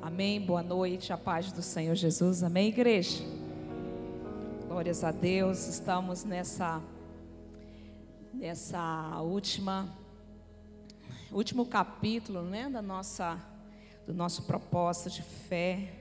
Amém. 0.00 0.40
Boa 0.40 0.62
noite, 0.62 1.12
a 1.12 1.18
paz 1.18 1.50
do 1.50 1.60
Senhor 1.60 1.94
Jesus. 1.96 2.44
Amém, 2.44 2.68
igreja. 2.68 3.24
Glórias 4.68 5.02
a 5.02 5.10
Deus. 5.10 5.66
Estamos 5.66 6.24
nessa 6.24 6.80
nessa 8.32 9.20
última 9.20 9.88
último 11.32 11.66
capítulo, 11.66 12.42
né, 12.42 12.70
da 12.70 12.80
nossa 12.80 13.38
do 14.06 14.14
nosso 14.14 14.44
propósito 14.44 15.10
de 15.10 15.22
fé, 15.22 15.92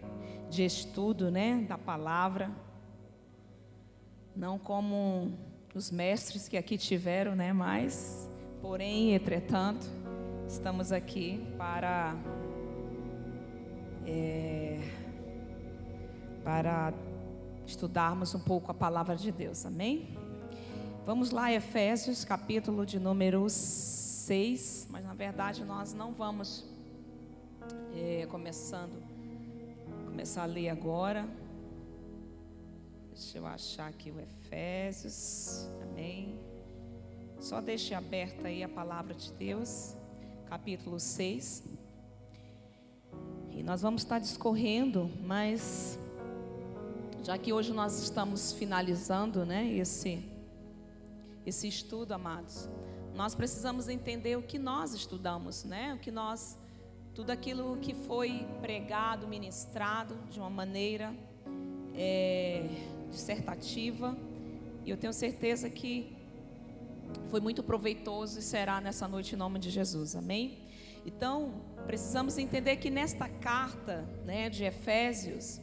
de 0.48 0.64
estudo, 0.64 1.32
né, 1.32 1.66
da 1.68 1.78
palavra. 1.78 2.52
Não 4.36 4.60
como 4.60 5.34
os 5.74 5.90
mestres 5.90 6.48
que 6.48 6.56
aqui 6.56 6.78
tiveram, 6.78 7.36
né, 7.36 7.52
mas 7.52 8.30
porém, 8.62 9.16
entretanto, 9.16 9.88
estamos 10.48 10.92
aqui 10.92 11.44
para 11.58 12.16
é, 14.08 14.80
para 16.44 16.94
estudarmos 17.66 18.34
um 18.34 18.40
pouco 18.40 18.72
a 18.72 18.74
palavra 18.74 19.16
de 19.16 19.32
Deus, 19.32 19.66
amém? 19.66 20.18
Vamos 21.06 21.32
lá, 21.32 21.52
Efésios, 21.52 22.24
capítulo 22.24 22.86
de 22.86 23.00
número 23.00 23.50
6, 23.50 24.88
mas 24.90 25.04
na 25.04 25.14
verdade 25.14 25.64
nós 25.66 25.94
não 25.94 26.14
vamos 26.14 26.66
é, 27.96 28.26
começando, 28.28 29.04
começar 30.06 30.44
a 30.44 30.46
ler 30.46 30.70
agora. 30.70 31.28
Deixa 33.12 33.38
eu 33.38 33.46
achar 33.46 33.88
aqui 33.88 34.12
o 34.12 34.20
Efésios, 34.20 35.68
amém? 35.82 36.40
Só 37.40 37.60
deixe 37.62 37.94
aberta 37.94 38.48
aí 38.48 38.64
a 38.64 38.70
palavra 38.70 39.14
de 39.14 39.32
Deus, 39.34 39.96
capítulo 40.48 41.00
6. 41.00 41.77
E 43.58 43.64
nós 43.64 43.82
vamos 43.82 44.04
estar 44.04 44.20
discorrendo, 44.20 45.10
mas 45.26 45.98
já 47.24 47.40
que 47.40 47.52
hoje 47.52 47.74
nós 47.74 48.00
estamos 48.00 48.54
finalizando, 48.54 49.46
né, 49.48 49.68
esse 49.74 50.24
esse 51.44 51.68
estudo, 51.68 52.12
amados, 52.12 52.70
nós 53.16 53.34
precisamos 53.34 53.88
entender 53.88 54.38
o 54.38 54.44
que 54.44 54.60
nós 54.60 54.94
estudamos, 54.94 55.64
né? 55.64 55.94
O 55.96 55.98
que 55.98 56.12
nós 56.12 56.56
tudo 57.16 57.32
aquilo 57.32 57.78
que 57.78 57.96
foi 57.96 58.46
pregado, 58.62 59.28
ministrado 59.28 60.16
de 60.30 60.40
uma 60.40 60.52
maneira 60.52 61.16
é, 61.96 62.70
dissertativa. 63.10 64.16
E 64.86 64.92
eu 64.92 64.98
tenho 64.98 65.14
certeza 65.14 65.68
que 65.68 66.16
foi 67.32 67.40
muito 67.40 67.64
proveitoso 67.64 68.38
e 68.38 68.42
será 68.44 68.80
nessa 68.80 69.08
noite 69.08 69.34
em 69.34 69.38
nome 69.38 69.58
de 69.58 69.72
Jesus. 69.72 70.16
Amém? 70.16 70.67
Então, 71.08 71.54
precisamos 71.86 72.38
entender 72.38 72.76
que 72.76 72.90
nesta 72.90 73.30
carta 73.30 74.06
né, 74.26 74.50
de 74.50 74.66
Efésios, 74.66 75.62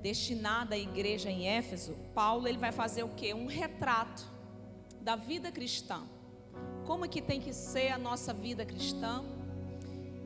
destinada 0.00 0.74
à 0.74 0.78
igreja 0.78 1.30
em 1.30 1.46
Éfeso, 1.46 1.94
Paulo 2.14 2.48
ele 2.48 2.56
vai 2.56 2.72
fazer 2.72 3.02
o 3.02 3.10
que? 3.10 3.34
Um 3.34 3.44
retrato 3.44 4.26
da 5.02 5.14
vida 5.14 5.52
cristã. 5.52 6.00
Como 6.86 7.04
é 7.04 7.08
que 7.08 7.20
tem 7.20 7.38
que 7.38 7.52
ser 7.52 7.88
a 7.92 7.98
nossa 7.98 8.32
vida 8.32 8.64
cristã? 8.64 9.22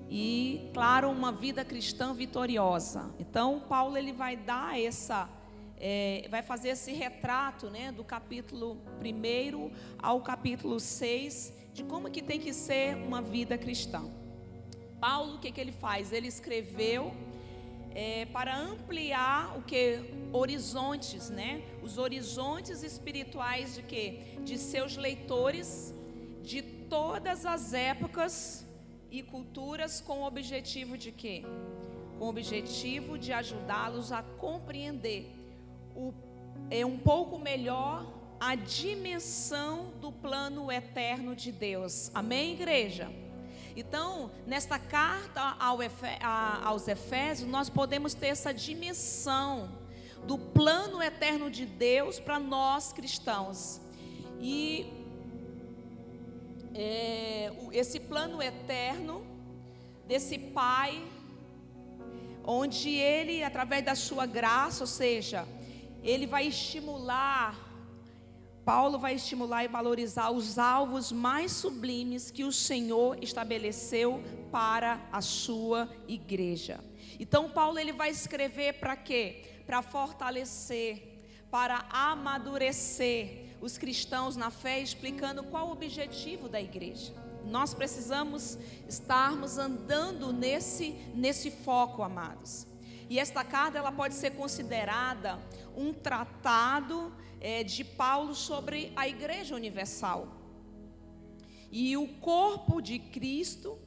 E, 0.09 0.71
claro, 0.73 1.11
uma 1.11 1.33
vida 1.33 1.65
cristã 1.65 2.15
vitoriosa. 2.15 3.12
Então, 3.19 3.65
Paulo 3.69 3.97
ele 3.97 4.12
vai 4.12 4.37
dar 4.37 4.81
essa, 4.81 5.28
é, 5.77 6.28
vai 6.31 6.41
fazer 6.41 6.69
esse 6.69 6.93
retrato, 6.93 7.69
né, 7.69 7.91
do 7.91 8.05
capítulo 8.05 8.78
1 9.03 9.73
ao 9.99 10.21
capítulo 10.21 10.78
6 10.78 11.64
de 11.75 11.83
como 11.83 12.08
que 12.08 12.22
tem 12.22 12.39
que 12.39 12.53
ser 12.55 12.97
uma 12.97 13.20
vida 13.20 13.58
cristã. 13.58 14.03
Paulo, 15.00 15.34
o 15.34 15.39
que, 15.39 15.50
que 15.50 15.61
ele 15.61 15.72
faz? 15.72 16.12
Ele 16.12 16.28
escreveu 16.28 17.12
é, 17.92 18.27
para 18.27 18.56
ampliar 18.56 19.58
o 19.58 19.62
que? 19.62 19.83
Horizontes, 20.33 21.28
né? 21.31 21.62
Os 21.83 21.98
horizontes 21.98 22.84
espirituais 22.84 23.75
de 23.75 23.83
quê? 23.83 24.37
De 24.44 24.56
seus 24.56 24.97
leitores 24.97 25.93
de 26.43 26.62
todas 26.62 27.44
as 27.44 27.75
épocas 27.75 28.65
e 29.10 29.22
culturas 29.22 30.00
com 30.00 30.20
o 30.20 30.26
objetivo 30.26 30.97
de 30.97 31.10
quê? 31.10 31.43
Com 32.19 32.26
o 32.26 32.28
objetivo 32.28 33.19
de 33.19 33.32
ajudá-los 33.32 34.12
a 34.12 34.22
compreender 34.22 35.28
o, 35.94 36.15
é, 36.70 36.87
um 36.87 36.99
pouco 36.99 37.37
melhor 37.37 38.24
a 38.47 38.56
dimensão 38.56 39.94
do 40.03 40.12
plano 40.12 40.71
eterno 40.71 41.34
de 41.34 41.50
Deus. 41.50 42.10
Amém, 42.12 42.53
igreja? 42.53 43.10
Então, 43.75 44.31
nesta 44.47 44.78
carta 44.78 45.41
aos 46.62 46.87
Efésios, 46.87 47.49
nós 47.49 47.71
podemos 47.71 48.12
ter 48.12 48.27
essa 48.27 48.53
dimensão 48.53 49.71
do 50.27 50.37
plano 50.37 51.03
eterno 51.03 51.50
de 51.50 51.65
Deus 51.65 52.21
para 52.21 52.38
nós 52.38 52.93
cristãos. 52.93 53.81
E 54.38 54.93
é, 56.75 57.50
esse 57.72 57.99
plano 57.99 58.43
eterno 58.43 59.26
desse 60.06 60.38
Pai, 60.38 61.03
onde 62.44 62.91
Ele, 62.91 63.43
através 63.43 63.82
da 63.82 63.94
Sua 63.94 64.26
graça, 64.26 64.82
ou 64.82 64.87
seja, 64.87 65.49
Ele 66.03 66.26
vai 66.26 66.47
estimular 66.47 67.63
Paulo 68.64 68.98
vai 68.98 69.14
estimular 69.14 69.62
e 69.62 69.69
valorizar 69.69 70.30
os 70.30 70.58
alvos 70.58 71.12
mais 71.12 71.52
sublimes 71.52 72.30
que 72.30 72.44
o 72.44 72.52
Senhor 72.52 73.22
estabeleceu 73.22 74.22
para 74.50 75.06
a 75.12 75.20
sua 75.20 75.88
igreja. 76.08 76.80
Então 77.20 77.50
Paulo 77.50 77.78
ele 77.78 77.92
vai 77.92 78.08
escrever 78.10 78.75
para 78.75 78.97
quê? 78.97 79.44
Para 79.66 79.82
fortalecer, 79.82 81.20
para 81.50 81.84
amadurecer 81.91 83.56
os 83.60 83.76
cristãos 83.76 84.34
na 84.34 84.50
fé, 84.50 84.81
explicando 84.81 85.44
qual 85.44 85.69
o 85.69 85.72
objetivo 85.72 86.48
da 86.48 86.60
igreja. 86.60 87.12
Nós 87.44 87.75
precisamos 87.75 88.58
estarmos 88.88 89.58
andando 89.58 90.32
nesse 90.32 90.92
nesse 91.14 91.50
foco, 91.50 92.02
amados. 92.02 92.66
E 93.10 93.19
esta 93.19 93.44
carta 93.44 93.76
ela 93.76 93.92
pode 93.92 94.14
ser 94.14 94.31
considerada 94.31 95.38
um 95.77 95.93
tratado 95.93 97.12
é, 97.41 97.62
de 97.62 97.85
Paulo 97.85 98.35
sobre 98.35 98.93
a 98.97 99.09
Igreja 99.09 99.55
Universal. 99.55 100.29
E 101.71 101.97
o 101.97 102.07
corpo 102.21 102.81
de 102.81 102.99
Cristo, 102.99 103.79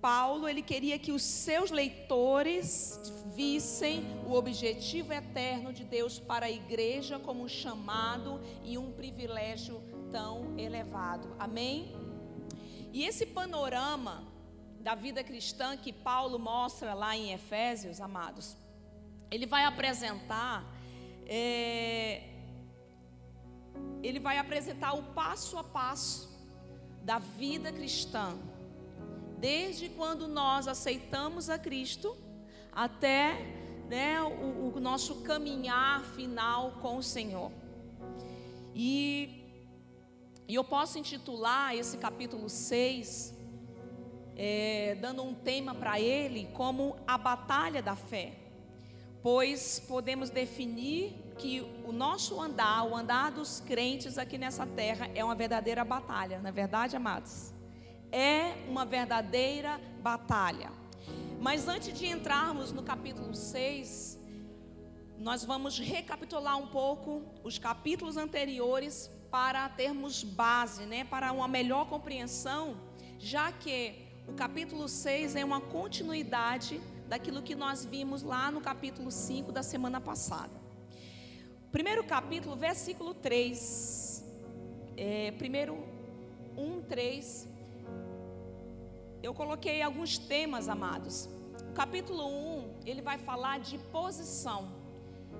Paulo, 0.00 0.48
ele 0.48 0.62
queria 0.62 0.98
que 0.98 1.12
os 1.12 1.22
seus 1.22 1.70
leitores 1.70 3.00
vissem 3.34 4.04
o 4.26 4.32
objetivo 4.32 5.12
eterno 5.12 5.72
de 5.72 5.84
Deus 5.84 6.18
para 6.18 6.46
a 6.46 6.50
igreja 6.50 7.18
como 7.18 7.44
um 7.44 7.48
chamado 7.48 8.40
e 8.64 8.76
um 8.76 8.90
privilégio 8.92 9.80
tão 10.10 10.58
elevado. 10.58 11.34
Amém? 11.38 11.94
E 12.92 13.04
esse 13.04 13.24
panorama 13.24 14.26
da 14.80 14.94
vida 14.94 15.22
cristã 15.22 15.76
que 15.76 15.92
Paulo 15.92 16.38
mostra 16.38 16.94
lá 16.94 17.16
em 17.16 17.32
Efésios, 17.32 18.00
amados, 18.00 18.56
ele 19.30 19.46
vai 19.46 19.64
apresentar 19.64 20.64
é, 21.32 22.24
ele 24.02 24.18
vai 24.18 24.36
apresentar 24.36 24.94
o 24.94 25.02
passo 25.14 25.56
a 25.56 25.62
passo 25.62 26.28
da 27.04 27.20
vida 27.20 27.72
cristã, 27.72 28.36
desde 29.38 29.88
quando 29.90 30.26
nós 30.26 30.66
aceitamos 30.66 31.48
a 31.48 31.56
Cristo 31.56 32.16
até 32.72 33.34
né, 33.88 34.20
o, 34.20 34.72
o 34.74 34.80
nosso 34.80 35.22
caminhar 35.22 36.02
final 36.16 36.72
com 36.82 36.96
o 36.96 37.02
Senhor. 37.02 37.52
E, 38.74 39.62
e 40.48 40.54
eu 40.56 40.64
posso 40.64 40.98
intitular 40.98 41.76
esse 41.76 41.96
capítulo 41.96 42.48
6, 42.48 43.36
é, 44.36 44.96
dando 45.00 45.22
um 45.22 45.34
tema 45.34 45.76
para 45.76 46.00
ele, 46.00 46.48
como 46.54 46.96
a 47.06 47.16
batalha 47.16 47.80
da 47.80 47.94
fé, 47.94 48.39
pois 49.22 49.80
podemos 49.86 50.30
definir 50.30 51.14
que 51.38 51.60
o 51.84 51.92
nosso 51.92 52.40
andar, 52.40 52.84
o 52.84 52.94
andar 52.94 53.30
dos 53.30 53.60
crentes 53.60 54.18
aqui 54.18 54.36
nessa 54.36 54.66
terra, 54.66 55.10
é 55.14 55.24
uma 55.24 55.34
verdadeira 55.34 55.84
batalha, 55.84 56.38
não 56.38 56.48
é 56.48 56.52
verdade, 56.52 56.96
amados? 56.96 57.52
É 58.12 58.54
uma 58.68 58.84
verdadeira 58.84 59.80
batalha. 60.02 60.70
Mas 61.40 61.68
antes 61.68 61.98
de 61.98 62.06
entrarmos 62.06 62.72
no 62.72 62.82
capítulo 62.82 63.34
6, 63.34 64.18
nós 65.18 65.44
vamos 65.44 65.78
recapitular 65.78 66.58
um 66.58 66.66
pouco 66.66 67.22
os 67.44 67.58
capítulos 67.58 68.16
anteriores 68.16 69.10
para 69.30 69.68
termos 69.68 70.24
base, 70.24 70.84
né, 70.84 71.04
para 71.04 71.30
uma 71.32 71.46
melhor 71.46 71.86
compreensão, 71.88 72.76
já 73.18 73.52
que 73.52 73.94
o 74.26 74.32
capítulo 74.32 74.88
6 74.88 75.36
é 75.36 75.44
uma 75.44 75.60
continuidade 75.60 76.80
daquilo 77.10 77.42
que 77.42 77.56
nós 77.56 77.84
vimos 77.84 78.22
lá 78.22 78.52
no 78.52 78.60
capítulo 78.60 79.10
5 79.10 79.50
da 79.50 79.64
semana 79.64 80.00
passada. 80.00 80.56
Primeiro 81.72 82.04
capítulo, 82.04 82.54
versículo 82.54 83.14
3. 83.14 84.24
É, 84.96 85.32
primeiro 85.32 85.74
1, 86.56 86.82
3. 86.82 87.48
Eu 89.24 89.34
coloquei 89.34 89.82
alguns 89.82 90.18
temas, 90.18 90.68
amados. 90.68 91.28
capítulo 91.74 92.28
1, 92.28 92.74
ele 92.86 93.02
vai 93.02 93.18
falar 93.18 93.58
de 93.58 93.76
posição. 93.96 94.70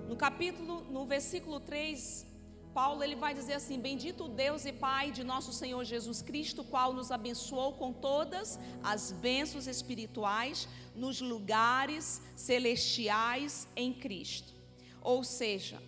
No 0.08 0.16
capítulo, 0.16 0.82
no 0.90 1.06
versículo 1.06 1.60
3, 1.60 2.26
Paulo 2.72 3.02
ele 3.02 3.16
vai 3.16 3.34
dizer 3.34 3.54
assim: 3.54 3.78
Bendito 3.78 4.28
Deus 4.28 4.64
e 4.64 4.72
Pai 4.72 5.10
de 5.10 5.24
nosso 5.24 5.52
Senhor 5.52 5.84
Jesus 5.84 6.22
Cristo, 6.22 6.62
qual 6.62 6.92
nos 6.92 7.10
abençoou 7.10 7.72
com 7.72 7.92
todas 7.92 8.58
as 8.82 9.12
bênçãos 9.12 9.66
espirituais 9.66 10.68
nos 10.94 11.20
lugares 11.20 12.22
celestiais 12.36 13.66
em 13.74 13.92
Cristo. 13.92 14.54
Ou 15.02 15.24
seja, 15.24 15.82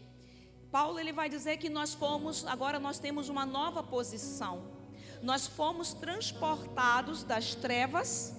Paulo 0.71 0.99
ele 0.99 1.13
vai 1.13 1.29
dizer 1.29 1.59
que 1.59 1.69
nós 1.69 1.95
fomos, 1.95 2.47
agora 2.47 2.81
nós 2.81 2.99
temos 2.99 3.29
uma 3.29 3.45
nova 3.45 3.83
posição. 3.83 4.65
Nós 5.23 5.47
fomos 5.47 5.93
transportados 5.93 7.23
das 7.23 7.55
trevas 7.55 8.35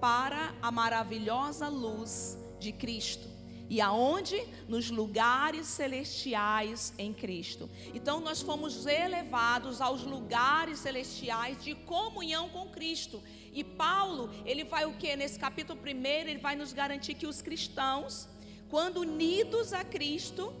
para 0.00 0.54
a 0.60 0.70
maravilhosa 0.70 1.68
luz 1.68 2.36
de 2.58 2.72
Cristo. 2.72 3.35
E 3.68 3.80
aonde? 3.80 4.40
Nos 4.68 4.90
lugares 4.90 5.66
celestiais 5.66 6.94
em 6.98 7.12
Cristo. 7.12 7.68
Então 7.92 8.20
nós 8.20 8.40
fomos 8.40 8.86
elevados 8.86 9.80
aos 9.80 10.02
lugares 10.02 10.78
celestiais 10.80 11.62
de 11.62 11.74
comunhão 11.74 12.48
com 12.48 12.68
Cristo. 12.68 13.22
E 13.52 13.64
Paulo, 13.64 14.30
ele 14.44 14.64
vai 14.64 14.84
o 14.84 14.94
que? 14.94 15.16
Nesse 15.16 15.38
capítulo 15.38 15.78
primeiro, 15.78 16.28
ele 16.30 16.38
vai 16.38 16.54
nos 16.54 16.72
garantir 16.72 17.14
que 17.14 17.26
os 17.26 17.42
cristãos, 17.42 18.28
quando 18.68 19.00
unidos 19.00 19.72
a 19.72 19.82
Cristo, 19.82 20.52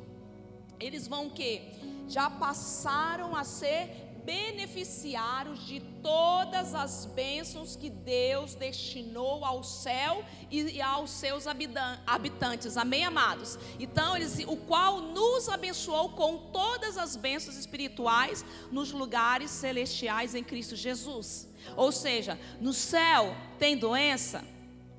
eles 0.80 1.06
vão 1.06 1.26
o 1.26 1.30
que? 1.30 1.62
Já 2.08 2.28
passaram 2.28 3.34
a 3.36 3.44
ser 3.44 4.05
beneficiários 4.26 5.64
de 5.64 5.80
todas 6.02 6.74
as 6.74 7.06
bênçãos 7.06 7.76
que 7.76 7.88
Deus 7.88 8.56
destinou 8.56 9.44
ao 9.44 9.62
céu 9.62 10.24
e 10.50 10.82
aos 10.82 11.10
seus 11.10 11.46
habitantes. 11.46 12.76
Amém, 12.76 13.04
amados? 13.04 13.56
Então, 13.78 14.16
eles, 14.16 14.40
o 14.40 14.56
qual 14.56 15.00
nos 15.00 15.48
abençoou 15.48 16.10
com 16.10 16.36
todas 16.50 16.98
as 16.98 17.14
bênçãos 17.14 17.56
espirituais 17.56 18.44
nos 18.72 18.90
lugares 18.90 19.50
celestiais 19.52 20.34
em 20.34 20.42
Cristo 20.42 20.74
Jesus. 20.74 21.48
Ou 21.76 21.92
seja, 21.92 22.38
no 22.60 22.72
céu 22.72 23.34
tem 23.58 23.76
doença? 23.76 24.55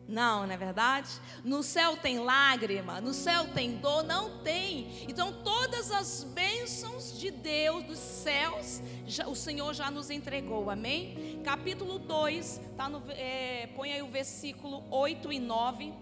Não, 0.07 0.47
não 0.47 0.53
é 0.53 0.57
verdade? 0.57 1.09
No 1.43 1.61
céu 1.61 1.97
tem 1.97 2.19
lágrima, 2.19 3.01
no 3.01 3.13
céu 3.13 3.45
tem 3.53 3.75
dor, 3.77 4.03
não 4.03 4.39
tem. 4.39 5.05
Então 5.07 5.33
todas 5.43 5.91
as 5.91 6.23
bênçãos 6.23 7.19
de 7.19 7.29
Deus 7.29 7.83
dos 7.83 7.99
céus, 7.99 8.81
já, 9.05 9.27
o 9.27 9.35
Senhor 9.35 9.73
já 9.73 9.91
nos 9.91 10.09
entregou, 10.09 10.69
amém? 10.69 11.41
Capítulo 11.43 11.99
2, 11.99 12.61
tá 12.77 12.89
é, 13.09 13.67
põe 13.75 13.91
aí 13.91 14.01
o 14.01 14.07
versículo 14.07 14.83
8 14.89 15.33
e 15.33 15.39
9. 15.39 15.93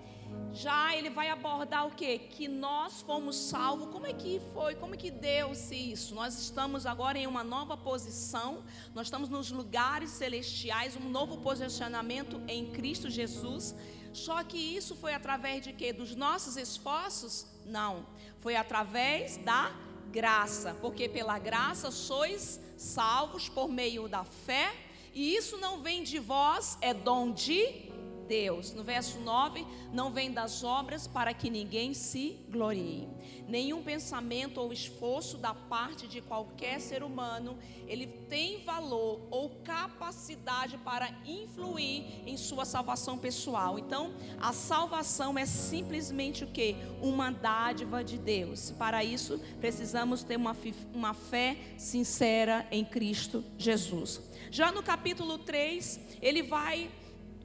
Já 0.56 0.96
ele 0.96 1.10
vai 1.10 1.28
abordar 1.28 1.86
o 1.86 1.92
que? 1.92 2.18
Que 2.18 2.48
nós 2.48 3.02
fomos 3.02 3.36
salvos. 3.36 3.90
Como 3.92 4.08
é 4.08 4.14
que 4.14 4.42
foi? 4.54 4.74
Como 4.76 4.96
é 4.96 4.98
que 4.98 5.12
deu-se 5.12 5.76
isso? 5.76 6.16
Nós 6.16 6.40
estamos 6.40 6.86
agora 6.86 7.18
em 7.18 7.28
uma 7.28 7.44
nova 7.44 7.76
posição. 7.76 8.64
Nós 8.94 9.08
estamos 9.08 9.28
nos 9.28 9.52
lugares 9.52 10.12
celestiais, 10.12 10.96
um 10.96 11.10
novo 11.10 11.40
posicionamento 11.40 12.42
em 12.48 12.72
Cristo 12.72 13.10
Jesus. 13.10 13.76
Só 14.14 14.42
que 14.46 14.58
isso 14.58 14.96
foi 14.96 15.14
através 15.14 15.62
de 15.62 15.74
quê? 15.74 15.92
Dos 15.92 16.16
nossos 16.16 16.56
esforços? 16.56 17.46
Não. 17.66 18.06
Foi 18.40 18.56
através 18.56 19.36
da 19.36 19.74
graça. 20.10 20.74
Porque 20.76 21.10
pela 21.10 21.38
graça 21.38 21.92
sois 21.92 22.62
salvos 22.78 23.50
por 23.50 23.68
meio 23.68 24.08
da 24.08 24.24
fé. 24.24 24.74
E 25.14 25.36
isso 25.36 25.58
não 25.58 25.82
vem 25.82 26.02
de 26.02 26.18
vós, 26.18 26.78
é 26.80 26.94
dom 26.94 27.34
de 27.34 27.85
Deus. 28.28 28.74
No 28.74 28.84
verso 28.84 29.20
9, 29.20 29.66
não 29.94 30.12
vem 30.12 30.32
das 30.32 30.64
obras 30.64 31.08
para 31.08 31.34
que 31.34 31.50
ninguém 31.50 31.94
se 31.94 32.40
glorie. 32.50 33.08
Nenhum 33.48 33.84
pensamento 33.84 34.60
ou 34.60 34.74
esforço 34.74 35.38
da 35.38 35.54
parte 35.54 36.08
de 36.08 36.22
qualquer 36.22 36.80
ser 36.80 37.04
humano, 37.04 37.58
ele 37.88 38.08
tem 38.08 38.64
valor 38.64 39.22
ou 39.30 39.50
capacidade 39.64 40.78
para 40.80 41.10
influir 41.26 42.06
em 42.26 42.38
sua 42.38 42.66
salvação 42.66 43.18
pessoal. 43.18 43.78
Então, 43.78 44.14
a 44.40 44.52
salvação 44.52 45.38
é 45.38 45.46
simplesmente 45.46 46.44
o 46.44 46.48
que? 46.48 46.76
Uma 47.02 47.32
dádiva 47.32 48.04
de 48.04 48.18
Deus. 48.18 48.72
Para 48.72 49.04
isso, 49.04 49.40
precisamos 49.60 50.24
ter 50.24 50.38
uma, 50.38 50.56
uma 50.94 51.14
fé 51.14 51.58
sincera 51.78 52.68
em 52.72 52.84
Cristo 52.84 53.44
Jesus. 53.58 54.22
Já 54.50 54.72
no 54.72 54.82
capítulo 54.82 55.38
3, 55.38 56.00
ele 56.22 56.42
vai 56.42 56.90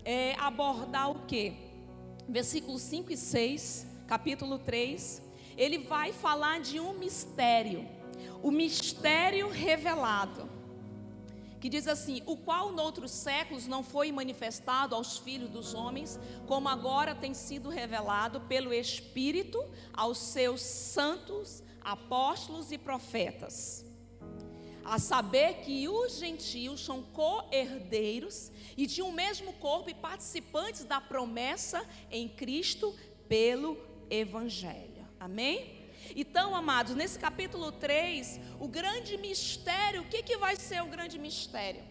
é, 0.05 0.35
abordar 0.39 1.11
o 1.11 1.27
que? 1.27 1.55
Versículos 2.29 2.83
5 2.83 3.13
e 3.13 3.17
6, 3.17 3.87
capítulo 4.07 4.59
3, 4.59 5.23
ele 5.57 5.79
vai 5.79 6.13
falar 6.13 6.61
de 6.61 6.79
um 6.79 6.93
mistério, 6.93 7.87
o 8.43 8.51
mistério 8.51 9.49
revelado, 9.49 10.49
que 11.61 11.69
diz 11.69 11.87
assim: 11.87 12.23
o 12.25 12.37
qual 12.37 12.73
noutros 12.73 13.11
séculos 13.11 13.67
não 13.67 13.83
foi 13.83 14.11
manifestado 14.13 14.95
aos 14.95 15.19
filhos 15.19 15.51
dos 15.51 15.75
homens, 15.75 16.19
como 16.47 16.69
agora 16.69 17.15
tem 17.15 17.35
sido 17.35 17.69
revelado 17.69 18.41
pelo 18.43 18.73
Espírito 18.73 19.63
aos 19.93 20.19
seus 20.19 20.61
santos 20.61 21.63
apóstolos 21.83 22.73
e 22.73 22.79
profetas 22.79 23.90
a 24.85 24.99
saber 24.99 25.55
que 25.57 25.89
os 25.89 26.19
gentios 26.19 26.85
são 26.85 27.03
co-herdeiros 27.03 28.51
e 28.77 28.87
de 28.87 29.03
um 29.03 29.13
mesmo 29.13 29.53
corpo 29.55 29.91
e 29.91 29.95
participantes 29.95 30.85
da 30.85 31.01
promessa 31.01 31.87
em 32.11 32.29
Cristo 32.29 32.95
pelo 33.29 33.79
Evangelho. 34.09 35.07
Amém? 35.19 35.81
Então, 36.17 36.55
amados, 36.55 36.95
nesse 36.95 37.19
capítulo 37.19 37.71
3, 37.71 38.41
o 38.59 38.67
grande 38.67 39.17
mistério, 39.17 40.03
o 40.03 40.07
que, 40.07 40.23
que 40.23 40.37
vai 40.37 40.57
ser 40.57 40.83
o 40.83 40.87
grande 40.87 41.19
mistério? 41.19 41.85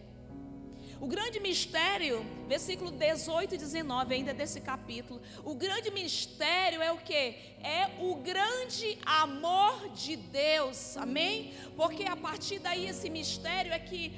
O 1.00 1.06
grande 1.06 1.40
mistério, 1.40 2.22
versículo 2.46 2.90
18 2.90 3.54
e 3.54 3.58
19 3.58 4.14
ainda 4.14 4.34
desse 4.34 4.60
capítulo. 4.60 5.22
O 5.42 5.54
grande 5.54 5.90
mistério 5.90 6.82
é 6.82 6.92
o 6.92 6.98
que? 6.98 7.49
É 7.62 7.90
o 7.98 8.16
grande 8.16 8.98
amor 9.04 9.90
de 9.90 10.16
Deus. 10.16 10.96
Amém? 10.96 11.52
Porque 11.76 12.04
a 12.04 12.16
partir 12.16 12.58
daí 12.58 12.86
esse 12.86 13.10
mistério 13.10 13.72
é 13.72 13.78
que 13.78 14.12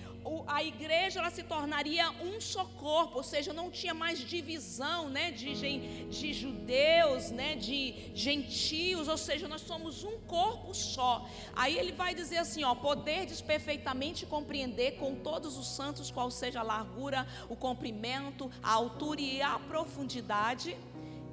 a 0.47 0.63
igreja 0.63 1.19
ela 1.19 1.31
se 1.31 1.43
tornaria 1.43 2.11
um 2.23 2.41
só 2.41 2.65
corpo, 2.65 3.17
ou 3.17 3.23
seja, 3.23 3.53
não 3.53 3.71
tinha 3.71 3.93
mais 3.93 4.19
divisão, 4.19 5.09
né, 5.09 5.31
de, 5.31 6.07
de 6.07 6.33
judeus, 6.33 7.31
né, 7.31 7.57
de 7.57 8.11
gentios, 8.15 9.09
ou 9.09 9.19
seja, 9.19 9.49
nós 9.49 9.63
somos 9.63 10.05
um 10.05 10.19
corpo 10.21 10.75
só. 10.75 11.29
Aí 11.55 11.77
ele 11.79 11.93
vai 11.93 12.15
dizer 12.15 12.39
assim, 12.39 12.63
ó, 12.63 12.75
poderdes 12.75 13.41
perfeitamente 13.41 14.25
compreender 14.25 14.93
com 14.93 15.15
todos 15.15 15.59
os 15.59 15.67
santos 15.67 16.11
qual 16.11 16.31
seja 16.31 16.61
a 16.61 16.63
largura, 16.63 17.27
o 17.49 17.57
comprimento, 17.57 18.51
a 18.63 18.73
altura 18.73 19.21
e 19.21 19.43
a 19.43 19.59
profundidade 19.59 20.77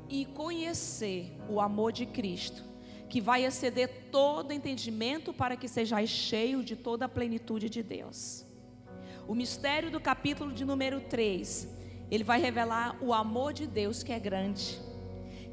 e 0.10 0.26
conhecer 0.26 1.38
o 1.48 1.62
amor 1.62 1.92
de 1.92 2.06
Cristo 2.06 2.70
que 3.10 3.20
vai 3.20 3.44
exceder 3.44 3.90
todo 4.12 4.54
entendimento 4.54 5.34
para 5.34 5.58
que 5.58 5.68
sejais 5.68 6.10
cheio 6.10 6.64
de 6.64 6.76
toda 6.76 7.06
a 7.06 7.10
plenitude 7.10 7.68
de 7.68 7.82
Deus. 7.82 8.46
O 9.28 9.34
mistério 9.34 9.90
do 9.90 10.00
capítulo 10.00 10.52
de 10.52 10.64
número 10.64 11.02
3, 11.02 11.68
ele 12.12 12.24
vai 12.24 12.40
revelar 12.40 12.98
o 13.02 13.14
amor 13.14 13.52
de 13.52 13.66
Deus 13.66 14.04
que 14.04 14.14
é 14.14 14.20
grande, 14.20 14.80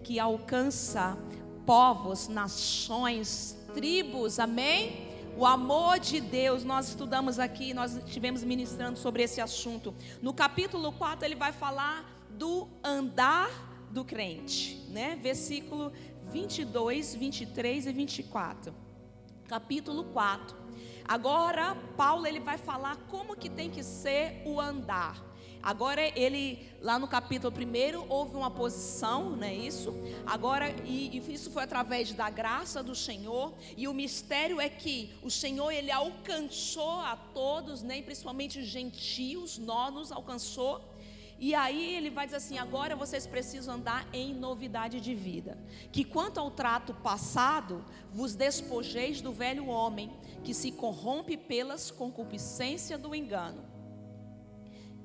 que 0.04 0.20
alcança 0.20 1.16
povos, 1.64 2.28
nações, 2.28 3.56
tribos, 3.74 4.38
amém? 4.38 5.06
O 5.36 5.44
amor 5.44 5.98
de 5.98 6.20
Deus, 6.20 6.62
nós 6.62 6.88
estudamos 6.88 7.38
aqui, 7.38 7.74
nós 7.74 7.96
estivemos 7.96 8.44
ministrando 8.44 8.98
sobre 8.98 9.22
esse 9.22 9.40
assunto. 9.40 9.94
No 10.22 10.32
capítulo 10.32 10.92
4, 10.92 11.24
ele 11.24 11.34
vai 11.34 11.52
falar 11.52 12.24
do 12.30 12.68
andar 12.84 13.50
do 13.96 14.04
crente, 14.04 14.76
né? 14.90 15.18
Versículo 15.22 15.90
22, 16.30 17.14
23 17.14 17.86
e 17.86 17.92
24. 17.92 18.74
Capítulo 19.48 20.04
4. 20.12 20.54
Agora, 21.08 21.74
Paulo 21.96 22.26
ele 22.26 22.40
vai 22.40 22.58
falar 22.58 22.96
como 23.08 23.34
que 23.34 23.48
tem 23.48 23.70
que 23.70 23.82
ser 23.82 24.42
o 24.44 24.60
andar. 24.60 25.24
Agora 25.62 26.02
ele, 26.14 26.68
lá 26.82 26.98
no 26.98 27.08
capítulo 27.08 27.52
1, 27.56 28.06
houve 28.12 28.36
uma 28.36 28.50
posição, 28.50 29.30
não 29.30 29.46
é 29.46 29.54
isso? 29.54 29.94
Agora, 30.26 30.68
e, 30.84 31.16
e, 31.16 31.32
isso 31.32 31.50
foi 31.50 31.62
através 31.62 32.12
da 32.12 32.28
graça 32.28 32.82
do 32.82 32.94
Senhor, 32.94 33.54
e 33.78 33.88
o 33.88 33.94
mistério 33.94 34.60
é 34.60 34.68
que 34.68 35.14
o 35.22 35.30
Senhor, 35.30 35.72
ele 35.72 35.90
alcançou 35.90 37.00
a 37.00 37.16
todos, 37.16 37.82
né? 37.82 38.02
principalmente 38.02 38.58
os 38.58 38.66
gentios, 38.66 39.56
nós 39.56 39.92
nos 39.92 40.12
alcançou, 40.12 40.84
e 41.38 41.54
aí 41.54 41.94
ele 41.94 42.10
vai 42.10 42.26
dizer 42.26 42.38
assim: 42.38 42.58
agora 42.58 42.96
vocês 42.96 43.26
precisam 43.26 43.74
andar 43.74 44.08
em 44.12 44.34
novidade 44.34 45.00
de 45.00 45.14
vida. 45.14 45.58
Que 45.92 46.04
quanto 46.04 46.40
ao 46.40 46.50
trato 46.50 46.94
passado, 46.94 47.84
vos 48.10 48.34
despojeis 48.34 49.20
do 49.20 49.32
velho 49.32 49.66
homem, 49.66 50.10
que 50.42 50.54
se 50.54 50.72
corrompe 50.72 51.36
pelas 51.36 51.90
concupiscências 51.90 53.00
do 53.00 53.14
engano. 53.14 53.64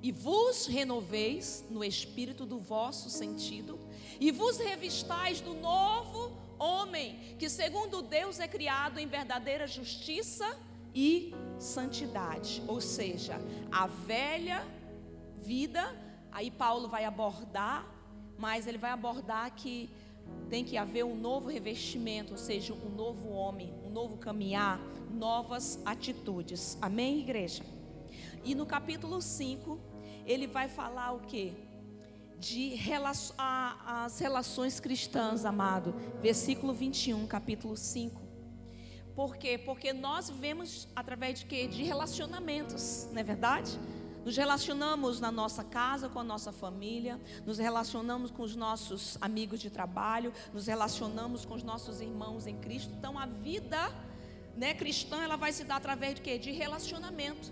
e 0.03 0.11
vos 0.11 0.65
renoveis 0.65 1.63
no 1.69 1.83
espírito 1.83 2.45
do 2.45 2.59
vosso 2.59 3.09
sentido, 3.09 3.79
e 4.19 4.31
vos 4.31 4.57
revistais 4.57 5.41
do 5.41 5.53
novo 5.53 6.35
homem, 6.57 7.35
que 7.37 7.47
segundo 7.49 8.01
Deus 8.01 8.39
é 8.39 8.47
criado 8.47 8.99
em 8.99 9.07
verdadeira 9.07 9.67
justiça 9.67 10.57
e 10.93 11.33
santidade. 11.59 12.63
Ou 12.67 12.81
seja, 12.81 13.39
a 13.71 13.85
velha 13.85 14.65
vida, 15.37 15.95
aí 16.31 16.49
Paulo 16.49 16.87
vai 16.87 17.05
abordar, 17.05 17.85
mas 18.37 18.67
ele 18.67 18.77
vai 18.77 18.91
abordar 18.91 19.53
que 19.53 19.89
tem 20.49 20.63
que 20.63 20.77
haver 20.77 21.03
um 21.03 21.15
novo 21.15 21.49
revestimento, 21.49 22.33
ou 22.33 22.37
seja, 22.37 22.73
um 22.73 22.89
novo 22.89 23.29
homem, 23.29 23.73
um 23.85 23.89
novo 23.89 24.17
caminhar, 24.17 24.79
novas 25.09 25.79
atitudes. 25.85 26.77
Amém, 26.81 27.19
igreja? 27.19 27.63
E 28.43 28.55
no 28.55 28.65
capítulo 28.65 29.21
5, 29.21 29.79
ele 30.25 30.47
vai 30.47 30.67
falar 30.67 31.11
o 31.11 31.19
que? 31.19 31.53
De 32.39 32.75
a, 33.37 34.03
as 34.03 34.19
relações 34.19 34.79
cristãs, 34.79 35.45
amado. 35.45 35.93
Versículo 36.21 36.73
21, 36.73 37.27
capítulo 37.27 37.77
5. 37.77 38.19
Por 39.15 39.37
quê? 39.37 39.57
Porque 39.57 39.93
nós 39.93 40.29
vivemos 40.29 40.87
através 40.95 41.39
de 41.39 41.45
quê? 41.45 41.67
De 41.67 41.83
relacionamentos, 41.83 43.07
não 43.11 43.19
é 43.19 43.23
verdade? 43.23 43.77
Nos 44.23 44.37
relacionamos 44.37 45.19
na 45.19 45.31
nossa 45.31 45.63
casa 45.63 46.07
com 46.07 46.19
a 46.19 46.23
nossa 46.23 46.51
família, 46.51 47.19
nos 47.45 47.57
relacionamos 47.57 48.29
com 48.29 48.43
os 48.43 48.55
nossos 48.55 49.17
amigos 49.19 49.59
de 49.59 49.69
trabalho, 49.71 50.31
nos 50.53 50.67
relacionamos 50.67 51.43
com 51.43 51.55
os 51.55 51.63
nossos 51.63 52.01
irmãos 52.01 52.45
em 52.45 52.55
Cristo. 52.57 52.93
Então 52.93 53.17
a 53.17 53.25
vida, 53.25 53.91
né, 54.55 54.75
cristã, 54.75 55.23
ela 55.23 55.37
vai 55.37 55.51
se 55.51 55.63
dar 55.63 55.77
através 55.77 56.15
de 56.15 56.21
quê? 56.21 56.37
De 56.37 56.51
relacionamento. 56.51 57.51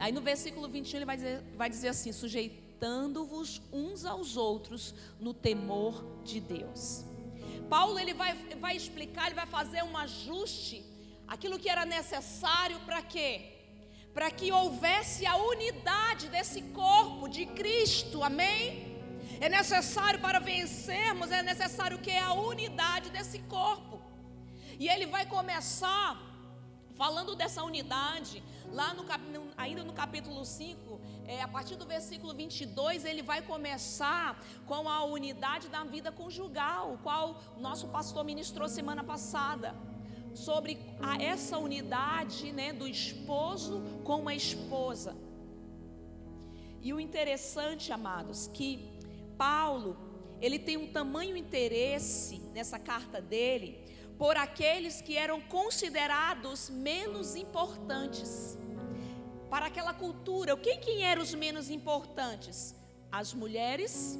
Aí 0.00 0.10
no 0.10 0.20
versículo 0.20 0.68
21 0.68 0.98
ele 0.98 1.04
vai 1.04 1.16
dizer, 1.16 1.44
vai 1.56 1.70
dizer 1.70 1.88
assim: 1.88 2.10
sujeitando-vos 2.10 3.62
uns 3.72 4.04
aos 4.04 4.36
outros 4.36 4.94
no 5.20 5.32
temor 5.32 6.04
de 6.24 6.40
Deus. 6.40 7.04
Paulo 7.68 8.00
ele 8.00 8.14
vai, 8.14 8.34
vai 8.56 8.76
explicar, 8.76 9.26
ele 9.26 9.36
vai 9.36 9.46
fazer 9.46 9.84
um 9.84 9.96
ajuste, 9.96 10.84
aquilo 11.28 11.56
que 11.56 11.68
era 11.68 11.86
necessário 11.86 12.80
para 12.80 13.00
quê? 13.00 13.59
Para 14.12 14.30
que 14.30 14.50
houvesse 14.50 15.24
a 15.26 15.36
unidade 15.36 16.28
desse 16.28 16.62
corpo 16.62 17.28
de 17.28 17.46
Cristo, 17.46 18.22
amém? 18.22 18.62
É 19.40 19.48
necessário 19.48 20.20
para 20.20 20.38
vencermos, 20.38 21.30
é 21.30 21.42
necessário 21.42 21.98
que 21.98 22.14
a 22.16 22.32
unidade 22.32 23.10
desse 23.10 23.38
corpo. 23.40 24.00
E 24.78 24.88
ele 24.88 25.06
vai 25.06 25.24
começar 25.26 26.20
falando 26.96 27.34
dessa 27.34 27.62
unidade, 27.62 28.42
Lá 28.72 28.94
no, 28.94 29.04
ainda 29.56 29.82
no 29.82 29.92
capítulo 29.92 30.44
5, 30.44 31.00
é, 31.26 31.42
a 31.42 31.48
partir 31.48 31.74
do 31.74 31.84
versículo 31.84 32.32
22, 32.32 33.04
ele 33.04 33.20
vai 33.20 33.42
começar 33.42 34.40
com 34.64 34.88
a 34.88 35.04
unidade 35.04 35.68
da 35.68 35.82
vida 35.82 36.12
conjugal, 36.12 36.92
o 36.92 36.98
qual 36.98 37.40
nosso 37.58 37.88
pastor 37.88 38.24
ministrou 38.24 38.68
semana 38.68 39.02
passada. 39.02 39.74
Sobre 40.34 40.78
a, 41.00 41.22
essa 41.22 41.58
unidade 41.58 42.52
né, 42.52 42.72
do 42.72 42.86
esposo 42.86 43.82
com 44.04 44.28
a 44.28 44.34
esposa. 44.34 45.16
E 46.82 46.92
o 46.92 47.00
interessante, 47.00 47.92
amados, 47.92 48.48
que 48.48 48.88
Paulo, 49.36 49.96
ele 50.40 50.58
tem 50.58 50.76
um 50.76 50.92
tamanho 50.92 51.36
interesse 51.36 52.38
nessa 52.54 52.78
carta 52.78 53.20
dele 53.20 53.84
por 54.18 54.36
aqueles 54.36 55.00
que 55.00 55.16
eram 55.16 55.40
considerados 55.40 56.68
menos 56.68 57.34
importantes 57.36 58.58
para 59.48 59.66
aquela 59.66 59.92
cultura. 59.92 60.56
Quem, 60.56 60.78
quem 60.78 61.04
eram 61.04 61.22
os 61.22 61.34
menos 61.34 61.70
importantes? 61.70 62.74
As 63.10 63.34
mulheres, 63.34 64.18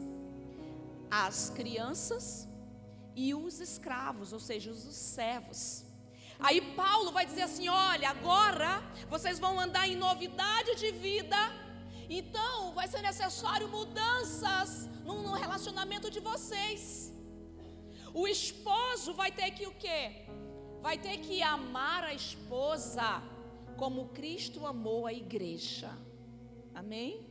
as 1.10 1.50
crianças 1.50 2.48
e 3.14 3.34
os 3.34 3.60
escravos, 3.60 4.32
ou 4.32 4.40
seja, 4.40 4.70
os 4.70 4.78
servos. 4.94 5.84
Aí 6.40 6.60
Paulo 6.74 7.12
vai 7.12 7.24
dizer 7.26 7.42
assim: 7.42 7.68
olha, 7.68 8.10
agora 8.10 8.82
vocês 9.08 9.38
vão 9.38 9.60
andar 9.60 9.86
em 9.88 9.96
novidade 9.96 10.74
de 10.76 10.90
vida, 10.92 11.36
então 12.08 12.72
vai 12.72 12.88
ser 12.88 13.02
necessário 13.02 13.68
mudanças 13.68 14.88
no, 15.04 15.32
relacionamento 15.32 16.10
de 16.10 16.20
vocês. 16.20 17.12
O 18.12 18.26
esposo 18.26 19.14
vai 19.14 19.30
ter 19.30 19.50
que 19.52 19.66
o 19.66 19.72
quê? 19.72 20.26
Vai 20.80 20.96
ter 20.98 21.18
que 21.18 21.42
amar 21.42 22.04
a 22.04 22.14
esposa 22.14 23.22
como 23.76 24.08
Cristo 24.08 24.66
amou 24.66 25.06
a 25.06 25.12
igreja. 25.12 25.90
Amém? 26.74 27.26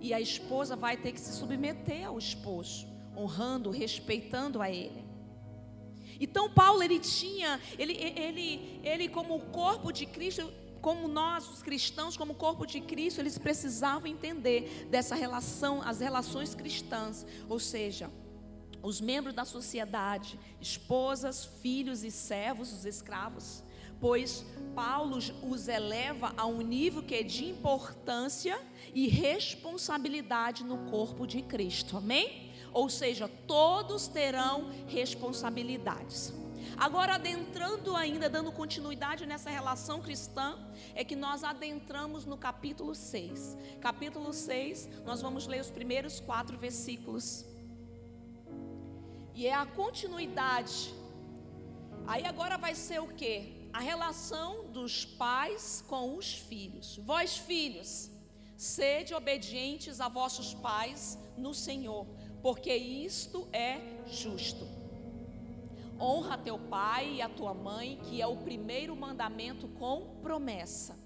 E 0.00 0.12
a 0.12 0.20
esposa 0.20 0.74
vai 0.74 0.96
ter 0.96 1.12
que 1.12 1.20
se 1.20 1.32
submeter 1.32 2.06
ao 2.06 2.18
esposo, 2.18 2.88
honrando, 3.16 3.70
respeitando 3.70 4.60
a 4.60 4.70
ele. 4.70 5.11
Então 6.22 6.48
Paulo 6.48 6.82
ele 6.84 7.00
tinha, 7.00 7.60
ele, 7.76 7.94
ele, 7.94 8.80
ele 8.84 9.08
como 9.08 9.38
corpo 9.40 9.90
de 9.90 10.06
Cristo, 10.06 10.52
como 10.80 11.08
nós 11.08 11.48
os 11.50 11.62
cristãos, 11.62 12.16
como 12.16 12.34
corpo 12.34 12.64
de 12.64 12.80
Cristo, 12.80 13.20
eles 13.20 13.38
precisavam 13.38 14.06
entender 14.06 14.86
dessa 14.88 15.16
relação, 15.16 15.82
as 15.82 15.98
relações 15.98 16.54
cristãs, 16.54 17.26
ou 17.48 17.58
seja, 17.58 18.08
os 18.82 19.00
membros 19.00 19.34
da 19.34 19.44
sociedade, 19.44 20.38
esposas, 20.60 21.44
filhos 21.60 22.04
e 22.04 22.10
servos, 22.10 22.72
os 22.72 22.84
escravos, 22.84 23.64
pois 24.00 24.44
Paulo 24.76 25.18
os 25.42 25.68
eleva 25.68 26.32
a 26.36 26.46
um 26.46 26.60
nível 26.60 27.02
que 27.02 27.16
é 27.16 27.22
de 27.24 27.44
importância 27.46 28.60
e 28.94 29.08
responsabilidade 29.08 30.62
no 30.64 30.90
corpo 30.90 31.26
de 31.26 31.42
Cristo. 31.42 31.96
Amém? 31.96 32.51
Ou 32.72 32.88
seja, 32.88 33.28
todos 33.46 34.08
terão 34.08 34.70
responsabilidades. 34.86 36.32
Agora, 36.76 37.14
adentrando 37.14 37.94
ainda, 37.94 38.28
dando 38.28 38.50
continuidade 38.50 39.26
nessa 39.26 39.50
relação 39.50 40.00
cristã, 40.00 40.58
é 40.94 41.04
que 41.04 41.14
nós 41.14 41.44
adentramos 41.44 42.24
no 42.24 42.36
capítulo 42.36 42.94
6. 42.94 43.56
Capítulo 43.80 44.32
6, 44.32 44.88
nós 45.04 45.20
vamos 45.20 45.46
ler 45.46 45.60
os 45.60 45.70
primeiros 45.70 46.18
quatro 46.20 46.56
versículos. 46.56 47.44
E 49.34 49.46
é 49.46 49.54
a 49.54 49.66
continuidade. 49.66 50.94
Aí 52.06 52.24
agora 52.26 52.56
vai 52.56 52.74
ser 52.74 53.00
o 53.00 53.08
que? 53.08 53.62
a 53.72 53.80
relação 53.80 54.66
dos 54.66 55.04
pais 55.04 55.82
com 55.88 56.16
os 56.16 56.34
filhos. 56.34 56.98
Vós, 56.98 57.38
filhos, 57.38 58.10
sede 58.56 59.14
obedientes 59.14 60.00
a 60.00 60.08
vossos 60.08 60.52
pais 60.52 61.18
no 61.36 61.54
Senhor, 61.54 62.06
porque 62.42 62.74
isto 62.74 63.48
é 63.52 63.78
justo. 64.06 64.66
Honra 65.98 66.36
teu 66.36 66.58
pai 66.58 67.14
e 67.14 67.22
a 67.22 67.28
tua 67.28 67.54
mãe, 67.54 68.00
que 68.02 68.20
é 68.20 68.26
o 68.26 68.36
primeiro 68.36 68.96
mandamento 68.96 69.68
com 69.68 70.16
promessa, 70.20 70.98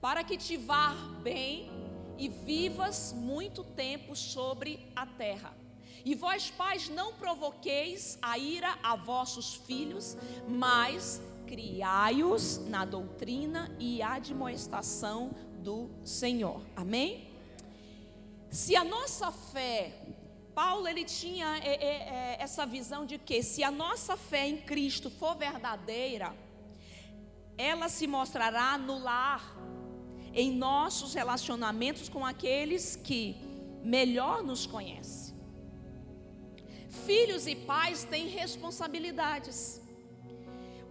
para 0.00 0.22
que 0.22 0.36
te 0.36 0.56
vá 0.56 0.94
bem 1.22 1.68
e 2.16 2.28
vivas 2.28 3.12
muito 3.12 3.64
tempo 3.64 4.14
sobre 4.14 4.78
a 4.94 5.04
terra. 5.04 5.56
E 6.04 6.14
vós, 6.14 6.50
pais, 6.50 6.88
não 6.88 7.14
provoqueis 7.14 8.18
a 8.22 8.38
ira 8.38 8.78
a 8.82 8.94
vossos 8.94 9.54
filhos, 9.54 10.16
mas 10.48 11.20
criai-os 11.46 12.58
na 12.68 12.84
doutrina 12.84 13.74
e 13.78 14.02
admoestação 14.02 15.30
do 15.58 15.90
Senhor. 16.04 16.60
Amém? 16.74 17.31
Se 18.52 18.76
a 18.76 18.84
nossa 18.84 19.32
fé, 19.32 19.94
Paulo 20.54 20.86
ele 20.86 21.04
tinha 21.06 21.56
é, 21.56 21.70
é, 21.70 21.86
é, 21.86 22.36
essa 22.38 22.66
visão 22.66 23.06
de 23.06 23.16
que 23.16 23.42
se 23.42 23.64
a 23.64 23.70
nossa 23.70 24.14
fé 24.14 24.46
em 24.46 24.58
Cristo 24.58 25.08
for 25.08 25.34
verdadeira, 25.34 26.36
ela 27.56 27.88
se 27.88 28.06
mostrará 28.06 28.76
no 28.76 28.98
lar, 28.98 29.56
em 30.34 30.52
nossos 30.52 31.14
relacionamentos 31.14 32.10
com 32.10 32.26
aqueles 32.26 32.94
que 32.94 33.36
melhor 33.82 34.42
nos 34.42 34.66
conhecem. 34.66 35.34
Filhos 37.06 37.46
e 37.46 37.56
pais 37.56 38.04
têm 38.04 38.28
responsabilidades, 38.28 39.80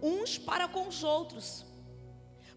uns 0.02 0.36
para 0.36 0.66
com 0.66 0.88
os 0.88 1.04
outros. 1.04 1.64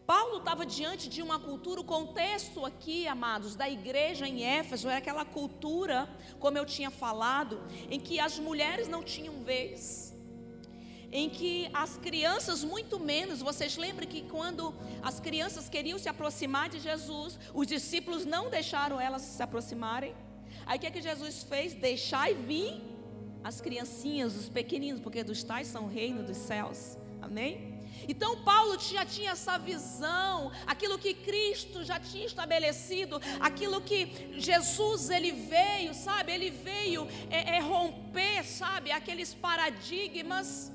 Paulo 0.05 0.37
estava 0.37 0.65
diante 0.65 1.09
de 1.09 1.21
uma 1.21 1.39
cultura, 1.39 1.81
o 1.81 1.83
contexto 1.83 2.63
aqui, 2.63 3.07
amados, 3.07 3.55
da 3.55 3.67
igreja 3.67 4.27
em 4.27 4.43
Éfeso 4.43 4.87
era 4.87 4.99
aquela 4.99 5.25
cultura, 5.25 6.07
como 6.39 6.57
eu 6.57 6.65
tinha 6.65 6.91
falado, 6.91 7.59
em 7.89 7.99
que 7.99 8.19
as 8.19 8.37
mulheres 8.37 8.87
não 8.87 9.03
tinham 9.03 9.43
vez, 9.43 10.15
em 11.11 11.27
que 11.27 11.67
as 11.73 11.97
crianças, 11.97 12.63
muito 12.63 12.99
menos. 12.99 13.39
Vocês 13.39 13.77
lembram 13.77 14.07
que 14.07 14.21
quando 14.23 14.75
as 15.01 15.19
crianças 15.19 15.67
queriam 15.67 15.97
se 15.97 16.07
aproximar 16.07 16.69
de 16.69 16.79
Jesus, 16.79 17.39
os 17.51 17.65
discípulos 17.65 18.25
não 18.25 18.49
deixaram 18.49 19.01
elas 19.01 19.23
se 19.23 19.41
aproximarem? 19.41 20.13
Aí 20.67 20.77
o 20.77 20.81
que, 20.81 20.87
é 20.87 20.91
que 20.91 21.01
Jesus 21.01 21.43
fez? 21.43 21.73
Deixar 21.73 22.29
e 22.29 22.35
vir 22.35 22.81
as 23.43 23.59
criancinhas, 23.59 24.35
os 24.35 24.49
pequeninos, 24.49 25.01
porque 25.01 25.23
dos 25.23 25.43
tais 25.43 25.67
são 25.67 25.85
o 25.85 25.87
reino 25.87 26.21
dos 26.21 26.37
céus. 26.37 26.97
Amém? 27.21 27.74
Então 28.07 28.43
Paulo 28.43 28.79
já 28.79 29.05
tinha 29.05 29.31
essa 29.31 29.57
visão, 29.57 30.51
aquilo 30.65 30.97
que 30.97 31.13
Cristo 31.13 31.83
já 31.83 31.99
tinha 31.99 32.25
estabelecido, 32.25 33.21
aquilo 33.39 33.81
que 33.81 34.33
Jesus 34.39 35.09
ele 35.09 35.31
veio, 35.31 35.93
sabe? 35.93 36.31
Ele 36.31 36.49
veio 36.49 37.07
é, 37.29 37.57
é, 37.57 37.59
romper, 37.59 38.43
sabe? 38.43 38.91
Aqueles 38.91 39.33
paradigmas 39.33 40.71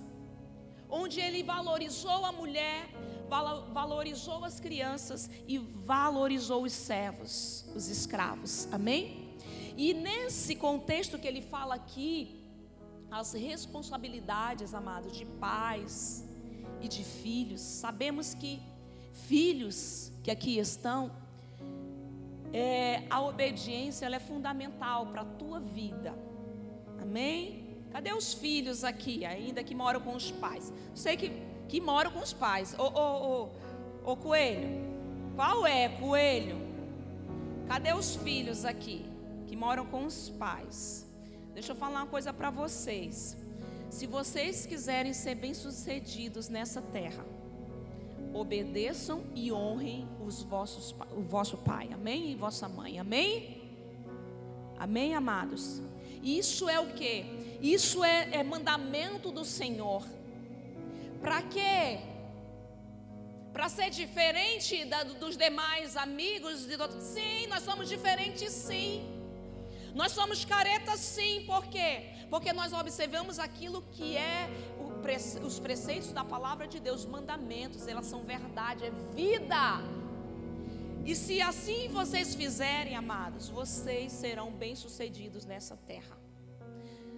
onde 0.88 1.20
ele 1.20 1.42
valorizou 1.42 2.24
a 2.24 2.32
mulher, 2.32 2.88
valorizou 3.72 4.44
as 4.44 4.58
crianças 4.58 5.30
e 5.46 5.56
valorizou 5.58 6.64
os 6.64 6.72
servos, 6.72 7.64
os 7.76 7.88
escravos. 7.88 8.66
Amém? 8.72 9.36
E 9.76 9.94
nesse 9.94 10.56
contexto 10.56 11.18
que 11.18 11.28
ele 11.28 11.40
fala 11.40 11.76
aqui, 11.76 12.40
as 13.10 13.32
responsabilidades, 13.32 14.74
amados, 14.74 15.16
de 15.16 15.24
pais, 15.24 16.28
e 16.80 16.88
de 16.88 17.04
filhos. 17.04 17.60
Sabemos 17.60 18.34
que 18.34 18.60
filhos 19.12 20.10
que 20.22 20.30
aqui 20.30 20.58
estão, 20.58 21.10
é, 22.52 23.02
a 23.08 23.20
obediência 23.22 24.06
ela 24.06 24.16
é 24.16 24.20
fundamental 24.20 25.06
para 25.06 25.22
a 25.22 25.24
tua 25.24 25.60
vida. 25.60 26.14
Amém? 27.00 27.60
Cadê 27.90 28.12
os 28.12 28.32
filhos 28.32 28.84
aqui, 28.84 29.24
ainda 29.24 29.64
que 29.64 29.74
moram 29.74 30.00
com 30.00 30.14
os 30.14 30.30
pais? 30.30 30.72
Sei 30.94 31.16
que, 31.16 31.30
que 31.68 31.80
moram 31.80 32.10
com 32.10 32.20
os 32.20 32.32
pais. 32.32 32.74
Ô, 32.78 32.84
ô, 32.84 33.50
ô, 34.04 34.12
ô 34.12 34.16
coelho, 34.16 34.68
qual 35.34 35.66
é, 35.66 35.88
coelho? 35.88 36.56
Cadê 37.66 37.92
os 37.92 38.16
filhos 38.16 38.64
aqui 38.64 39.06
que 39.46 39.56
moram 39.56 39.86
com 39.86 40.04
os 40.04 40.28
pais? 40.28 41.06
Deixa 41.54 41.72
eu 41.72 41.76
falar 41.76 42.00
uma 42.00 42.06
coisa 42.06 42.32
para 42.32 42.50
vocês. 42.50 43.36
Se 43.90 44.06
vocês 44.06 44.64
quiserem 44.64 45.12
ser 45.12 45.34
bem-sucedidos 45.34 46.48
nessa 46.48 46.80
terra, 46.80 47.26
obedeçam 48.32 49.24
e 49.34 49.52
honrem 49.52 50.08
os 50.24 50.44
vossos, 50.44 50.94
o 51.10 51.22
vosso 51.22 51.58
pai, 51.58 51.90
amém? 51.92 52.30
E 52.30 52.36
vossa 52.36 52.68
mãe, 52.68 53.00
amém? 53.00 53.60
Amém, 54.78 55.14
amados? 55.16 55.82
Isso 56.22 56.68
é 56.68 56.78
o 56.78 56.92
que? 56.92 57.24
Isso 57.60 58.04
é, 58.04 58.36
é 58.36 58.42
mandamento 58.44 59.32
do 59.32 59.44
Senhor. 59.44 60.06
Para 61.20 61.42
quê? 61.42 61.98
Para 63.52 63.68
ser 63.68 63.90
diferente 63.90 64.84
da, 64.84 65.02
dos 65.02 65.36
demais 65.36 65.96
amigos? 65.96 66.68
Sim, 67.00 67.48
nós 67.48 67.64
somos 67.64 67.88
diferentes, 67.88 68.52
sim. 68.52 69.19
Nós 69.94 70.12
somos 70.12 70.44
caretas, 70.44 71.00
sim, 71.00 71.44
por 71.46 71.66
quê? 71.66 72.10
Porque 72.28 72.52
nós 72.52 72.72
observamos 72.72 73.38
aquilo 73.38 73.82
que 73.92 74.16
é 74.16 74.48
os 75.42 75.58
preceitos 75.58 76.12
da 76.12 76.24
palavra 76.24 76.66
de 76.66 76.78
Deus, 76.78 77.00
os 77.00 77.06
mandamentos, 77.06 77.86
elas 77.88 78.06
são 78.06 78.22
verdade, 78.22 78.84
é 78.84 78.90
vida. 79.14 79.82
E 81.04 81.14
se 81.14 81.40
assim 81.40 81.88
vocês 81.88 82.34
fizerem, 82.34 82.94
amados, 82.94 83.48
vocês 83.48 84.12
serão 84.12 84.52
bem-sucedidos 84.52 85.44
nessa 85.44 85.76
terra. 85.76 86.16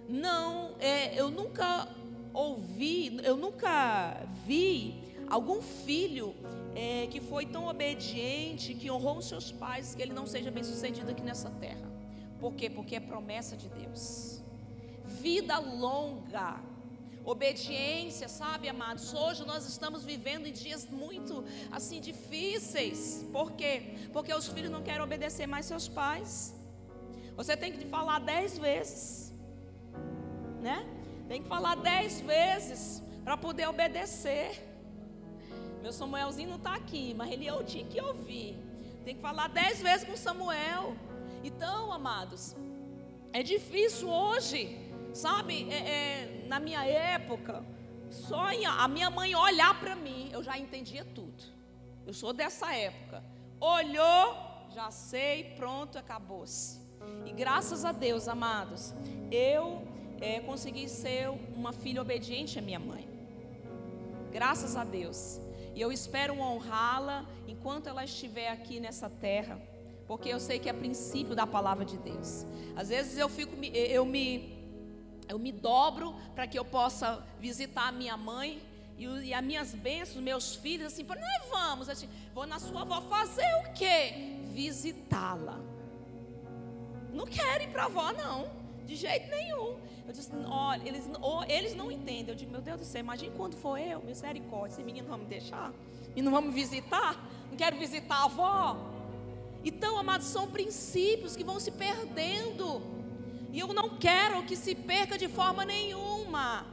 Não, 0.07 0.75
é, 0.79 1.19
eu 1.19 1.29
nunca 1.29 1.87
ouvi, 2.33 3.19
eu 3.23 3.37
nunca 3.37 4.25
vi 4.45 5.15
algum 5.29 5.61
filho 5.61 6.35
é, 6.75 7.07
que 7.07 7.19
foi 7.19 7.45
tão 7.45 7.67
obediente, 7.67 8.73
que 8.73 8.89
honrou 8.89 9.17
os 9.17 9.25
seus 9.25 9.51
pais, 9.51 9.93
que 9.93 10.01
ele 10.01 10.13
não 10.13 10.25
seja 10.25 10.49
bem-sucedido 10.49 11.11
aqui 11.11 11.21
nessa 11.21 11.49
terra. 11.51 11.92
Por 12.39 12.53
quê? 12.53 12.69
Porque 12.69 12.95
é 12.95 12.99
promessa 12.99 13.55
de 13.55 13.69
Deus 13.69 14.33
vida 15.23 15.57
longa, 15.57 16.59
obediência, 17.23 18.27
sabe, 18.27 18.67
amados? 18.67 19.13
Hoje 19.13 19.45
nós 19.45 19.65
estamos 19.65 20.03
vivendo 20.03 20.47
em 20.47 20.51
dias 20.51 20.85
muito 20.89 21.45
assim 21.71 21.99
difíceis. 22.01 23.25
Por 23.31 23.53
quê? 23.53 23.95
Porque 24.11 24.33
os 24.33 24.47
filhos 24.47 24.71
não 24.71 24.83
querem 24.83 25.01
obedecer 25.01 25.47
mais 25.47 25.65
seus 25.65 25.87
pais. 25.87 26.53
Você 27.35 27.55
tem 27.55 27.71
que 27.71 27.85
falar 27.87 28.19
dez 28.19 28.57
vezes, 28.57 29.33
né? 30.61 30.85
Tem 31.29 31.41
que 31.41 31.47
falar 31.47 31.75
dez 31.75 32.19
vezes 32.21 33.01
para 33.23 33.37
poder 33.37 33.67
obedecer. 33.67 34.61
Meu 35.81 35.93
Samuelzinho 35.93 36.49
não 36.49 36.57
está 36.57 36.75
aqui, 36.75 37.13
mas 37.13 37.31
ele 37.31 37.45
eu 37.45 37.63
tinha 37.63 37.85
que 37.85 37.99
ouvir. 38.01 38.57
Tem 39.05 39.15
que 39.15 39.21
falar 39.21 39.47
dez 39.47 39.81
vezes 39.81 40.05
com 40.05 40.15
Samuel. 40.15 40.95
Então, 41.43 41.91
amados, 41.91 42.55
é 43.31 43.43
difícil 43.43 44.09
hoje 44.09 44.83
Sabe, 45.13 45.71
é, 45.71 45.75
é, 45.75 46.45
na 46.47 46.59
minha 46.59 46.83
época, 46.83 47.63
só 48.09 48.47
a 48.67 48.87
minha 48.87 49.11
mãe 49.11 49.35
olhar 49.35 49.79
para 49.79 49.95
mim, 49.95 50.29
eu 50.33 50.41
já 50.41 50.57
entendia 50.57 51.05
tudo. 51.05 51.43
Eu 52.05 52.13
sou 52.13 52.33
dessa 52.33 52.73
época. 52.73 53.23
Olhou, 53.59 54.35
já 54.73 54.89
sei, 54.89 55.53
pronto, 55.55 55.99
acabou-se. 55.99 56.81
E 57.27 57.31
graças 57.31 57.85
a 57.85 57.91
Deus, 57.91 58.27
amados, 58.27 58.91
eu 59.31 59.87
é, 60.19 60.39
consegui 60.39 60.89
ser 60.89 61.29
uma 61.55 61.71
filha 61.71 62.01
obediente 62.01 62.57
à 62.57 62.61
minha 62.61 62.79
mãe. 62.79 63.07
Graças 64.31 64.75
a 64.75 64.83
Deus. 64.83 65.39
E 65.75 65.81
eu 65.81 65.91
espero 65.91 66.39
honrá-la 66.39 67.23
enquanto 67.47 67.87
ela 67.87 68.03
estiver 68.03 68.49
aqui 68.49 68.79
nessa 68.79 69.11
terra, 69.11 69.61
porque 70.07 70.29
eu 70.29 70.39
sei 70.39 70.59
que 70.59 70.69
é 70.69 70.73
princípio 70.73 71.35
da 71.35 71.47
palavra 71.47 71.85
de 71.85 71.97
Deus. 71.97 72.45
Às 72.75 72.89
vezes 72.89 73.17
eu 73.17 73.29
fico, 73.29 73.53
eu 73.63 74.05
me 74.05 74.53
eu 75.29 75.39
me 75.39 75.51
dobro 75.51 76.13
para 76.35 76.45
que 76.47 76.57
eu 76.57 76.65
possa 76.65 77.23
visitar 77.39 77.87
a 77.87 77.91
minha 77.91 78.17
mãe 78.17 78.61
e, 78.97 79.05
e 79.05 79.33
as 79.33 79.43
minhas 79.43 79.73
bênçãos, 79.73 80.23
meus 80.23 80.55
filhos, 80.55 80.87
assim, 80.87 81.03
nós 81.03 81.49
vamos, 81.49 81.89
assim, 81.89 82.09
vou 82.33 82.45
na 82.45 82.59
sua 82.59 82.81
avó 82.81 83.01
fazer 83.01 83.47
o 83.61 83.73
quê? 83.73 84.37
Visitá-la. 84.53 85.59
Não 87.11 87.25
quero 87.25 87.63
ir 87.63 87.69
para 87.69 87.83
a 87.83 87.85
avó, 87.85 88.11
não, 88.11 88.49
de 88.85 88.95
jeito 88.95 89.29
nenhum. 89.29 89.77
Eu 90.05 90.11
disse, 90.11 90.31
olha, 90.45 90.87
eles, 90.87 91.09
eles 91.47 91.75
não 91.75 91.91
entendem. 91.91 92.29
Eu 92.29 92.35
digo, 92.35 92.51
meu 92.51 92.61
Deus 92.61 92.79
do 92.79 92.85
céu, 92.85 92.99
imagine 92.99 93.33
quando 93.35 93.55
for 93.55 93.77
eu, 93.77 94.01
misericórdia, 94.03 94.75
esse 94.75 94.83
menino 94.83 95.07
vai 95.07 95.17
me 95.17 95.25
deixar? 95.25 95.71
E 96.15 96.21
não 96.21 96.31
vamos 96.31 96.53
visitar? 96.53 97.15
Não 97.49 97.57
quero 97.57 97.77
visitar 97.77 98.15
a 98.15 98.23
avó? 98.25 98.92
Então, 99.63 99.97
amados, 99.97 100.27
são 100.27 100.47
princípios 100.47 101.35
que 101.35 101.43
vão 101.43 101.59
se 101.59 101.71
perdendo. 101.71 102.81
E 103.51 103.59
eu 103.59 103.73
não 103.73 103.97
quero 103.97 104.43
que 104.43 104.55
se 104.55 104.73
perca 104.75 105.17
de 105.17 105.27
forma 105.27 105.63
nenhuma. 105.63 106.65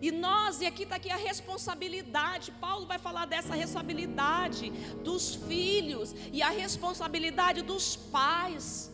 E 0.00 0.10
nós, 0.10 0.60
e 0.60 0.66
aqui 0.66 0.84
está 0.84 0.96
aqui 0.96 1.10
a 1.10 1.16
responsabilidade, 1.16 2.52
Paulo 2.52 2.86
vai 2.86 2.98
falar 2.98 3.26
dessa 3.26 3.54
responsabilidade 3.54 4.70
dos 5.04 5.34
filhos 5.34 6.14
e 6.32 6.40
a 6.40 6.48
responsabilidade 6.48 7.60
dos 7.60 7.96
pais. 7.96 8.90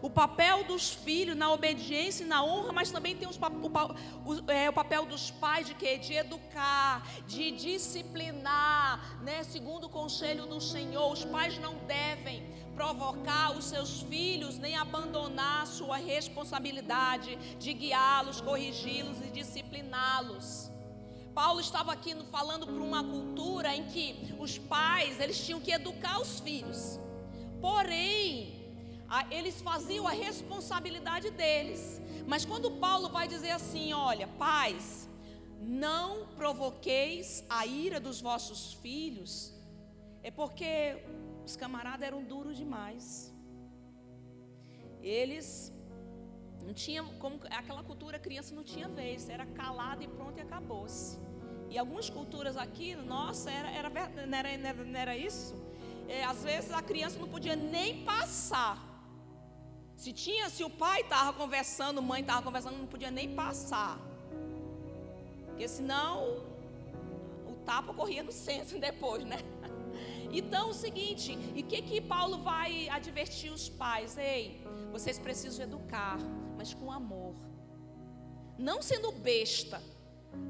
O 0.00 0.10
papel 0.10 0.62
dos 0.64 0.92
filhos 0.92 1.36
na 1.36 1.50
obediência 1.50 2.22
e 2.22 2.26
na 2.26 2.44
honra, 2.44 2.72
mas 2.72 2.90
também 2.90 3.16
tem 3.16 3.26
os, 3.26 3.36
o, 3.38 4.50
é, 4.50 4.68
o, 4.68 4.72
papel 4.72 5.06
dos 5.06 5.30
pais 5.30 5.66
de 5.66 5.74
quê? 5.74 5.96
De 5.98 6.12
educar, 6.12 7.04
de 7.26 7.50
disciplinar, 7.50 9.18
né? 9.22 9.42
Segundo 9.42 9.84
o 9.84 9.88
conselho 9.88 10.46
do 10.46 10.60
Senhor, 10.60 11.10
os 11.10 11.24
pais 11.24 11.58
não 11.58 11.74
devem 11.86 12.46
provocar 12.76 13.56
os 13.56 13.64
seus 13.64 14.02
filhos, 14.02 14.58
nem 14.58 14.76
abandonar 14.76 15.62
a 15.62 15.66
sua 15.66 15.96
responsabilidade 15.96 17.34
de 17.58 17.72
guiá-los, 17.72 18.40
corrigi-los 18.42 19.18
e 19.22 19.30
discipliná-los. 19.30 20.70
Paulo 21.34 21.60
estava 21.60 21.92
aqui 21.92 22.14
falando 22.30 22.66
para 22.66 22.82
uma 22.90 23.02
cultura 23.02 23.74
em 23.74 23.84
que 23.84 24.34
os 24.38 24.58
pais, 24.58 25.18
eles 25.18 25.44
tinham 25.44 25.60
que 25.60 25.70
educar 25.70 26.20
os 26.20 26.38
filhos. 26.40 27.00
Porém, 27.60 28.56
eles 29.30 29.60
faziam 29.62 30.06
a 30.06 30.12
responsabilidade 30.12 31.30
deles. 31.30 32.00
Mas 32.26 32.44
quando 32.44 32.70
Paulo 32.72 33.08
vai 33.08 33.26
dizer 33.26 33.52
assim, 33.52 33.92
olha, 33.92 34.26
pais, 34.38 35.08
não 35.60 36.26
provoqueis 36.36 37.44
a 37.48 37.66
ira 37.66 37.98
dos 38.00 38.20
vossos 38.20 38.74
filhos, 38.74 39.54
é 40.22 40.30
porque 40.30 40.96
os 41.46 41.56
camaradas 41.56 42.06
eram 42.10 42.22
duros 42.32 42.56
demais. 42.56 43.32
Eles 45.00 45.72
não 46.64 46.74
tinham, 46.74 47.06
como 47.20 47.40
aquela 47.50 47.82
cultura, 47.84 48.18
criança 48.18 48.52
não 48.54 48.64
tinha 48.64 48.88
vez, 48.88 49.28
era 49.28 49.46
calada 49.60 50.02
e 50.02 50.08
pronto 50.08 50.36
e 50.38 50.42
acabou-se. 50.42 51.18
E 51.70 51.78
algumas 51.78 52.10
culturas 52.10 52.56
aqui, 52.56 52.96
nossa, 52.96 53.50
era, 53.50 53.70
era, 53.70 53.88
não, 53.88 54.38
era, 54.38 54.58
não, 54.58 54.68
era, 54.68 54.84
não 54.84 54.98
era 54.98 55.16
isso? 55.16 55.54
É, 56.08 56.24
às 56.24 56.42
vezes 56.42 56.72
a 56.72 56.82
criança 56.82 57.18
não 57.18 57.28
podia 57.28 57.54
nem 57.54 58.04
passar. 58.04 58.76
Se 59.96 60.12
tinha, 60.12 60.50
se 60.50 60.62
o 60.64 60.70
pai 60.70 61.00
estava 61.02 61.32
conversando, 61.32 62.02
mãe 62.02 62.20
estava 62.20 62.42
conversando, 62.42 62.76
não 62.76 62.86
podia 62.86 63.10
nem 63.10 63.34
passar. 63.34 63.98
Porque 65.46 65.66
senão 65.68 66.44
o 67.46 67.54
tapa 67.64 67.94
corria 67.94 68.22
no 68.22 68.32
centro 68.32 68.78
depois, 68.88 69.24
né? 69.24 69.38
Então, 70.32 70.68
é 70.68 70.70
o 70.70 70.74
seguinte, 70.74 71.38
e 71.54 71.60
o 71.60 71.64
que 71.64 71.82
que 71.82 72.00
Paulo 72.00 72.42
vai 72.42 72.88
advertir 72.88 73.52
os 73.52 73.68
pais? 73.68 74.16
Ei, 74.18 74.62
vocês 74.92 75.18
precisam 75.18 75.64
educar, 75.64 76.18
mas 76.56 76.74
com 76.74 76.90
amor. 76.90 77.34
Não 78.58 78.80
sendo 78.82 79.12
besta, 79.12 79.82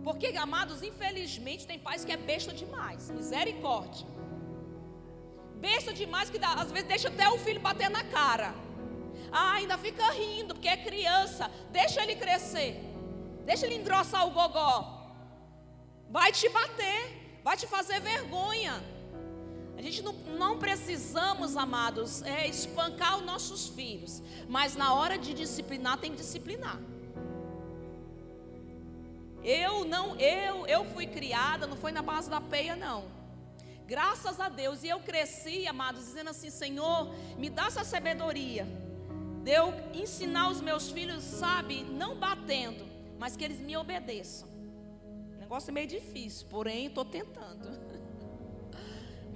Porque, 0.02 0.28
amados, 0.36 0.82
infelizmente 0.82 1.66
tem 1.66 1.78
pais 1.78 2.04
que 2.04 2.12
é 2.12 2.16
besta 2.16 2.52
demais. 2.52 3.10
Misericórdia. 3.10 4.06
Besta 5.56 5.92
demais 5.92 6.28
que 6.30 6.38
dá, 6.38 6.52
às 6.54 6.70
vezes 6.70 6.88
deixa 6.88 7.08
até 7.08 7.28
o 7.28 7.38
filho 7.38 7.60
bater 7.60 7.88
na 7.90 8.04
cara. 8.04 8.54
Ah, 9.32 9.54
ainda 9.54 9.76
fica 9.78 10.04
rindo, 10.12 10.54
porque 10.54 10.68
é 10.68 10.76
criança. 10.76 11.50
Deixa 11.70 12.02
ele 12.02 12.16
crescer. 12.16 12.80
Deixa 13.44 13.66
ele 13.66 13.76
engrossar 13.76 14.26
o 14.26 14.30
gogó. 14.30 14.74
Vai 16.10 16.30
te 16.32 16.48
bater, 16.48 17.40
vai 17.42 17.56
te 17.56 17.66
fazer 17.66 18.00
vergonha. 18.00 18.74
A 19.76 19.82
gente 19.82 20.02
não, 20.02 20.12
não 20.38 20.58
precisamos, 20.58 21.56
amados, 21.56 22.22
é, 22.22 22.46
espancar 22.46 23.18
os 23.18 23.24
nossos 23.24 23.68
filhos. 23.68 24.22
Mas 24.48 24.74
na 24.74 24.94
hora 24.94 25.18
de 25.18 25.34
disciplinar, 25.34 25.98
tem 25.98 26.12
que 26.12 26.16
disciplinar. 26.16 26.80
Eu 29.44 29.84
não, 29.84 30.16
eu, 30.18 30.66
eu 30.66 30.84
fui 30.86 31.06
criada, 31.06 31.66
não 31.66 31.76
foi 31.76 31.92
na 31.92 32.02
base 32.02 32.28
da 32.28 32.40
peia, 32.40 32.74
não. 32.74 33.04
Graças 33.86 34.40
a 34.40 34.48
Deus. 34.48 34.82
E 34.82 34.88
eu 34.88 34.98
cresci, 35.00 35.66
amados, 35.66 36.06
dizendo 36.06 36.30
assim: 36.30 36.50
Senhor, 36.50 37.14
me 37.38 37.48
dá 37.48 37.66
essa 37.66 37.84
sabedoria. 37.84 38.66
De 39.44 39.52
eu 39.52 39.72
ensinar 39.94 40.50
os 40.50 40.60
meus 40.60 40.90
filhos, 40.90 41.22
sabe, 41.22 41.84
não 41.84 42.16
batendo, 42.16 42.84
mas 43.16 43.36
que 43.36 43.44
eles 43.44 43.60
me 43.60 43.76
obedeçam. 43.76 44.48
O 45.34 45.36
negócio 45.38 45.70
é 45.70 45.72
meio 45.72 45.86
difícil, 45.86 46.48
porém 46.50 46.86
estou 46.86 47.04
tentando. 47.04 47.68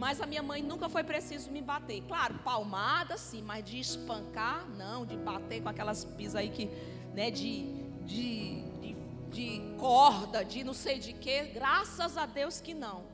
Mas 0.00 0.18
a 0.18 0.26
minha 0.26 0.42
mãe 0.42 0.62
nunca 0.62 0.88
foi 0.88 1.04
preciso 1.04 1.50
me 1.50 1.60
bater. 1.60 2.00
Claro, 2.08 2.38
palmada 2.38 3.18
sim, 3.18 3.42
mas 3.42 3.62
de 3.62 3.78
espancar, 3.78 4.66
não, 4.66 5.04
de 5.04 5.14
bater 5.14 5.62
com 5.62 5.68
aquelas 5.68 6.06
pisas 6.06 6.36
aí 6.36 6.48
que, 6.48 6.70
né, 7.12 7.30
de, 7.30 7.66
de, 8.06 8.62
de, 8.80 8.96
de 9.28 9.76
corda, 9.78 10.42
de 10.42 10.64
não 10.64 10.72
sei 10.72 10.98
de 10.98 11.12
quê. 11.12 11.50
Graças 11.52 12.16
a 12.16 12.24
Deus 12.24 12.62
que 12.62 12.72
não. 12.72 13.04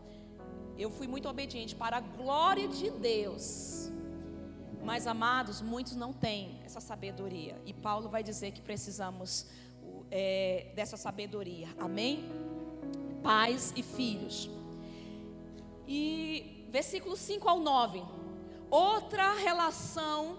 Eu 0.79 0.89
fui 0.89 1.09
muito 1.09 1.29
obediente 1.29 1.75
para 1.75 1.97
a 1.97 2.01
glória 2.01 2.69
de 2.69 2.89
Deus. 2.89 3.91
Mas, 4.85 5.09
amados, 5.09 5.61
muitos 5.61 5.97
não 5.97 6.13
têm 6.13 6.61
essa 6.65 6.81
sabedoria. 6.81 7.61
E 7.67 7.73
Paulo 7.73 8.09
vai 8.09 8.23
dizer 8.23 8.53
que 8.53 8.63
precisamos 8.63 9.49
é, 10.09 10.71
dessa 10.77 10.97
sabedoria. 10.97 11.67
Amém? 11.81 12.31
Pais 13.25 13.73
e 13.75 13.83
filhos. 13.83 14.49
E 15.89 16.56
versículo 16.71 17.17
5 17.17 17.49
ao 17.49 17.61
9. 17.61 18.03
Outra 18.71 19.35
relação, 19.35 20.37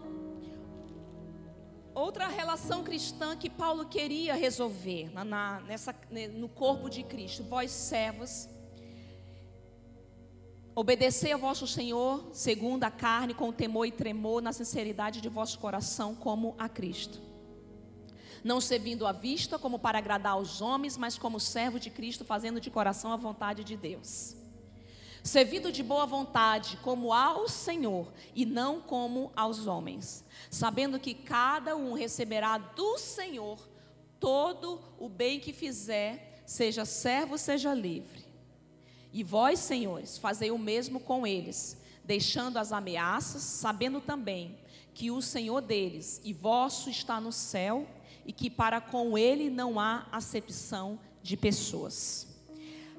outra 1.94 2.28
relação 2.28 2.84
cristã 2.84 3.36
que 3.36 3.50
Paulo 3.50 3.86
queria 3.86 4.36
resolver 4.36 5.12
na, 5.14 5.24
na, 5.24 5.62
nessa, 5.62 5.96
no 6.34 6.50
corpo 6.50 6.90
de 6.90 7.04
Cristo. 7.04 7.44
Vós 7.44 7.72
servos, 7.72 8.48
obedecei 10.76 11.32
ao 11.32 11.40
vosso 11.40 11.66
Senhor 11.66 12.30
segundo 12.34 12.84
a 12.84 12.92
carne, 12.92 13.34
com 13.34 13.52
temor 13.52 13.86
e 13.86 13.92
tremor, 13.92 14.42
na 14.42 14.54
sinceridade 14.54 15.22
de 15.22 15.30
vosso 15.30 15.60
coração, 15.60 16.14
como 16.16 16.56
a 16.58 16.70
Cristo 16.70 17.28
não 18.44 18.62
servindo 18.62 19.06
à 19.06 19.12
vista 19.12 19.60
como 19.60 19.78
para 19.78 19.98
agradar 19.98 20.32
aos 20.32 20.62
homens, 20.62 20.96
mas 20.96 21.18
como 21.18 21.38
servo 21.38 21.78
de 21.80 21.90
Cristo, 21.90 22.24
fazendo 22.24 22.62
de 22.62 22.72
coração 22.72 23.12
a 23.12 23.18
vontade 23.18 23.62
de 23.62 23.76
Deus. 23.76 24.37
Servindo 25.28 25.74
de 25.74 25.84
boa 25.84 26.06
vontade, 26.06 26.78
como 26.82 27.12
ao 27.12 27.50
Senhor, 27.50 28.08
e 28.34 28.46
não 28.46 28.80
como 28.80 29.30
aos 29.36 29.68
homens, 29.68 30.24
sabendo 30.50 30.98
que 30.98 31.14
cada 31.14 31.76
um 31.76 31.92
receberá 31.92 32.58
do 32.58 32.98
Senhor 32.98 33.60
todo 34.22 34.80
o 34.98 35.10
bem 35.10 35.38
que 35.38 35.52
fizer, 35.52 36.42
seja 36.46 36.86
servo, 36.86 37.38
seja 37.38 37.74
livre. 37.74 38.24
E 39.12 39.22
vós, 39.22 39.60
senhores, 39.60 40.18
fazei 40.18 40.50
o 40.50 40.58
mesmo 40.58 40.98
com 40.98 41.28
eles, 41.28 41.76
deixando 42.06 42.56
as 42.56 42.72
ameaças, 42.72 43.42
sabendo 43.42 44.00
também 44.00 44.58
que 44.94 45.12
o 45.12 45.22
Senhor 45.22 45.60
deles 45.60 46.22
e 46.24 46.32
vosso 46.32 46.90
está 46.90 47.20
no 47.20 47.34
céu 47.34 47.86
e 48.26 48.32
que 48.32 48.50
para 48.50 48.80
com 48.80 49.18
ele 49.18 49.50
não 49.50 49.78
há 49.78 50.08
acepção 50.10 50.98
de 51.22 51.36
pessoas. 51.36 52.28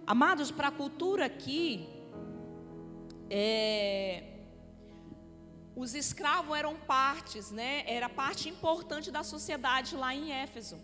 Amados, 0.07 0.51
para 0.51 0.69
a 0.69 0.73
cultura 0.73 1.25
aqui, 1.25 1.97
é, 3.31 4.25
os 5.77 5.95
escravos 5.95 6.57
eram 6.57 6.75
partes, 6.77 7.51
né? 7.51 7.85
Era 7.87 8.09
parte 8.09 8.49
importante 8.49 9.11
da 9.11 9.23
sociedade 9.23 9.95
lá 9.97 10.15
em 10.15 10.33
Éfeso, 10.33 10.77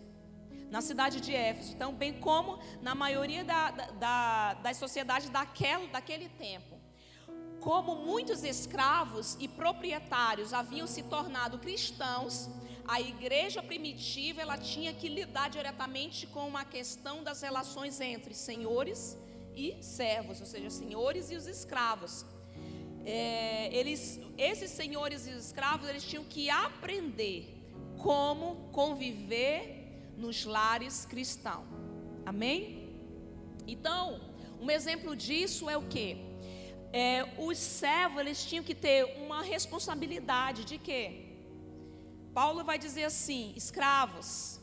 na 0.69 0.81
cidade 0.81 1.19
de 1.19 1.33
Éfeso. 1.35 1.73
Então, 1.73 1.93
bem 1.93 2.13
como 2.13 2.59
na 2.81 2.95
maioria 2.95 3.43
da, 3.43 3.71
da, 3.71 4.53
das 4.55 4.77
sociedades 4.77 5.29
daquele, 5.29 5.87
daquele 5.87 6.29
tempo. 6.29 6.75
Como 7.59 7.95
muitos 7.95 8.43
escravos 8.43 9.35
e 9.39 9.47
proprietários 9.47 10.53
haviam 10.53 10.85
se 10.85 11.01
tornado 11.03 11.57
cristãos, 11.57 12.47
a 12.87 13.01
igreja 13.01 13.63
primitiva 13.63 14.41
ela 14.41 14.57
tinha 14.57 14.93
que 14.93 15.09
lidar 15.09 15.49
diretamente 15.49 16.27
com 16.27 16.55
a 16.55 16.63
questão 16.63 17.23
das 17.23 17.41
relações 17.41 17.99
entre 17.99 18.33
senhores 18.33 19.17
e 19.55 19.81
servos, 19.81 20.39
ou 20.39 20.45
seja, 20.45 20.69
senhores 20.69 21.31
e 21.31 21.35
os 21.35 21.47
escravos. 21.47 22.23
É, 23.05 23.69
eles, 23.71 24.19
esses 24.37 24.71
senhores 24.71 25.27
e 25.27 25.31
os 25.31 25.45
escravos, 25.45 25.87
eles 25.87 26.03
tinham 26.03 26.23
que 26.23 26.49
aprender 26.49 27.55
como 27.97 28.69
conviver 28.71 30.13
nos 30.17 30.43
lares 30.45 31.05
cristãos. 31.05 31.67
Amém? 32.25 32.95
Então, 33.67 34.19
um 34.59 34.71
exemplo 34.71 35.15
disso 35.15 35.69
é 35.69 35.77
o 35.77 35.83
que? 35.83 36.17
É, 36.91 37.25
os 37.37 37.57
servos 37.57 38.19
eles 38.19 38.43
tinham 38.43 38.63
que 38.63 38.73
ter 38.73 39.03
uma 39.17 39.41
responsabilidade 39.41 40.63
de 40.63 40.77
quê? 40.77 41.25
Paulo 42.33 42.63
vai 42.63 42.77
dizer 42.79 43.05
assim: 43.05 43.53
escravos, 43.55 44.59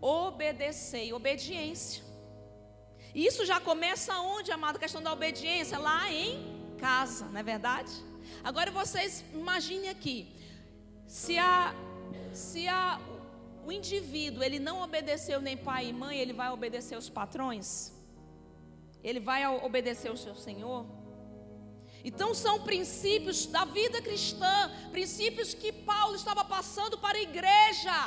obedecei, 0.00 1.12
obediência. 1.12 2.02
Isso 3.14 3.44
já 3.44 3.60
começa 3.60 4.18
onde, 4.18 4.50
amado? 4.50 4.76
A 4.76 4.78
questão 4.78 5.02
da 5.02 5.12
obediência, 5.12 5.78
lá 5.78 6.10
em 6.12 6.59
casa, 6.86 7.26
não 7.26 7.38
é 7.38 7.42
verdade? 7.42 7.92
Agora 8.42 8.70
vocês 8.70 9.24
imaginem 9.34 9.88
aqui, 9.90 10.18
se 11.06 11.36
a, 11.38 11.74
se 12.32 12.66
a, 12.68 13.00
o 13.66 13.70
indivíduo 13.70 14.42
ele 14.42 14.58
não 14.58 14.82
obedeceu 14.82 15.40
nem 15.40 15.56
pai 15.56 15.88
e 15.88 15.92
mãe, 15.92 16.18
ele 16.18 16.32
vai 16.32 16.50
obedecer 16.50 16.96
os 16.96 17.08
patrões? 17.08 17.92
Ele 19.02 19.20
vai 19.20 19.46
obedecer 19.46 20.10
o 20.10 20.16
seu 20.16 20.34
Senhor? 20.34 20.86
Então 22.02 22.34
são 22.34 22.62
princípios 22.70 23.46
da 23.46 23.64
vida 23.64 24.00
cristã, 24.00 24.70
princípios 24.90 25.52
que 25.52 25.70
Paulo 25.72 26.14
estava 26.14 26.44
passando 26.44 26.96
para 26.96 27.18
a 27.18 27.22
igreja. 27.22 27.98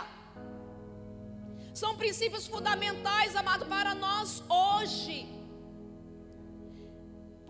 São 1.73 1.95
princípios 1.95 2.47
fundamentais, 2.47 3.35
amado, 3.35 3.65
para 3.65 3.93
nós 3.95 4.43
hoje. 4.49 5.42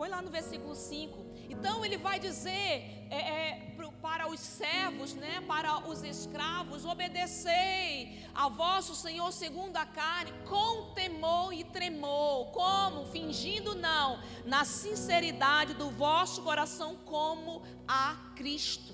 Põe 0.03 0.09
lá 0.09 0.21
no 0.21 0.29
versículo 0.29 0.75
5. 0.75 1.17
Então 1.49 1.85
ele 1.85 1.97
vai 1.97 2.19
dizer 2.19 3.07
é, 3.09 3.19
é, 3.35 3.75
para 4.01 4.27
os 4.29 4.37
servos, 4.37 5.13
né, 5.13 5.41
para 5.47 5.87
os 5.87 6.03
escravos, 6.03 6.83
obedecei 6.83 8.21
a 8.35 8.49
vosso 8.49 8.95
Senhor 8.95 9.31
segundo 9.31 9.77
a 9.77 9.85
carne, 9.85 10.33
com 10.43 10.91
temor 10.93 11.53
e 11.53 11.63
tremor, 11.63 12.51
como 12.51 13.05
fingindo 13.05 13.75
não, 13.75 14.21
na 14.43 14.65
sinceridade 14.65 15.73
do 15.73 15.89
vosso 15.89 16.41
coração, 16.41 16.97
como 17.05 17.63
a 17.87 18.33
Cristo. 18.35 18.93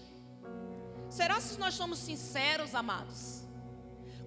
Será 1.10 1.42
se 1.42 1.60
nós 1.60 1.74
somos 1.74 1.98
sinceros, 1.98 2.76
amados, 2.76 3.48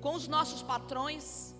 com 0.01 0.17
os 0.17 0.27
nossos 0.27 0.65
patrões? 0.65 1.55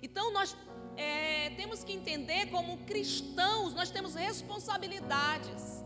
Então 0.00 0.32
nós 0.32 0.56
é, 0.96 1.50
temos 1.50 1.84
que 1.84 1.92
entender 1.92 2.46
como 2.50 2.78
cristãos, 2.78 3.74
nós 3.74 3.90
temos 3.90 4.14
responsabilidades. 4.14 5.84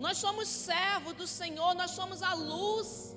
Nós 0.00 0.18
somos 0.18 0.48
servos 0.48 1.14
do 1.14 1.26
Senhor, 1.26 1.74
nós 1.74 1.92
somos 1.92 2.22
a 2.22 2.34
luz. 2.34 3.16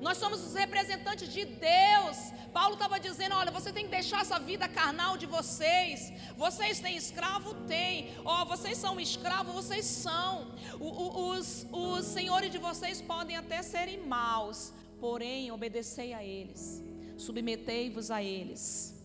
Nós 0.00 0.18
somos 0.18 0.44
os 0.44 0.54
representantes 0.54 1.32
de 1.32 1.44
Deus. 1.44 2.16
Paulo 2.52 2.74
estava 2.74 2.98
dizendo: 2.98 3.34
olha, 3.34 3.50
você 3.50 3.72
tem 3.72 3.84
que 3.84 3.90
deixar 3.90 4.22
essa 4.22 4.38
vida 4.38 4.68
carnal 4.68 5.16
de 5.16 5.26
vocês. 5.26 6.12
Vocês 6.36 6.80
têm 6.80 6.96
escravo? 6.96 7.54
Tem. 7.66 8.12
Ó, 8.24 8.42
oh, 8.42 8.46
vocês 8.46 8.76
são 8.76 8.98
escravos? 9.00 9.54
Vocês 9.54 9.84
são. 9.84 10.54
O, 10.80 10.88
o, 10.88 11.28
os, 11.30 11.66
os 11.70 12.04
senhores 12.06 12.50
de 12.50 12.58
vocês 12.58 13.00
podem 13.00 13.36
até 13.36 13.62
serem 13.62 13.98
maus, 13.98 14.72
porém, 15.00 15.50
obedecei 15.50 16.12
a 16.12 16.24
eles, 16.24 16.82
submetei-vos 17.16 18.10
a 18.10 18.22
eles. 18.22 18.95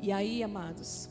E 0.00 0.12
aí, 0.12 0.42
amados, 0.42 1.08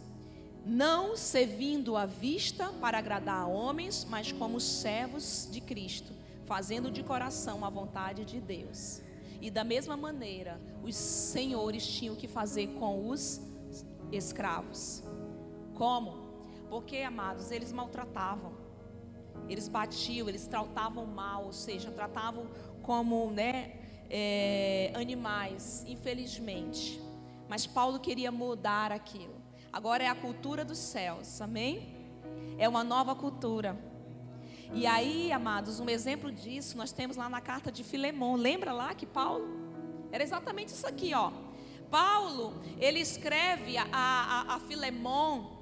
não 0.65 1.15
servindo 1.15 1.95
à 1.97 2.05
vista 2.05 2.69
para 2.81 2.97
agradar 2.97 3.43
a 3.43 3.47
homens, 3.47 4.05
mas 4.09 4.31
como 4.31 4.59
servos 4.59 5.47
de 5.51 5.61
Cristo, 5.61 6.13
fazendo 6.45 6.89
de 6.89 7.03
coração 7.03 7.65
a 7.65 7.69
vontade 7.69 8.23
de 8.25 8.39
Deus. 8.39 9.01
E 9.41 9.51
da 9.51 9.63
mesma 9.63 9.95
maneira, 9.95 10.59
os 10.83 10.95
senhores 10.95 11.85
tinham 11.85 12.15
que 12.15 12.27
fazer 12.27 12.67
com 12.79 13.07
os 13.09 13.41
escravos. 14.11 15.03
Como? 15.75 16.27
Porque, 16.69 16.97
amados, 16.97 17.51
eles 17.51 17.71
maltratavam. 17.71 18.53
Eles 19.47 19.67
batiam, 19.67 20.27
eles 20.27 20.47
tratavam 20.47 21.05
mal, 21.05 21.45
ou 21.45 21.53
seja, 21.53 21.91
tratavam 21.91 22.47
como 22.81 23.31
né, 23.31 23.73
é, 24.09 24.91
animais, 24.95 25.85
infelizmente. 25.87 27.06
Mas 27.49 27.65
Paulo 27.65 27.99
queria 27.99 28.31
mudar 28.31 28.91
aquilo. 28.91 29.35
Agora 29.71 30.03
é 30.03 30.07
a 30.07 30.15
cultura 30.15 30.65
dos 30.65 30.77
céus, 30.77 31.41
amém? 31.41 31.95
É 32.57 32.67
uma 32.67 32.83
nova 32.83 33.15
cultura. 33.15 33.77
E 34.73 34.85
aí, 34.85 35.31
amados, 35.31 35.79
um 35.79 35.89
exemplo 35.89 36.31
disso 36.31 36.77
nós 36.77 36.91
temos 36.91 37.15
lá 37.15 37.29
na 37.29 37.39
carta 37.39 37.71
de 37.71 37.83
Filemão. 37.83 38.35
Lembra 38.35 38.73
lá 38.73 38.93
que 38.93 39.05
Paulo? 39.05 39.47
Era 40.11 40.23
exatamente 40.23 40.69
isso 40.69 40.85
aqui, 40.85 41.13
ó. 41.13 41.31
Paulo, 41.89 42.61
ele 42.79 42.99
escreve 42.99 43.77
a, 43.77 43.87
a, 43.91 44.55
a 44.55 44.59
Filemão 44.59 45.57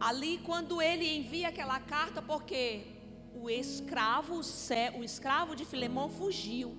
ali 0.00 0.38
quando 0.38 0.82
ele 0.82 1.16
envia 1.16 1.48
aquela 1.48 1.78
carta, 1.78 2.20
porque 2.20 2.96
o 3.34 3.48
escravo, 3.48 4.40
o 4.98 5.04
escravo 5.04 5.54
de 5.54 5.64
Filemão 5.64 6.08
fugiu, 6.08 6.76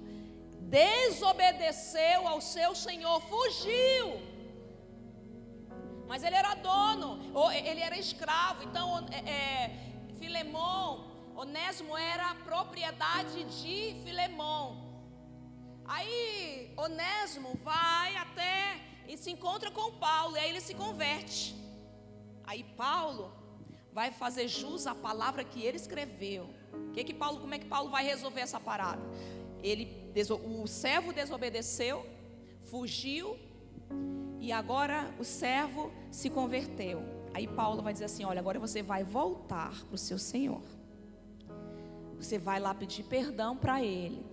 desobedeceu 0.68 2.28
ao 2.28 2.40
seu 2.42 2.76
senhor, 2.76 3.22
fugiu. 3.22 4.06
Mas 6.08 6.24
ele 6.24 6.36
era 6.36 6.54
dono, 6.56 7.10
ou 7.34 7.52
ele 7.52 7.82
era 7.82 7.98
escravo, 7.98 8.64
então 8.64 9.06
é, 9.12 9.20
é 9.30 9.88
Filemão, 10.20 10.88
Onésimo 11.36 11.96
era 11.98 12.34
propriedade 12.36 13.44
de 13.62 14.02
Filemão. 14.04 14.64
Aí 15.86 16.74
Onésimo 16.76 17.58
vai 17.64 18.16
até 18.16 18.80
e 19.08 19.16
se 19.18 19.32
encontra 19.32 19.70
com 19.72 19.92
Paulo, 19.94 20.36
e 20.36 20.40
aí 20.40 20.50
ele 20.50 20.62
se 20.62 20.74
converte. 20.74 21.56
Aí 22.44 22.64
Paulo 22.64 23.32
vai 23.94 24.12
fazer 24.12 24.48
jus 24.48 24.88
à 24.88 24.96
palavra 24.96 25.44
que 25.44 25.62
ele 25.62 25.78
escreveu. 25.78 26.50
Que 26.94 27.04
que 27.04 27.14
Paulo, 27.14 27.40
como 27.40 27.54
é 27.54 27.60
que 27.60 27.66
Paulo 27.66 27.90
vai 27.90 28.04
resolver 28.04 28.42
essa 28.42 28.60
parada? 28.60 29.02
Ele, 29.64 30.12
o 30.44 30.68
servo 30.68 31.14
desobedeceu, 31.14 32.06
fugiu, 32.66 33.38
e 34.40 34.52
agora 34.52 35.14
o 35.20 35.24
servo 35.24 35.92
se 36.12 36.30
converteu. 36.30 37.02
Aí 37.34 37.48
Paulo 37.48 37.82
vai 37.82 37.94
dizer 37.94 38.06
assim: 38.06 38.24
Olha, 38.24 38.40
agora 38.40 38.60
você 38.60 38.82
vai 38.82 39.04
voltar 39.04 39.84
para 39.86 39.96
o 39.96 39.98
seu 39.98 40.18
Senhor. 40.18 40.62
Você 42.18 42.38
vai 42.38 42.60
lá 42.60 42.74
pedir 42.74 43.04
perdão 43.04 43.56
para 43.56 43.84
ele. 43.84 44.26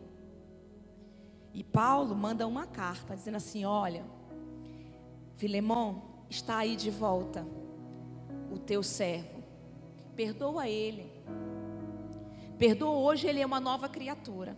E 1.53 1.63
Paulo 1.63 2.15
manda 2.15 2.47
uma 2.47 2.67
carta 2.67 3.17
dizendo 3.17 3.37
assim: 3.37 3.65
Olha, 3.65 4.05
Filemão, 5.37 6.03
está 6.31 6.59
aí 6.59 6.77
de 6.77 6.91
volta 6.91 7.47
o 8.51 8.59
teu 8.59 8.83
servo. 8.83 9.43
Perdoa 10.15 10.69
ele. 10.69 11.13
Perdoa 12.59 12.97
hoje, 12.99 13.27
ele 13.27 13.41
é 13.41 13.47
uma 13.47 13.61
nova 13.61 13.89
criatura. 13.89 14.57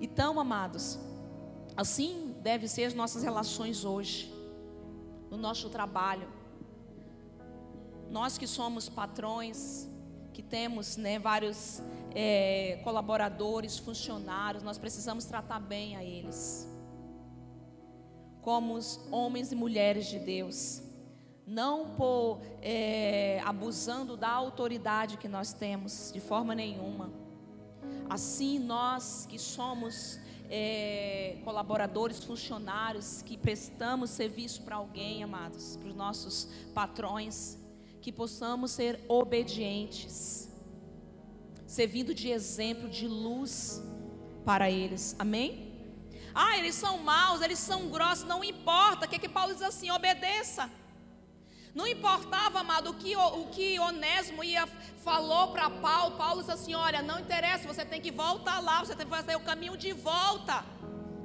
Então, 0.00 0.38
amados, 0.38 0.98
assim 1.76 2.34
devem 2.42 2.68
ser 2.68 2.84
as 2.84 2.94
nossas 2.94 3.22
relações 3.22 3.84
hoje, 3.84 4.32
no 5.30 5.36
nosso 5.36 5.68
trabalho. 5.68 6.28
Nós 8.10 8.38
que 8.38 8.46
somos 8.46 8.88
patrões, 8.88 9.88
que 10.32 10.42
temos 10.42 10.96
né, 10.96 11.18
vários 11.18 11.82
é, 12.14 12.80
colaboradores, 12.84 13.78
funcionários, 13.78 14.62
nós 14.62 14.78
precisamos 14.78 15.24
tratar 15.24 15.60
bem 15.60 15.96
a 15.96 16.02
eles, 16.02 16.66
como 18.40 18.74
os 18.74 19.00
homens 19.10 19.52
e 19.52 19.54
mulheres 19.54 20.06
de 20.06 20.18
Deus, 20.18 20.82
não 21.46 21.90
por 21.90 22.40
é, 22.62 23.42
abusando 23.44 24.16
da 24.16 24.30
autoridade 24.30 25.16
que 25.16 25.28
nós 25.28 25.52
temos, 25.52 26.10
de 26.12 26.20
forma 26.20 26.54
nenhuma. 26.54 27.27
Assim, 28.08 28.58
nós 28.58 29.26
que 29.28 29.38
somos 29.38 30.18
é, 30.50 31.38
colaboradores, 31.44 32.24
funcionários, 32.24 33.22
que 33.22 33.36
prestamos 33.36 34.10
serviço 34.10 34.62
para 34.62 34.76
alguém, 34.76 35.22
amados, 35.22 35.76
para 35.76 35.88
os 35.88 35.94
nossos 35.94 36.48
patrões, 36.74 37.58
que 38.00 38.10
possamos 38.10 38.70
ser 38.70 39.00
obedientes, 39.08 40.48
servindo 41.66 42.14
de 42.14 42.30
exemplo, 42.30 42.88
de 42.88 43.06
luz 43.06 43.82
para 44.44 44.70
eles. 44.70 45.14
Amém? 45.18 45.68
Ah, 46.34 46.56
eles 46.56 46.74
são 46.74 46.98
maus, 46.98 47.42
eles 47.42 47.58
são 47.58 47.88
grossos, 47.88 48.24
não 48.24 48.42
importa. 48.42 49.04
O 49.04 49.08
que, 49.08 49.16
é 49.16 49.18
que 49.18 49.28
Paulo 49.28 49.52
diz 49.52 49.62
assim? 49.62 49.90
Obedeça. 49.90 50.70
Não 51.74 51.86
importava, 51.86 52.60
amado, 52.60 52.90
o 52.90 52.94
que, 52.94 53.16
o 53.16 53.46
que 53.46 53.78
Onésimo 53.78 54.42
ia, 54.42 54.66
falou 55.04 55.48
para 55.48 55.70
Paulo. 55.70 56.16
Paulo 56.16 56.40
disse 56.40 56.52
assim: 56.52 56.74
Olha, 56.74 57.02
não 57.02 57.18
interessa, 57.20 57.66
você 57.66 57.84
tem 57.84 58.00
que 58.00 58.10
voltar 58.10 58.60
lá, 58.60 58.80
você 58.80 58.94
tem 58.94 59.06
que 59.06 59.14
fazer 59.14 59.36
o 59.36 59.40
caminho 59.40 59.76
de 59.76 59.92
volta. 59.92 60.64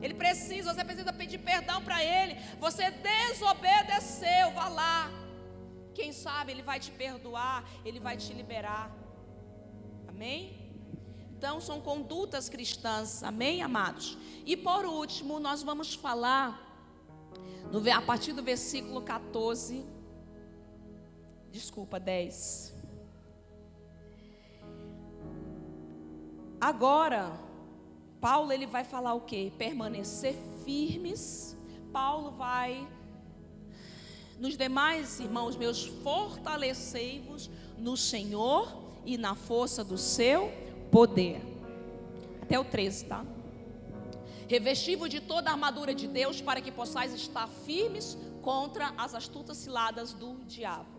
Ele 0.01 0.13
precisa, 0.13 0.73
você 0.73 0.83
precisa 0.83 1.13
pedir 1.13 1.37
perdão 1.37 1.81
para 1.81 2.03
ele. 2.03 2.35
Você 2.59 2.91
desobedeceu, 2.91 4.51
vá 4.51 4.67
lá. 4.67 5.09
Quem 5.93 6.11
sabe 6.11 6.51
Ele 6.51 6.63
vai 6.63 6.79
te 6.79 6.91
perdoar, 6.91 7.63
Ele 7.85 7.99
vai 7.99 8.17
te 8.17 8.33
liberar. 8.33 8.91
Amém? 10.07 10.63
Então 11.37 11.59
são 11.61 11.79
condutas 11.79 12.49
cristãs, 12.49 13.23
amém, 13.23 13.61
amados? 13.61 14.17
E 14.45 14.55
por 14.57 14.85
último, 14.85 15.39
nós 15.39 15.61
vamos 15.61 15.93
falar 15.93 16.61
a 17.95 18.01
partir 18.01 18.33
do 18.33 18.43
versículo 18.43 19.01
14, 19.01 19.85
desculpa, 21.53 21.99
10. 21.99 22.73
Agora, 26.59 27.31
Paulo 28.19 28.51
ele 28.51 28.65
vai 28.65 28.83
falar 28.83 29.13
o 29.13 29.21
que? 29.21 29.51
Permanecer 29.51 30.35
firmes. 30.65 31.55
Paulo 31.91 32.31
vai 32.31 32.87
nos 34.39 34.57
demais, 34.57 35.19
irmãos 35.19 35.55
meus, 35.55 35.85
fortalecei-vos 35.85 37.49
no 37.77 37.95
Senhor 37.95 38.75
e 39.05 39.15
na 39.15 39.35
força 39.35 39.83
do 39.83 39.97
seu 39.97 40.51
poder. 40.91 41.39
Até 42.41 42.59
o 42.59 42.65
13, 42.65 43.05
tá? 43.05 43.23
Revestivo 44.47 45.07
de 45.07 45.21
toda 45.21 45.49
a 45.49 45.53
armadura 45.53 45.93
de 45.93 46.07
Deus 46.07 46.41
para 46.41 46.61
que 46.61 46.71
possais 46.71 47.13
estar 47.13 47.47
firmes 47.47 48.17
contra 48.41 48.93
as 48.97 49.13
astutas 49.13 49.57
ciladas 49.57 50.13
do 50.13 50.35
diabo. 50.45 50.92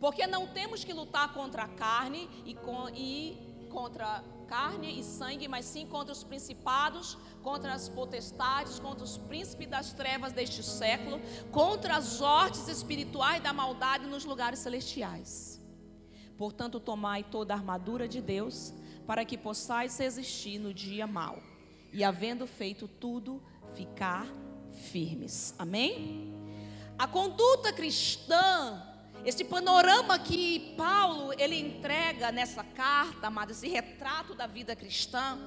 Porque 0.00 0.26
não 0.26 0.46
temos 0.46 0.84
que 0.84 0.92
lutar 0.92 1.32
contra 1.32 1.64
a 1.64 1.68
carne 1.68 2.28
e, 2.44 2.54
com, 2.54 2.88
e 2.90 3.36
contra 3.68 4.22
carne 4.46 4.98
e 4.98 5.04
sangue, 5.04 5.46
mas 5.46 5.66
sim 5.66 5.86
contra 5.86 6.12
os 6.12 6.24
principados, 6.24 7.18
contra 7.42 7.74
as 7.74 7.88
potestades, 7.88 8.80
contra 8.80 9.04
os 9.04 9.18
príncipes 9.18 9.68
das 9.68 9.92
trevas 9.92 10.32
deste 10.32 10.62
século, 10.62 11.20
contra 11.52 11.96
as 11.96 12.20
hortes 12.20 12.66
espirituais 12.68 13.42
da 13.42 13.52
maldade 13.52 14.06
nos 14.06 14.24
lugares 14.24 14.58
celestiais. 14.60 15.60
Portanto, 16.36 16.80
tomai 16.80 17.24
toda 17.24 17.52
a 17.52 17.56
armadura 17.56 18.08
de 18.08 18.22
Deus, 18.22 18.72
para 19.06 19.24
que 19.24 19.36
possais 19.36 19.98
resistir 19.98 20.58
no 20.58 20.72
dia 20.72 21.06
mau, 21.06 21.42
e 21.92 22.04
havendo 22.04 22.46
feito 22.46 22.86
tudo, 22.86 23.42
ficar 23.74 24.26
firmes. 24.90 25.54
Amém? 25.58 26.32
A 26.98 27.06
conduta 27.06 27.72
cristã 27.72 28.82
esse 29.24 29.44
panorama 29.44 30.18
que 30.18 30.74
Paulo 30.76 31.32
ele 31.38 31.58
entrega 31.58 32.32
nessa 32.32 32.64
carta, 32.64 33.26
amado, 33.26 33.50
esse 33.50 33.68
retrato 33.68 34.34
da 34.34 34.46
vida 34.46 34.74
cristã, 34.74 35.38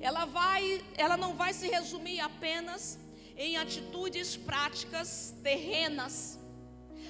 ela 0.00 0.24
vai, 0.24 0.84
ela 0.96 1.16
não 1.16 1.34
vai 1.34 1.52
se 1.52 1.68
resumir 1.68 2.20
apenas 2.20 2.98
em 3.36 3.56
atitudes 3.56 4.36
práticas 4.36 5.34
terrenas. 5.42 6.38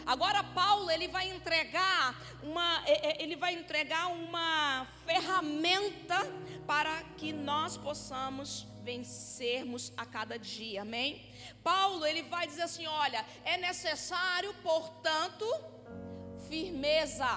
Agora 0.07 0.43
Paulo 0.43 0.91
ele 0.91 1.09
vai 1.09 1.29
entregar 1.31 2.15
uma, 2.43 2.83
ele 3.19 3.37
vai 3.37 3.55
entregar 3.55 4.07
uma 4.07 4.87
ferramenta 5.05 6.17
para 6.67 7.03
que 7.17 7.33
nós 7.33 7.77
possamos 7.77 8.67
vencermos 8.83 9.93
a 9.97 10.07
cada 10.07 10.39
dia, 10.39 10.81
amém? 10.81 11.31
Paulo 11.63 12.07
ele 12.07 12.23
vai 12.23 12.47
dizer 12.47 12.63
assim, 12.63 12.87
olha, 12.87 13.25
é 13.45 13.59
necessário, 13.59 14.55
portanto, 14.63 15.45
firmeza. 16.49 17.31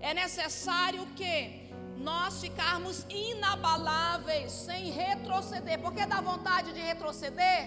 É 0.00 0.12
necessário 0.14 1.04
que 1.18 1.68
nós 2.08 2.40
ficarmos 2.40 3.06
inabaláveis, 3.08 4.52
sem 4.52 4.90
retroceder. 4.90 5.78
Porque 5.80 6.06
dá 6.06 6.20
vontade 6.20 6.72
de 6.72 6.80
retroceder? 6.80 7.62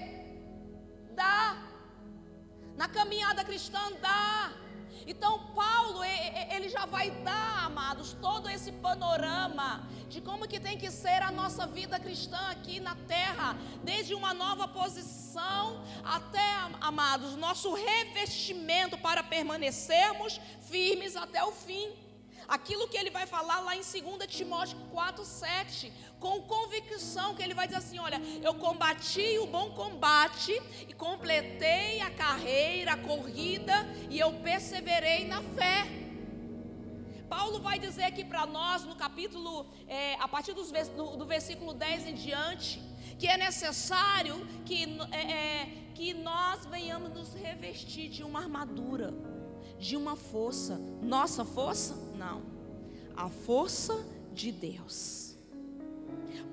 Dá. 1.14 1.40
Na 2.76 2.88
caminhada 2.88 3.44
cristã 3.44 3.84
dá. 4.02 4.52
Então, 5.08 5.40
Paulo, 5.56 6.04
ele 6.04 6.70
já 6.70 6.86
vai 6.86 7.12
dar, 7.12 7.66
amados, 7.66 8.14
todo 8.22 8.50
esse 8.50 8.72
panorama 8.72 9.84
de 10.10 10.20
como 10.22 10.48
que 10.48 10.60
tem 10.60 10.78
que 10.78 10.92
ser 10.92 11.22
a 11.24 11.32
nossa 11.32 11.66
vida 11.66 12.00
cristã 12.00 12.38
aqui 12.50 12.80
na 12.80 12.96
terra, 13.08 13.56
desde 13.84 14.14
uma 14.14 14.34
nova 14.34 14.68
posição 14.68 15.82
até, 16.04 16.54
amados, 16.82 17.36
nosso 17.36 17.74
revestimento 17.74 18.98
para 18.98 19.24
permanecermos 19.24 20.40
firmes 20.70 21.16
até 21.16 21.44
o 21.44 21.52
fim. 21.52 21.90
Aquilo 22.52 22.86
que 22.86 22.98
ele 22.98 23.10
vai 23.10 23.26
falar 23.26 23.62
lá 23.62 23.78
em 23.78 23.80
2 23.80 24.28
Timóteo 24.28 24.78
4, 24.92 25.24
7, 25.24 25.94
com 26.20 26.42
convicção, 26.42 27.34
que 27.34 27.42
ele 27.42 27.54
vai 27.54 27.66
dizer 27.66 27.78
assim: 27.78 27.98
Olha, 27.98 28.22
eu 28.44 28.54
combati 28.56 29.40
o 29.40 29.48
bom 29.48 29.72
combate 29.72 30.52
e 30.86 30.94
completei 30.94 32.02
a 32.02 32.12
carreira, 32.12 32.92
a 32.92 32.98
corrida, 32.98 33.74
e 34.10 34.20
eu 34.20 34.34
perseverei 34.42 35.26
na 35.26 35.42
fé. 35.42 35.88
Paulo 37.30 37.62
vai 37.62 37.80
dizer 37.80 38.04
aqui 38.04 38.26
para 38.26 38.46
nós, 38.46 38.84
no 38.84 38.98
capítulo, 38.98 39.66
é, 39.88 40.16
a 40.16 40.28
partir 40.28 40.52
dos, 40.52 40.70
do, 40.90 41.16
do, 41.16 41.26
versículo 41.26 41.74
10 41.74 42.08
em 42.08 42.16
diante, 42.16 42.82
que 43.18 43.28
é 43.28 43.38
necessário 43.38 44.46
que, 44.66 45.00
é, 45.14 45.32
é, 45.32 45.66
que 45.96 46.14
nós 46.14 46.66
venhamos 46.66 47.12
nos 47.12 47.34
revestir 47.34 48.10
de 48.10 48.24
uma 48.24 48.40
armadura 48.42 49.14
de 49.82 49.98
uma 49.98 50.16
força. 50.16 50.80
Nossa 51.02 51.44
força? 51.44 51.96
Não. 52.22 52.44
A 53.18 53.30
força 53.30 54.06
de 54.32 54.52
Deus. 54.52 55.36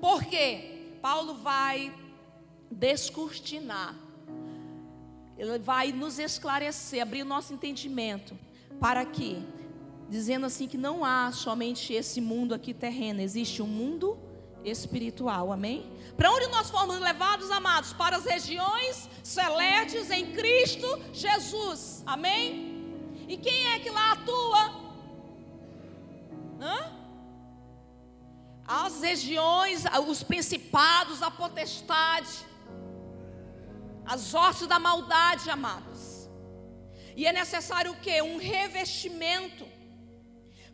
Por 0.01 0.23
quê? 0.23 0.95
Paulo 0.99 1.35
vai 1.35 1.93
descortinar. 2.71 3.95
Ele 5.37 5.59
vai 5.59 5.91
nos 5.91 6.17
esclarecer, 6.17 7.03
abrir 7.03 7.21
o 7.21 7.25
nosso 7.25 7.53
entendimento. 7.53 8.35
Para 8.79 9.05
que, 9.05 9.45
dizendo 10.09 10.47
assim, 10.47 10.67
que 10.67 10.77
não 10.77 11.05
há 11.05 11.31
somente 11.31 11.93
esse 11.93 12.19
mundo 12.19 12.55
aqui 12.55 12.73
terreno, 12.73 13.21
existe 13.21 13.61
um 13.61 13.67
mundo 13.67 14.17
espiritual, 14.65 15.51
amém? 15.51 15.85
Para 16.17 16.31
onde 16.31 16.47
nós 16.47 16.71
fomos 16.71 16.99
levados, 16.99 17.51
amados? 17.51 17.93
Para 17.93 18.17
as 18.17 18.25
regiões 18.25 19.07
celestes 19.23 20.09
em 20.09 20.31
Cristo 20.33 20.87
Jesus, 21.13 22.01
amém? 22.07 23.23
E 23.27 23.37
quem 23.37 23.67
é 23.67 23.79
que 23.79 23.91
lá 23.91 24.13
atua? 24.13 24.88
Hã? 26.59 26.91
As 28.67 29.01
regiões, 29.01 29.83
os 30.07 30.21
principados, 30.21 31.23
a 31.23 31.31
potestade, 31.31 32.45
as 34.05 34.33
hostes 34.33 34.67
da 34.67 34.77
maldade, 34.77 35.49
amados. 35.49 36.29
E 37.15 37.25
é 37.25 37.33
necessário 37.33 37.91
o 37.91 37.97
que? 37.97 38.21
Um 38.21 38.37
revestimento 38.37 39.65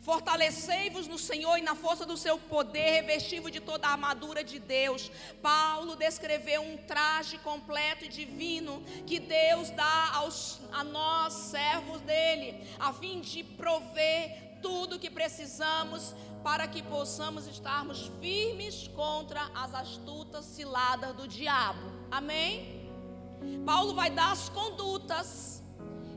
Fortalecei-vos 0.06 1.08
no 1.08 1.18
Senhor 1.18 1.58
e 1.58 1.62
na 1.62 1.74
força 1.74 2.06
do 2.06 2.16
seu 2.16 2.38
poder, 2.38 2.90
revestivo 2.92 3.50
de 3.50 3.58
toda 3.58 3.88
a 3.88 3.90
armadura 3.90 4.44
de 4.44 4.60
Deus. 4.60 5.10
Paulo 5.42 5.96
descreveu 5.96 6.62
um 6.62 6.76
traje 6.76 7.38
completo 7.38 8.04
e 8.04 8.08
divino 8.08 8.84
que 9.04 9.18
Deus 9.18 9.68
dá 9.70 10.12
aos, 10.14 10.60
a 10.70 10.84
nós, 10.84 11.32
servos 11.32 12.00
dele, 12.02 12.68
a 12.78 12.92
fim 12.92 13.20
de 13.20 13.42
prover 13.42 14.45
tudo 14.66 14.98
que 14.98 15.08
precisamos 15.08 16.02
para 16.42 16.66
que 16.66 16.82
possamos 16.82 17.46
estarmos 17.46 18.10
firmes 18.20 18.88
contra 18.88 19.42
as 19.54 19.72
astutas 19.82 20.44
ciladas 20.44 21.14
do 21.14 21.28
diabo. 21.28 21.86
Amém? 22.10 22.48
Paulo 23.64 23.94
vai 23.94 24.10
dar 24.10 24.32
as 24.32 24.48
condutas 24.48 25.62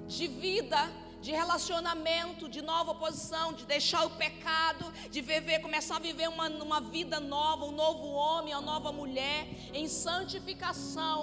de 0.08 0.26
vida 0.28 0.82
de 1.22 1.32
relacionamento, 1.32 2.50
de 2.56 2.62
nova 2.62 2.96
posição, 2.96 3.48
de 3.54 3.66
deixar 3.66 4.04
o 4.06 4.12
pecado, 4.12 4.86
de 5.12 5.22
viver, 5.22 5.60
começar 5.60 5.98
a 5.98 6.00
viver 6.00 6.30
uma, 6.30 6.48
uma 6.50 6.82
vida 6.82 7.20
nova, 7.20 7.66
um 7.66 7.76
novo 7.84 8.08
homem, 8.08 8.54
uma 8.56 8.62
nova 8.62 8.92
mulher, 8.92 9.48
em 9.74 9.88
santificação. 9.88 11.20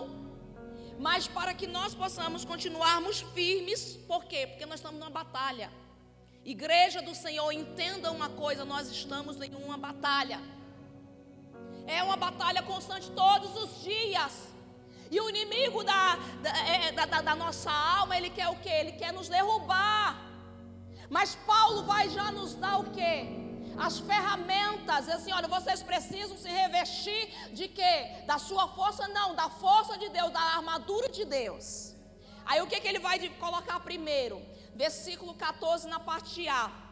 Mas 1.06 1.26
para 1.26 1.52
que 1.54 1.66
nós 1.66 1.92
possamos 1.94 2.44
continuarmos 2.44 3.22
firmes, 3.34 3.96
por 4.06 4.26
quê? 4.26 4.46
Porque 4.46 4.66
nós 4.66 4.78
estamos 4.80 5.00
numa 5.00 5.10
batalha. 5.10 5.72
Igreja 6.54 7.02
do 7.02 7.12
Senhor, 7.12 7.50
entenda 7.50 8.12
uma 8.12 8.28
coisa: 8.28 8.64
nós 8.64 8.88
estamos 8.88 9.40
em 9.42 9.52
uma 9.56 9.76
batalha. 9.76 10.40
É 11.86 12.02
uma 12.04 12.16
batalha 12.16 12.62
constante 12.62 13.10
todos 13.10 13.50
os 13.62 13.82
dias. 13.82 14.34
E 15.10 15.20
o 15.20 15.28
inimigo 15.28 15.82
da, 15.82 16.18
é, 16.74 16.92
da, 16.92 17.04
da, 17.04 17.20
da 17.20 17.34
nossa 17.34 17.72
alma, 17.72 18.16
ele 18.16 18.30
quer 18.30 18.48
o 18.48 18.56
que? 18.56 18.68
Ele 18.68 18.92
quer 18.92 19.12
nos 19.12 19.28
derrubar. 19.28 20.22
Mas 21.10 21.34
Paulo 21.52 21.82
vai 21.82 22.08
já 22.10 22.30
nos 22.30 22.54
dar 22.54 22.78
o 22.78 22.90
que? 22.90 23.14
As 23.76 23.98
ferramentas, 23.98 25.08
assim, 25.08 25.32
olha, 25.32 25.48
vocês 25.48 25.82
precisam 25.82 26.36
se 26.36 26.48
revestir 26.48 27.28
de 27.52 27.66
quê? 27.68 28.22
Da 28.26 28.38
sua 28.38 28.68
força, 28.68 29.06
não, 29.08 29.34
da 29.34 29.48
força 29.50 29.98
de 29.98 30.08
Deus, 30.08 30.30
da 30.32 30.40
armadura 30.40 31.08
de 31.08 31.24
Deus. 31.24 31.94
Aí 32.44 32.60
o 32.62 32.66
que, 32.66 32.80
que 32.80 32.88
ele 32.88 33.00
vai 33.00 33.18
colocar 33.30 33.78
primeiro? 33.80 34.40
Versículo 34.76 35.34
14 35.34 35.88
na 35.88 35.98
parte 35.98 36.48
A 36.48 36.86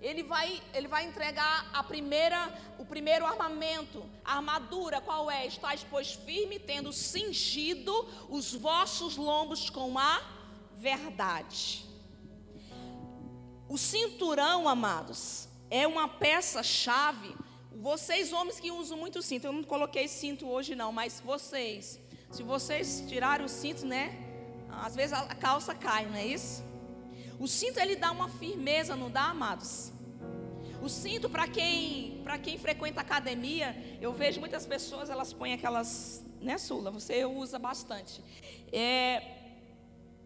ele 0.00 0.22
vai, 0.22 0.62
ele 0.74 0.88
vai 0.88 1.04
entregar 1.04 1.70
a 1.72 1.82
primeira, 1.82 2.52
o 2.78 2.84
primeiro 2.84 3.24
armamento, 3.24 4.04
a 4.24 4.36
armadura, 4.36 5.00
qual 5.00 5.30
é? 5.30 5.46
Estais, 5.46 5.86
pois, 5.88 6.12
firme, 6.12 6.58
tendo 6.58 6.92
cingido 6.92 7.92
os 8.28 8.54
vossos 8.54 9.16
lombos 9.16 9.70
com 9.70 9.98
a 9.98 10.22
verdade. 10.76 11.86
O 13.68 13.78
cinturão, 13.78 14.68
amados, 14.68 15.48
é 15.70 15.86
uma 15.86 16.08
peça-chave. 16.08 17.34
Vocês, 17.72 18.32
homens 18.32 18.60
que 18.60 18.70
usam 18.70 18.98
muito 18.98 19.22
cinto, 19.22 19.46
eu 19.46 19.52
não 19.52 19.64
coloquei 19.64 20.06
cinto 20.08 20.46
hoje, 20.46 20.74
não, 20.74 20.92
mas 20.92 21.20
vocês, 21.20 21.98
se 22.30 22.42
vocês 22.42 23.02
tirarem 23.08 23.44
o 23.44 23.48
cinto, 23.48 23.84
né? 23.86 24.22
Às 24.68 24.94
vezes 24.94 25.14
a 25.14 25.34
calça 25.34 25.74
cai, 25.74 26.04
não 26.06 26.16
é 26.16 26.26
isso? 26.26 26.65
O 27.38 27.46
cinto 27.46 27.78
ele 27.78 27.96
dá 27.96 28.10
uma 28.10 28.28
firmeza, 28.28 28.96
não 28.96 29.10
dá, 29.10 29.24
amados? 29.24 29.92
O 30.82 30.88
cinto 30.88 31.28
para 31.28 31.46
quem, 31.48 32.20
para 32.22 32.38
quem 32.38 32.58
frequenta 32.58 33.00
academia, 33.00 33.76
eu 34.00 34.12
vejo 34.12 34.40
muitas 34.40 34.64
pessoas, 34.66 35.10
elas 35.10 35.32
põem 35.32 35.52
aquelas, 35.52 36.24
né, 36.40 36.56
Sula, 36.58 36.90
você 36.90 37.24
usa 37.24 37.58
bastante. 37.58 38.22
É, 38.72 39.22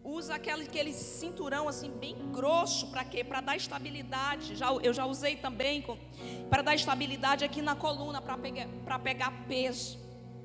usa 0.03 0.35
aquele, 0.35 0.63
aquele 0.63 0.93
cinturão 0.93 1.67
assim 1.67 1.91
bem 1.91 2.15
grosso 2.31 2.87
para 2.87 3.03
quê? 3.03 3.23
Para 3.23 3.41
dar 3.41 3.55
estabilidade. 3.55 4.55
Já, 4.55 4.71
eu 4.71 4.93
já 4.93 5.05
usei 5.05 5.35
também 5.35 5.83
para 6.49 6.61
dar 6.61 6.75
estabilidade 6.75 7.43
aqui 7.43 7.61
na 7.61 7.75
coluna, 7.75 8.21
para 8.21 8.37
pegar, 8.37 8.67
para 8.85 8.99
pegar 8.99 9.31
peso, 9.47 9.99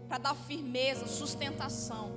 para 0.09 0.19
dar 0.19 0.35
firmeza, 0.35 1.07
sustentação. 1.07 2.13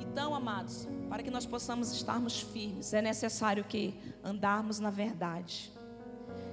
Então, 0.00 0.34
amados, 0.34 0.88
para 1.10 1.24
que 1.24 1.30
nós 1.30 1.44
possamos 1.44 1.90
estarmos 1.90 2.40
firmes, 2.40 2.94
é 2.94 3.02
necessário 3.02 3.64
que 3.64 3.92
andarmos 4.22 4.78
na 4.78 4.90
verdade, 4.90 5.72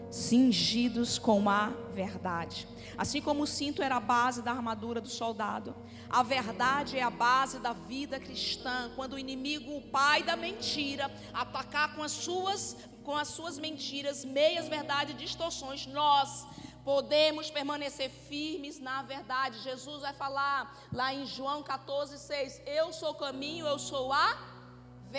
cingidos 0.10 1.20
com 1.20 1.48
a 1.48 1.68
verdade. 1.94 2.68
Assim 2.98 3.22
como 3.22 3.44
o 3.44 3.48
cinto 3.48 3.84
era 3.84 3.98
a 3.98 4.00
base 4.00 4.42
da 4.42 4.52
armadura 4.52 5.00
do 5.00 5.10
soldado, 5.10 5.76
a 6.10 6.24
verdade 6.24 6.98
é 6.98 7.04
a 7.04 7.12
base 7.12 7.60
da 7.60 7.74
vida 7.74 8.20
cristã. 8.20 8.90
Quando 8.96 9.14
o 9.14 9.20
inimigo, 9.20 9.78
o 9.78 9.82
pai 9.82 10.24
da 10.24 10.36
mentira, 10.36 11.12
atacar 11.32 11.96
com 11.96 12.02
as 12.02 12.12
suas 12.12 12.76
com 13.04 13.16
as 13.16 13.30
suas 13.30 13.58
mentiras, 13.58 14.26
meias 14.26 14.68
verdades 14.68 15.16
e 15.16 15.18
distorções, 15.18 15.88
nós 15.88 16.46
podemos 16.88 17.52
permanecer 17.52 18.10
firmes 18.30 18.80
na 18.80 19.02
verdade. 19.02 19.60
Jesus 19.60 20.00
vai 20.06 20.14
falar 20.14 20.74
lá 21.00 21.14
em 21.14 21.26
João 21.26 21.62
14:6, 21.62 22.62
eu 22.66 22.94
sou 22.94 23.12
o 23.12 23.20
caminho, 23.26 23.66
eu 23.68 23.78
sou 23.78 24.14
a 24.14 24.30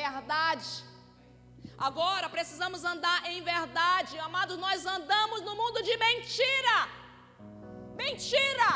verdade. 0.00 0.70
Agora 1.76 2.26
precisamos 2.36 2.84
andar 2.92 3.18
em 3.32 3.42
verdade, 3.42 4.18
amados. 4.18 4.56
Nós 4.56 4.86
andamos 4.86 5.42
no 5.42 5.54
mundo 5.60 5.82
de 5.82 5.94
mentira. 6.06 6.76
Mentira. 8.02 8.70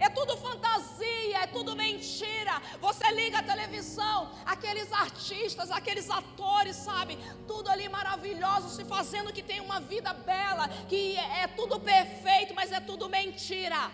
É 0.00 0.08
tudo 0.08 0.34
fantasia, 0.38 1.38
é 1.42 1.46
tudo 1.46 1.76
mentira. 1.76 2.54
Você 2.80 3.06
liga 3.12 3.38
a 3.40 3.42
televisão, 3.42 4.32
aqueles 4.46 4.90
artistas, 4.90 5.70
aqueles 5.70 6.08
atores, 6.08 6.76
sabe? 6.76 7.18
Tudo 7.46 7.68
ali 7.68 7.86
maravilhoso, 7.86 8.70
se 8.70 8.82
fazendo 8.82 9.30
que 9.30 9.42
tem 9.42 9.60
uma 9.60 9.78
vida 9.78 10.14
bela, 10.14 10.66
que 10.88 11.18
é, 11.18 11.42
é 11.42 11.46
tudo 11.48 11.78
perfeito, 11.78 12.54
mas 12.54 12.72
é 12.72 12.80
tudo 12.80 13.10
mentira. 13.10 13.92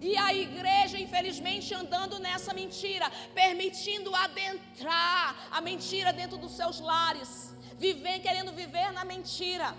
E 0.00 0.16
a 0.16 0.34
igreja, 0.34 0.98
infelizmente, 0.98 1.72
andando 1.72 2.18
nessa 2.18 2.52
mentira, 2.52 3.08
permitindo 3.34 4.12
adentrar 4.16 5.36
a 5.52 5.60
mentira 5.60 6.12
dentro 6.12 6.38
dos 6.38 6.52
seus 6.56 6.80
lares, 6.80 7.54
viver 7.78 8.18
querendo 8.18 8.50
viver 8.50 8.90
na 8.92 9.04
mentira. 9.04 9.76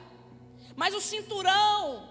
Mas 0.77 0.93
o 0.93 1.01
cinturão, 1.01 2.07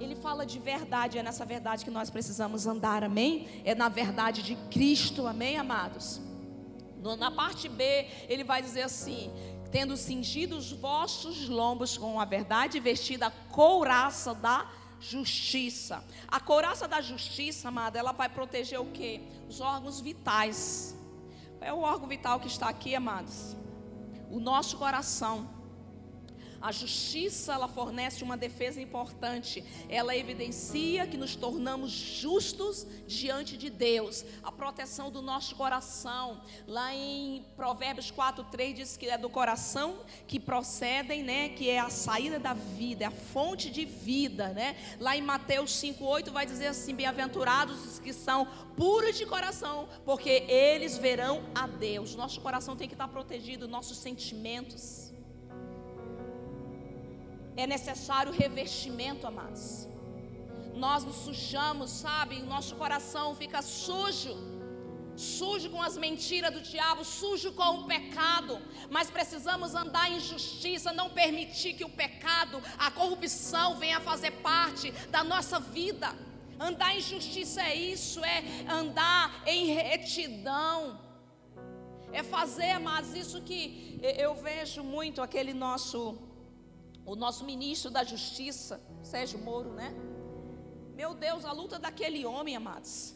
ele 0.00 0.14
fala 0.14 0.44
de 0.44 0.58
verdade, 0.58 1.18
é 1.18 1.22
nessa 1.22 1.44
verdade 1.44 1.84
que 1.84 1.90
nós 1.90 2.10
precisamos 2.10 2.66
andar, 2.66 3.04
amém? 3.04 3.48
É 3.64 3.74
na 3.74 3.88
verdade 3.88 4.42
de 4.42 4.56
Cristo, 4.70 5.26
amém, 5.26 5.56
amados? 5.56 6.20
Na 7.18 7.30
parte 7.30 7.68
B, 7.68 8.06
ele 8.28 8.44
vai 8.44 8.62
dizer 8.62 8.82
assim: 8.82 9.30
tendo 9.70 9.96
cingido 9.96 10.56
os 10.56 10.72
vossos 10.72 11.48
lombos 11.48 11.98
com 11.98 12.18
a 12.20 12.24
verdade, 12.24 12.80
vestida 12.80 13.26
a 13.26 13.30
couraça 13.30 14.34
da 14.34 14.70
justiça. 15.00 16.02
A 16.28 16.40
couraça 16.40 16.88
da 16.88 17.00
justiça, 17.00 17.68
amada, 17.68 17.98
ela 17.98 18.12
vai 18.12 18.28
proteger 18.28 18.80
o 18.80 18.86
quê? 18.86 19.20
Os 19.48 19.60
órgãos 19.60 20.00
vitais. 20.00 20.96
É 21.60 21.72
o 21.72 21.80
órgão 21.80 22.08
vital 22.08 22.40
que 22.40 22.46
está 22.46 22.68
aqui, 22.68 22.94
amados? 22.94 23.56
O 24.30 24.40
nosso 24.40 24.76
coração. 24.76 25.48
A 26.64 26.72
justiça, 26.72 27.52
ela 27.52 27.68
fornece 27.68 28.24
uma 28.24 28.38
defesa 28.38 28.80
importante. 28.80 29.62
Ela 29.86 30.16
evidencia 30.16 31.06
que 31.06 31.14
nos 31.14 31.36
tornamos 31.36 31.90
justos 31.90 32.86
diante 33.06 33.58
de 33.58 33.68
Deus. 33.68 34.24
A 34.42 34.50
proteção 34.50 35.10
do 35.10 35.20
nosso 35.20 35.56
coração. 35.56 36.40
Lá 36.66 36.94
em 36.94 37.44
Provérbios 37.54 38.10
4, 38.10 38.44
3 38.44 38.74
diz 38.76 38.96
que 38.96 39.10
é 39.10 39.18
do 39.18 39.28
coração 39.28 39.98
que 40.26 40.40
procedem, 40.40 41.22
né? 41.22 41.50
Que 41.50 41.68
é 41.68 41.78
a 41.78 41.90
saída 41.90 42.38
da 42.38 42.54
vida, 42.54 43.04
é 43.04 43.08
a 43.08 43.10
fonte 43.10 43.70
de 43.70 43.84
vida, 43.84 44.48
né? 44.48 44.74
Lá 44.98 45.14
em 45.14 45.20
Mateus 45.20 45.70
5, 45.70 46.02
8 46.02 46.32
vai 46.32 46.46
dizer 46.46 46.68
assim: 46.68 46.94
Bem-aventurados 46.94 47.84
os 47.84 47.98
que 47.98 48.14
são 48.14 48.48
puros 48.74 49.18
de 49.18 49.26
coração, 49.26 49.86
porque 50.02 50.46
eles 50.48 50.96
verão 50.96 51.42
a 51.54 51.66
Deus. 51.66 52.14
Nosso 52.14 52.40
coração 52.40 52.74
tem 52.74 52.88
que 52.88 52.94
estar 52.94 53.08
protegido, 53.08 53.68
nossos 53.68 53.98
sentimentos 53.98 55.03
é 57.56 57.66
necessário 57.66 58.32
revestimento, 58.32 59.26
amados. 59.26 59.88
Nós 60.74 61.04
nos 61.04 61.16
sujamos, 61.16 61.90
sabe? 61.90 62.40
O 62.40 62.46
nosso 62.46 62.74
coração 62.76 63.34
fica 63.34 63.62
sujo. 63.62 64.34
Sujo 65.16 65.70
com 65.70 65.80
as 65.80 65.96
mentiras 65.96 66.52
do 66.52 66.60
diabo, 66.60 67.04
sujo 67.04 67.52
com 67.52 67.70
o 67.78 67.86
pecado, 67.86 68.60
mas 68.90 69.08
precisamos 69.08 69.72
andar 69.72 70.10
em 70.10 70.18
justiça, 70.18 70.92
não 70.92 71.08
permitir 71.08 71.74
que 71.74 71.84
o 71.84 71.88
pecado, 71.88 72.60
a 72.76 72.90
corrupção 72.90 73.76
venha 73.76 74.00
fazer 74.00 74.32
parte 74.32 74.90
da 75.10 75.22
nossa 75.22 75.60
vida. 75.60 76.12
Andar 76.58 76.96
em 76.96 77.00
justiça 77.00 77.62
é 77.62 77.76
isso, 77.76 78.24
é 78.24 78.42
andar 78.68 79.42
em 79.46 79.66
retidão, 79.66 80.98
é 82.12 82.22
fazer, 82.24 82.80
mas 82.80 83.14
isso 83.14 83.40
que 83.42 84.00
eu 84.02 84.34
vejo 84.34 84.82
muito 84.82 85.22
aquele 85.22 85.52
nosso 85.52 86.18
o 87.06 87.14
nosso 87.14 87.44
ministro 87.44 87.90
da 87.90 88.02
Justiça, 88.02 88.80
Sérgio 89.02 89.38
Moro, 89.38 89.72
né? 89.72 89.94
Meu 90.94 91.14
Deus, 91.14 91.44
a 91.44 91.52
luta 91.52 91.78
daquele 91.78 92.24
homem, 92.24 92.56
amados, 92.56 93.14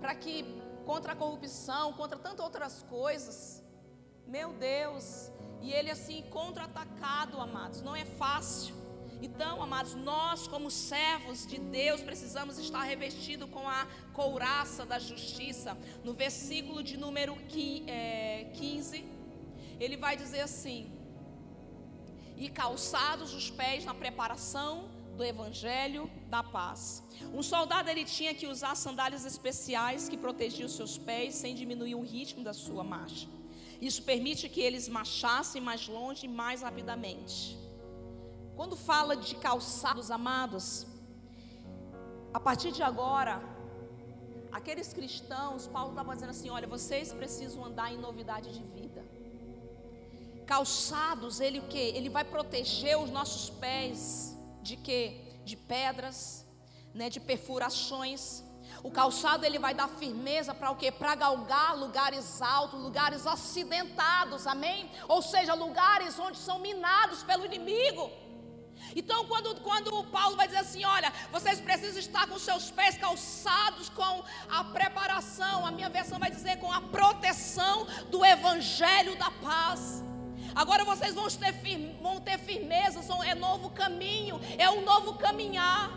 para 0.00 0.14
que 0.14 0.44
contra 0.84 1.12
a 1.12 1.16
corrupção, 1.16 1.92
contra 1.94 2.18
tantas 2.18 2.44
outras 2.44 2.82
coisas, 2.84 3.64
meu 4.26 4.52
Deus, 4.52 5.30
e 5.60 5.72
ele 5.72 5.90
assim 5.90 6.22
contra-atacado, 6.30 7.40
amados, 7.40 7.82
não 7.82 7.96
é 7.96 8.04
fácil. 8.04 8.74
Então, 9.20 9.62
amados, 9.62 9.94
nós 9.94 10.46
como 10.46 10.70
servos 10.70 11.46
de 11.46 11.58
Deus 11.58 12.02
precisamos 12.02 12.58
estar 12.58 12.82
revestidos 12.82 13.48
com 13.50 13.66
a 13.66 13.86
couraça 14.12 14.84
da 14.84 14.98
justiça. 14.98 15.76
No 16.04 16.12
versículo 16.12 16.82
de 16.82 16.96
número 16.98 17.34
15, 17.36 17.88
é, 17.88 19.04
ele 19.80 19.96
vai 19.96 20.16
dizer 20.16 20.42
assim: 20.42 20.95
e 22.36 22.48
calçados 22.48 23.32
os 23.34 23.50
pés 23.50 23.84
na 23.84 23.94
preparação 23.94 24.88
do 25.16 25.24
evangelho 25.24 26.10
da 26.28 26.42
paz. 26.42 27.02
Um 27.32 27.42
soldado 27.42 27.88
ele 27.88 28.04
tinha 28.04 28.34
que 28.34 28.46
usar 28.46 28.74
sandálias 28.74 29.24
especiais 29.24 30.08
que 30.08 30.18
protegiam 30.18 30.68
seus 30.68 30.98
pés 30.98 31.34
sem 31.34 31.54
diminuir 31.54 31.94
o 31.94 32.02
ritmo 32.02 32.44
da 32.44 32.52
sua 32.52 32.84
marcha. 32.84 33.28
Isso 33.80 34.02
permite 34.02 34.48
que 34.48 34.60
eles 34.60 34.88
marchassem 34.88 35.60
mais 35.60 35.88
longe 35.88 36.26
e 36.26 36.28
mais 36.28 36.62
rapidamente. 36.62 37.58
Quando 38.54 38.76
fala 38.76 39.16
de 39.16 39.34
calçados 39.36 40.10
amados, 40.10 40.86
a 42.32 42.40
partir 42.40 42.72
de 42.72 42.82
agora, 42.82 43.42
aqueles 44.52 44.92
cristãos, 44.92 45.66
Paulo 45.66 45.90
estava 45.90 46.14
dizendo 46.14 46.30
assim: 46.30 46.50
olha, 46.50 46.66
vocês 46.66 47.12
precisam 47.12 47.64
andar 47.64 47.92
em 47.92 47.98
novidade 47.98 48.52
de 48.52 48.62
vida 48.62 49.15
calçados, 50.46 51.40
ele 51.40 51.58
o 51.58 51.66
que? 51.66 51.78
Ele 51.78 52.08
vai 52.08 52.24
proteger 52.24 52.98
os 52.98 53.10
nossos 53.10 53.50
pés 53.50 54.36
de 54.62 54.76
quê? 54.76 55.40
De 55.44 55.56
pedras, 55.56 56.46
né, 56.94 57.10
de 57.10 57.20
perfurações. 57.20 58.42
O 58.82 58.90
calçado 58.90 59.44
ele 59.44 59.58
vai 59.58 59.74
dar 59.74 59.88
firmeza 59.88 60.54
para 60.54 60.70
o 60.70 60.76
quê? 60.76 60.90
Para 60.92 61.14
galgar 61.14 61.76
lugares 61.76 62.40
altos, 62.40 62.80
lugares 62.80 63.26
acidentados, 63.26 64.46
amém? 64.46 64.90
Ou 65.08 65.20
seja, 65.20 65.54
lugares 65.54 66.18
onde 66.18 66.38
são 66.38 66.58
minados 66.58 67.22
pelo 67.22 67.44
inimigo. 67.44 68.10
Então, 68.94 69.26
quando, 69.26 69.60
quando 69.62 70.04
Paulo 70.04 70.36
vai 70.36 70.46
dizer 70.46 70.60
assim: 70.60 70.84
olha, 70.84 71.12
vocês 71.32 71.60
precisam 71.60 71.98
estar 71.98 72.26
com 72.28 72.38
seus 72.38 72.70
pés 72.70 72.96
calçados 72.96 73.88
com 73.88 74.22
a 74.48 74.64
preparação, 74.64 75.66
a 75.66 75.70
minha 75.70 75.88
versão 75.88 76.18
vai 76.18 76.30
dizer 76.30 76.58
com 76.58 76.72
a 76.72 76.80
proteção 76.80 77.86
do 78.10 78.24
evangelho 78.24 79.16
da 79.16 79.30
paz. 79.30 80.05
Agora 80.56 80.86
vocês 80.86 81.14
vão 81.14 81.28
ter, 81.28 81.52
firme, 81.52 81.94
vão 82.00 82.18
ter 82.18 82.38
firmeza, 82.38 83.02
são, 83.02 83.22
é 83.22 83.34
novo 83.34 83.68
caminho, 83.68 84.40
é 84.56 84.70
um 84.70 84.80
novo 84.80 85.12
caminhar. 85.18 85.90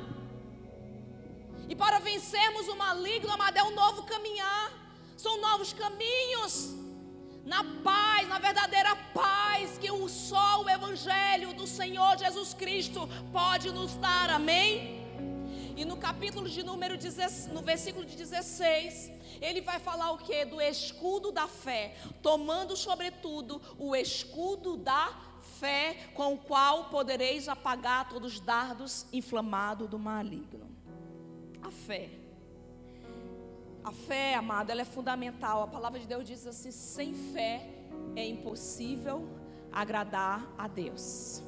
E 1.69 1.73
para 1.73 1.99
vencermos 1.99 2.67
o 2.67 2.75
maligno, 2.75 3.31
amado, 3.31 3.55
é 3.55 3.63
um 3.63 3.73
novo 3.73 4.03
caminhar. 4.03 4.73
São 5.15 5.39
novos 5.39 5.71
caminhos. 5.71 6.75
Na 7.45 7.63
paz, 7.83 8.27
na 8.27 8.37
verdadeira 8.37 8.97
paz 9.13 9.77
que 9.77 9.89
o 9.89 10.09
só 10.09 10.61
o 10.61 10.69
Evangelho 10.69 11.53
do 11.53 11.65
Senhor 11.65 12.17
Jesus 12.17 12.53
Cristo 12.53 13.07
pode 13.31 13.71
nos 13.71 13.95
dar. 13.95 14.29
Amém? 14.29 14.98
E 15.79 15.85
no 15.85 15.95
capítulo 15.95 16.49
de 16.49 16.61
número 16.61 16.97
16, 16.97 17.53
no 17.53 17.61
versículo 17.61 18.05
de 18.05 18.13
16, 18.17 19.09
ele 19.39 19.61
vai 19.61 19.79
falar 19.79 20.11
o 20.11 20.17
que? 20.17 20.43
Do 20.43 20.59
escudo 20.59 21.31
da 21.31 21.47
fé, 21.47 21.95
tomando 22.21 22.75
sobretudo 22.75 23.61
o 23.77 23.95
escudo 23.95 24.75
da 24.75 25.07
fé, 25.57 26.09
com 26.13 26.33
o 26.33 26.37
qual 26.37 26.89
podereis 26.89 27.47
apagar 27.47 28.09
todos 28.09 28.33
os 28.33 28.39
dardos 28.41 29.05
inflamados 29.13 29.89
do 29.89 29.97
maligno. 29.97 30.69
A 31.61 31.71
fé. 31.71 32.09
A 33.81 33.93
fé, 33.93 34.35
amada, 34.35 34.73
ela 34.73 34.81
é 34.81 34.85
fundamental. 34.85 35.63
A 35.63 35.67
palavra 35.67 35.97
de 35.97 36.05
Deus 36.05 36.25
diz 36.25 36.45
assim: 36.45 36.71
sem 36.71 37.13
fé 37.13 37.65
é 38.17 38.27
impossível 38.27 39.29
agradar 39.71 40.45
a 40.57 40.67
Deus. 40.67 41.41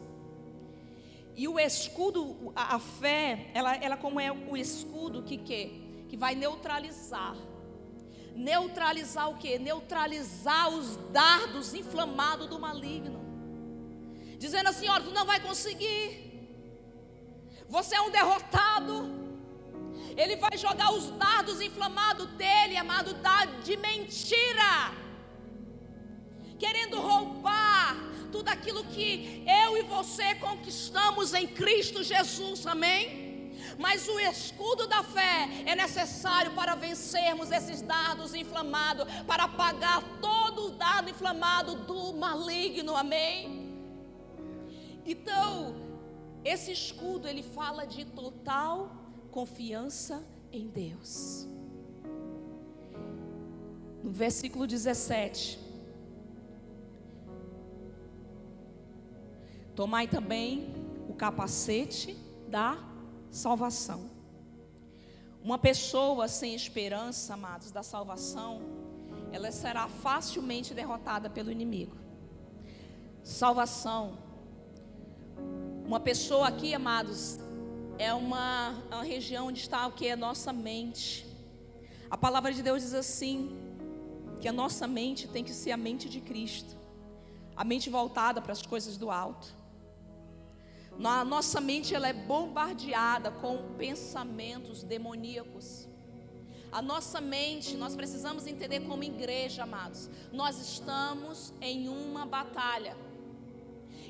E 1.41 1.47
o 1.47 1.59
escudo, 1.59 2.21
a, 2.55 2.75
a 2.75 2.79
fé, 2.79 3.49
ela, 3.55 3.75
ela 3.85 3.97
como 3.97 4.19
é 4.19 4.31
o 4.31 4.55
escudo 4.55 5.23
que, 5.23 5.37
que, 5.47 5.59
que 6.07 6.15
vai 6.23 6.33
neutralizar 6.35 7.35
neutralizar 8.35 9.27
o 9.31 9.37
que? 9.41 9.57
Neutralizar 9.69 10.69
os 10.69 10.87
dardos 11.19 11.73
inflamados 11.81 12.47
do 12.47 12.59
maligno. 12.59 13.19
Dizendo 14.43 14.69
assim: 14.69 14.87
olha, 14.87 15.03
tu 15.03 15.11
não 15.19 15.25
vai 15.31 15.39
conseguir. 15.47 16.03
Você 17.75 17.95
é 17.95 18.01
um 18.01 18.11
derrotado. 18.11 18.95
Ele 20.21 20.35
vai 20.35 20.55
jogar 20.65 20.89
os 20.93 21.09
dardos 21.25 21.59
inflamados 21.59 22.27
dele, 22.41 22.77
amado, 22.77 23.15
de 23.63 23.75
mentira. 23.77 24.73
Querendo 26.59 26.99
roubar 27.09 27.60
tudo 28.31 28.49
aquilo 28.49 28.83
que 28.85 29.43
eu 29.45 29.77
e 29.77 29.83
você 29.83 30.35
conquistamos 30.35 31.33
em 31.33 31.47
Cristo 31.47 32.03
Jesus, 32.03 32.65
amém? 32.65 33.21
Mas 33.77 34.07
o 34.07 34.19
escudo 34.19 34.87
da 34.87 35.03
fé 35.03 35.47
é 35.65 35.75
necessário 35.75 36.51
para 36.53 36.75
vencermos 36.75 37.51
esses 37.51 37.81
dardos 37.81 38.33
inflamados, 38.33 39.05
para 39.27 39.43
apagar 39.43 40.01
todo 40.19 40.67
o 40.67 40.71
dardo 40.71 41.09
inflamado 41.09 41.75
do 41.75 42.13
maligno, 42.13 42.95
amém? 42.95 43.61
Então, 45.05 45.75
esse 46.43 46.71
escudo 46.71 47.27
ele 47.27 47.43
fala 47.43 47.85
de 47.85 48.05
total 48.05 48.91
confiança 49.29 50.23
em 50.51 50.67
Deus. 50.67 51.47
No 54.03 54.11
versículo 54.11 54.65
17. 54.65 55.70
Tomai 59.81 60.07
também 60.07 60.75
o 61.09 61.13
capacete 61.15 62.15
da 62.47 62.77
salvação. 63.31 64.11
Uma 65.43 65.57
pessoa 65.57 66.27
sem 66.27 66.53
esperança, 66.53 67.33
amados, 67.33 67.71
da 67.71 67.81
salvação, 67.81 68.61
ela 69.31 69.51
será 69.51 69.87
facilmente 69.87 70.75
derrotada 70.75 71.31
pelo 71.31 71.51
inimigo. 71.51 71.97
Salvação. 73.23 74.19
Uma 75.83 75.99
pessoa 75.99 76.49
aqui, 76.49 76.75
amados, 76.75 77.39
é 77.97 78.13
uma, 78.13 78.83
é 78.91 78.93
uma 78.93 79.03
região 79.03 79.47
onde 79.47 79.61
está 79.61 79.87
o 79.87 79.93
que 79.93 80.05
é 80.05 80.15
nossa 80.15 80.53
mente. 80.53 81.25
A 82.07 82.15
palavra 82.15 82.53
de 82.53 82.61
Deus 82.61 82.83
diz 82.83 82.93
assim, 82.93 83.49
que 84.39 84.47
a 84.47 84.53
nossa 84.53 84.85
mente 84.85 85.27
tem 85.27 85.43
que 85.43 85.55
ser 85.55 85.71
a 85.71 85.77
mente 85.77 86.07
de 86.07 86.21
Cristo, 86.21 86.77
a 87.55 87.63
mente 87.63 87.89
voltada 87.89 88.39
para 88.39 88.51
as 88.51 88.61
coisas 88.61 88.95
do 88.95 89.09
alto. 89.09 89.59
A 91.03 91.25
nossa 91.25 91.59
mente 91.59 91.95
ela 91.95 92.07
é 92.07 92.13
bombardeada 92.13 93.31
com 93.31 93.75
pensamentos 93.75 94.83
demoníacos. 94.83 95.87
A 96.71 96.81
nossa 96.81 97.19
mente, 97.19 97.75
nós 97.75 97.95
precisamos 97.95 98.47
entender 98.47 98.81
como 98.81 99.03
igreja, 99.03 99.63
amados, 99.63 100.09
nós 100.31 100.57
estamos 100.59 101.53
em 101.59 101.89
uma 101.89 102.25
batalha. 102.25 102.95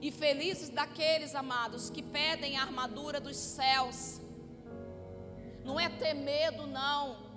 E 0.02 0.12
felizes 0.12 0.70
daqueles, 0.70 1.34
amados, 1.34 1.89
que 1.89 2.04
pedem 2.04 2.58
a 2.58 2.64
armadura 2.64 3.20
dos 3.20 3.38
céus. 3.38 4.20
Não 5.64 5.80
é 5.80 5.89
ter 5.89 6.14
medo, 6.14 6.68
não. 6.68 7.32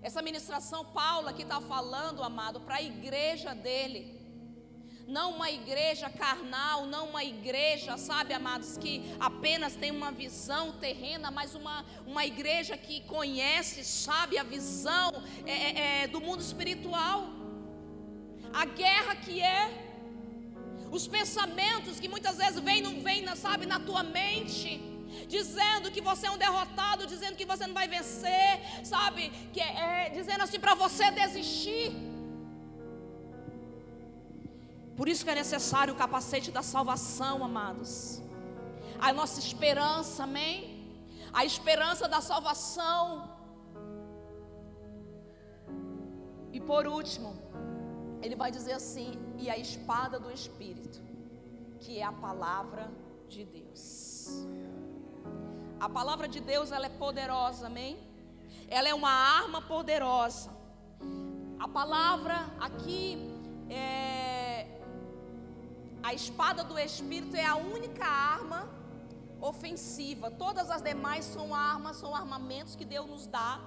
Essa 0.00 0.22
ministração, 0.22 0.84
Paulo 0.84 1.28
aqui 1.28 1.42
está 1.42 1.60
falando, 1.60 2.22
amado, 2.22 2.60
para 2.60 2.76
a 2.76 2.82
igreja 2.82 3.54
dele 3.54 4.19
não 5.10 5.32
uma 5.32 5.50
igreja 5.50 6.08
carnal, 6.08 6.86
não 6.86 7.08
uma 7.08 7.24
igreja, 7.24 7.96
sabe, 7.96 8.32
amados, 8.32 8.76
que 8.78 9.02
apenas 9.18 9.74
tem 9.74 9.90
uma 9.90 10.12
visão 10.12 10.72
terrena, 10.72 11.30
mas 11.30 11.54
uma, 11.54 11.84
uma 12.06 12.24
igreja 12.24 12.76
que 12.76 13.00
conhece, 13.02 13.82
sabe, 13.84 14.38
a 14.38 14.44
visão 14.44 15.10
é, 15.44 15.52
é, 15.52 16.02
é 16.02 16.06
do 16.06 16.20
mundo 16.20 16.40
espiritual. 16.40 17.28
A 18.52 18.64
guerra 18.64 19.16
que 19.16 19.40
é, 19.40 19.62
os 20.92 21.08
pensamentos 21.08 21.98
que 21.98 22.08
muitas 22.08 22.36
vezes 22.36 22.60
vêm, 22.60 22.80
não 22.80 23.00
vêm, 23.00 23.26
sabe, 23.34 23.66
na 23.66 23.80
tua 23.80 24.02
mente 24.04 24.88
dizendo 25.26 25.90
que 25.90 26.00
você 26.00 26.28
é 26.28 26.30
um 26.30 26.38
derrotado, 26.38 27.04
dizendo 27.04 27.36
que 27.36 27.44
você 27.44 27.66
não 27.66 27.74
vai 27.74 27.88
vencer, 27.88 28.60
sabe? 28.84 29.30
Que 29.52 29.60
é, 29.60 30.06
é 30.06 30.10
dizendo 30.10 30.42
assim 30.42 30.60
para 30.60 30.74
você 30.74 31.10
desistir. 31.10 32.09
Por 34.96 35.08
isso 35.08 35.24
que 35.24 35.30
é 35.30 35.34
necessário 35.34 35.94
o 35.94 35.96
capacete 35.96 36.50
da 36.50 36.62
salvação, 36.62 37.44
amados. 37.44 38.20
A 39.00 39.12
nossa 39.12 39.38
esperança, 39.40 40.24
amém? 40.24 40.54
A 41.32 41.44
esperança 41.44 42.06
da 42.08 42.20
salvação. 42.20 43.30
E 46.52 46.60
por 46.60 46.86
último, 46.86 47.34
ele 48.22 48.36
vai 48.36 48.50
dizer 48.50 48.72
assim: 48.72 49.12
e 49.38 49.48
a 49.48 49.56
espada 49.56 50.18
do 50.18 50.30
Espírito, 50.30 51.00
que 51.78 51.98
é 51.98 52.04
a 52.04 52.12
palavra 52.12 52.90
de 53.28 53.44
Deus. 53.44 54.46
A 55.78 55.88
palavra 55.88 56.28
de 56.28 56.40
Deus, 56.40 56.72
ela 56.72 56.86
é 56.86 56.90
poderosa, 56.90 57.68
amém? 57.68 57.96
Ela 58.68 58.88
é 58.88 58.94
uma 58.94 59.10
arma 59.10 59.62
poderosa. 59.62 60.50
A 61.58 61.66
palavra 61.66 62.36
aqui 62.58 63.18
é 63.70 64.79
a 66.02 66.14
espada 66.14 66.64
do 66.64 66.78
Espírito 66.78 67.36
é 67.36 67.44
a 67.44 67.56
única 67.56 68.04
arma 68.04 68.68
ofensiva. 69.40 70.30
Todas 70.30 70.70
as 70.70 70.82
demais 70.82 71.24
são 71.24 71.54
armas, 71.54 71.96
são 71.96 72.14
armamentos 72.14 72.74
que 72.74 72.84
Deus 72.84 73.06
nos 73.06 73.26
dá 73.26 73.60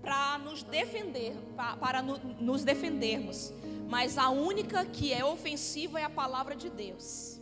para 0.00 0.38
nos 0.38 0.62
defender, 0.62 1.34
para, 1.56 1.76
para 1.76 2.02
no, 2.02 2.18
nos 2.40 2.64
defendermos. 2.64 3.52
Mas 3.88 4.18
a 4.18 4.30
única 4.30 4.84
que 4.84 5.12
é 5.12 5.24
ofensiva 5.24 6.00
é 6.00 6.04
a 6.04 6.10
palavra 6.10 6.54
de 6.54 6.70
Deus. 6.70 7.40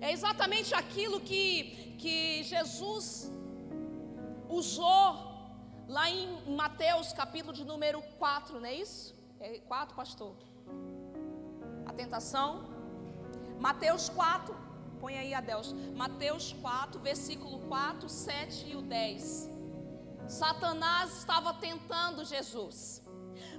É 0.00 0.12
exatamente 0.12 0.74
aquilo 0.74 1.20
que, 1.20 1.94
que 1.98 2.42
Jesus 2.44 3.30
usou 4.48 5.30
lá 5.86 6.08
em 6.08 6.28
Mateus, 6.56 7.12
capítulo 7.12 7.52
de 7.52 7.64
número 7.64 8.00
4, 8.18 8.60
não 8.60 8.66
é 8.66 8.74
isso? 8.74 9.14
É 9.38 9.58
4, 9.58 9.94
pastor? 9.94 10.34
A 11.86 11.92
tentação 11.92 12.69
Mateus 13.60 14.08
4, 14.08 14.56
põe 14.98 15.18
aí 15.18 15.34
Adeus. 15.34 15.74
Mateus 15.94 16.54
4, 16.62 16.98
versículo 16.98 17.60
4, 17.68 18.08
7 18.08 18.70
e 18.70 18.74
o 18.74 18.80
10. 18.80 19.50
Satanás 20.26 21.18
estava 21.18 21.52
tentando 21.52 22.24
Jesus, 22.24 23.02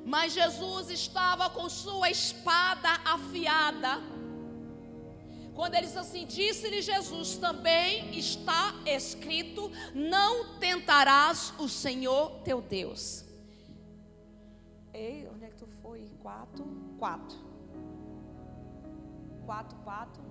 mas 0.04 0.34
Jesus 0.34 0.90
estava 0.90 1.52
com 1.52 1.70
sua 1.70 2.10
espada 2.10 2.90
afiada. 3.06 4.00
Quando 5.54 5.76
ele 5.76 5.86
disse 5.86 6.00
assim: 6.00 6.26
Disse-lhe 6.26 6.82
Jesus, 6.82 7.38
também 7.38 8.18
está 8.18 8.74
escrito: 8.86 9.72
Não 9.94 10.58
tentarás 10.58 11.54
o 11.60 11.70
Senhor 11.70 12.42
teu 12.44 12.60
Deus. 12.60 13.24
Ei, 14.94 15.30
onde 15.32 15.46
é 15.46 15.50
que 15.50 15.58
tu 15.58 15.68
foi? 15.84 16.10
4, 16.24 16.66
4 16.98 17.51
quatro 19.52 19.78
pato. 19.80 20.22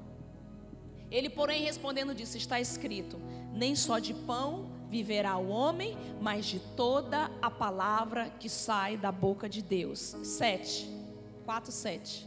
Ele, 1.10 1.28
porém, 1.28 1.62
respondendo, 1.62 2.14
disse: 2.14 2.38
Está 2.38 2.58
escrito: 2.58 3.20
Nem 3.52 3.76
só 3.76 3.98
de 3.98 4.14
pão 4.14 4.70
viverá 4.88 5.36
o 5.36 5.48
homem, 5.48 5.94
mas 6.22 6.46
de 6.46 6.58
toda 6.74 7.30
a 7.42 7.50
palavra 7.50 8.30
que 8.40 8.48
sai 8.48 8.96
da 8.96 9.12
boca 9.12 9.46
de 9.46 9.60
Deus. 9.60 10.16
7. 10.22 10.88
4, 11.44 11.70
7. 11.70 12.26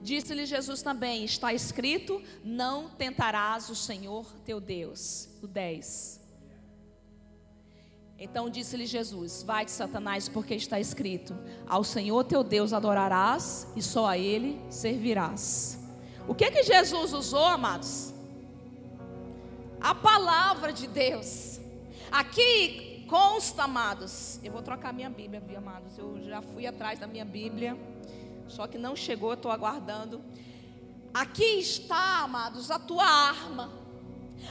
Disse-lhe 0.00 0.46
Jesus 0.46 0.80
também: 0.80 1.24
Está 1.24 1.52
escrito: 1.52 2.22
Não 2.44 2.88
tentarás 2.90 3.68
o 3.70 3.74
Senhor 3.74 4.32
teu 4.44 4.60
Deus. 4.60 5.28
O 5.42 5.48
10. 5.48 6.23
Então 8.18 8.48
disse-lhe 8.48 8.86
Jesus: 8.86 9.42
Vai 9.42 9.64
de 9.64 9.70
Satanás, 9.70 10.28
porque 10.28 10.54
está 10.54 10.78
escrito: 10.78 11.36
Ao 11.66 11.82
Senhor 11.82 12.24
teu 12.24 12.44
Deus 12.44 12.72
adorarás 12.72 13.66
e 13.74 13.82
só 13.82 14.06
a 14.06 14.18
Ele 14.18 14.60
servirás. 14.70 15.80
O 16.26 16.34
que 16.34 16.50
que 16.50 16.62
Jesus 16.62 17.12
usou, 17.12 17.44
amados? 17.44 18.14
A 19.80 19.94
palavra 19.94 20.72
de 20.72 20.86
Deus. 20.86 21.60
Aqui 22.10 23.04
consta, 23.08 23.64
amados. 23.64 24.40
Eu 24.42 24.52
vou 24.52 24.62
trocar 24.62 24.92
minha 24.92 25.10
Bíblia, 25.10 25.42
amados? 25.58 25.98
Eu 25.98 26.22
já 26.22 26.40
fui 26.40 26.66
atrás 26.66 26.98
da 26.98 27.06
minha 27.06 27.24
Bíblia, 27.24 27.76
só 28.48 28.66
que 28.66 28.78
não 28.78 28.96
chegou, 28.96 29.30
eu 29.30 29.34
estou 29.34 29.50
aguardando. 29.50 30.22
Aqui 31.12 31.58
está, 31.60 32.20
amados, 32.20 32.70
a 32.70 32.78
tua 32.78 33.04
arma. 33.04 33.83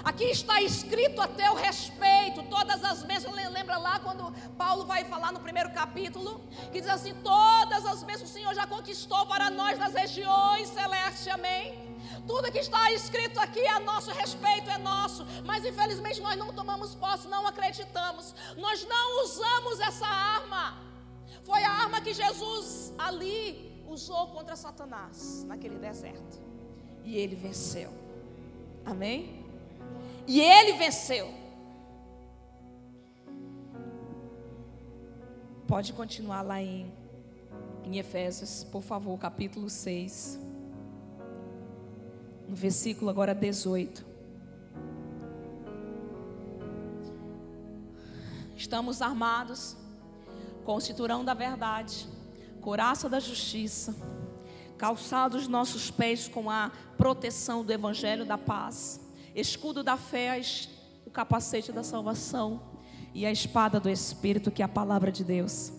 Aqui 0.03 0.25
está 0.25 0.61
escrito 0.61 1.21
a 1.21 1.27
teu 1.27 1.53
respeito, 1.53 2.43
todas 2.43 2.83
as 2.83 3.03
bênçãos. 3.03 3.35
Lembra 3.35 3.77
lá 3.77 3.99
quando 3.99 4.31
Paulo 4.57 4.85
vai 4.85 5.05
falar 5.05 5.31
no 5.31 5.39
primeiro 5.39 5.71
capítulo, 5.71 6.41
que 6.71 6.81
diz 6.81 6.89
assim: 6.89 7.13
Todas 7.15 7.85
as 7.85 8.03
bênçãos 8.03 8.29
o 8.29 8.33
Senhor 8.33 8.53
já 8.53 8.65
conquistou 8.65 9.25
para 9.25 9.49
nós 9.49 9.77
nas 9.77 9.93
regiões 9.93 10.69
celestes, 10.69 11.27
amém? 11.27 11.93
Tudo 12.27 12.51
que 12.51 12.59
está 12.59 12.91
escrito 12.91 13.39
aqui 13.39 13.59
é 13.59 13.79
nosso 13.79 14.11
respeito, 14.11 14.69
é 14.69 14.77
nosso, 14.77 15.25
mas 15.45 15.65
infelizmente 15.65 16.21
nós 16.21 16.37
não 16.37 16.53
tomamos 16.53 16.95
posse, 16.95 17.27
não 17.27 17.45
acreditamos, 17.45 18.33
nós 18.57 18.85
não 18.85 19.23
usamos 19.23 19.79
essa 19.79 20.07
arma. 20.07 20.81
Foi 21.43 21.61
a 21.63 21.69
arma 21.69 21.99
que 21.99 22.13
Jesus 22.13 22.93
ali 22.97 23.83
usou 23.87 24.27
contra 24.27 24.55
Satanás 24.55 25.43
naquele 25.43 25.77
deserto, 25.77 26.41
e 27.03 27.17
ele 27.17 27.35
venceu, 27.35 27.91
amém? 28.85 29.42
E 30.26 30.39
ele 30.39 30.74
venceu. 30.74 31.34
Pode 35.67 35.91
continuar 35.91 36.41
lá 36.41 36.61
em, 36.61 36.91
em 37.84 37.97
Efésios, 37.97 38.63
por 38.63 38.82
favor, 38.82 39.17
capítulo 39.19 39.69
6. 39.69 40.39
No 42.47 42.55
versículo 42.55 43.09
agora 43.09 43.36
18. 43.36 44.05
Estamos 48.55 49.01
armados 49.01 49.76
com 50.63 50.76
o 50.76 50.80
cinturão 50.80 51.26
da 51.26 51.34
verdade, 51.34 52.07
coraça 52.61 53.09
da 53.09 53.19
justiça, 53.19 53.93
calçados 54.78 55.49
nossos 55.49 55.91
pés 55.91 56.30
com 56.30 56.49
a 56.49 56.71
proteção 56.97 57.65
do 57.65 57.74
evangelho 57.74 58.26
da 58.26 58.38
paz 58.38 59.02
escudo 59.36 59.84
da 59.84 59.97
fé, 59.97 60.39
o 61.05 61.09
capacete 61.09 61.71
da 61.71 61.84
salvação 61.84 62.61
e 63.13 63.25
a 63.25 63.31
espada 63.31 63.79
do 63.79 63.89
Espírito, 63.89 64.51
que 64.51 64.61
é 64.61 64.65
a 64.65 64.69
palavra 64.69 65.11
de 65.11 65.23
Deus. 65.23 65.71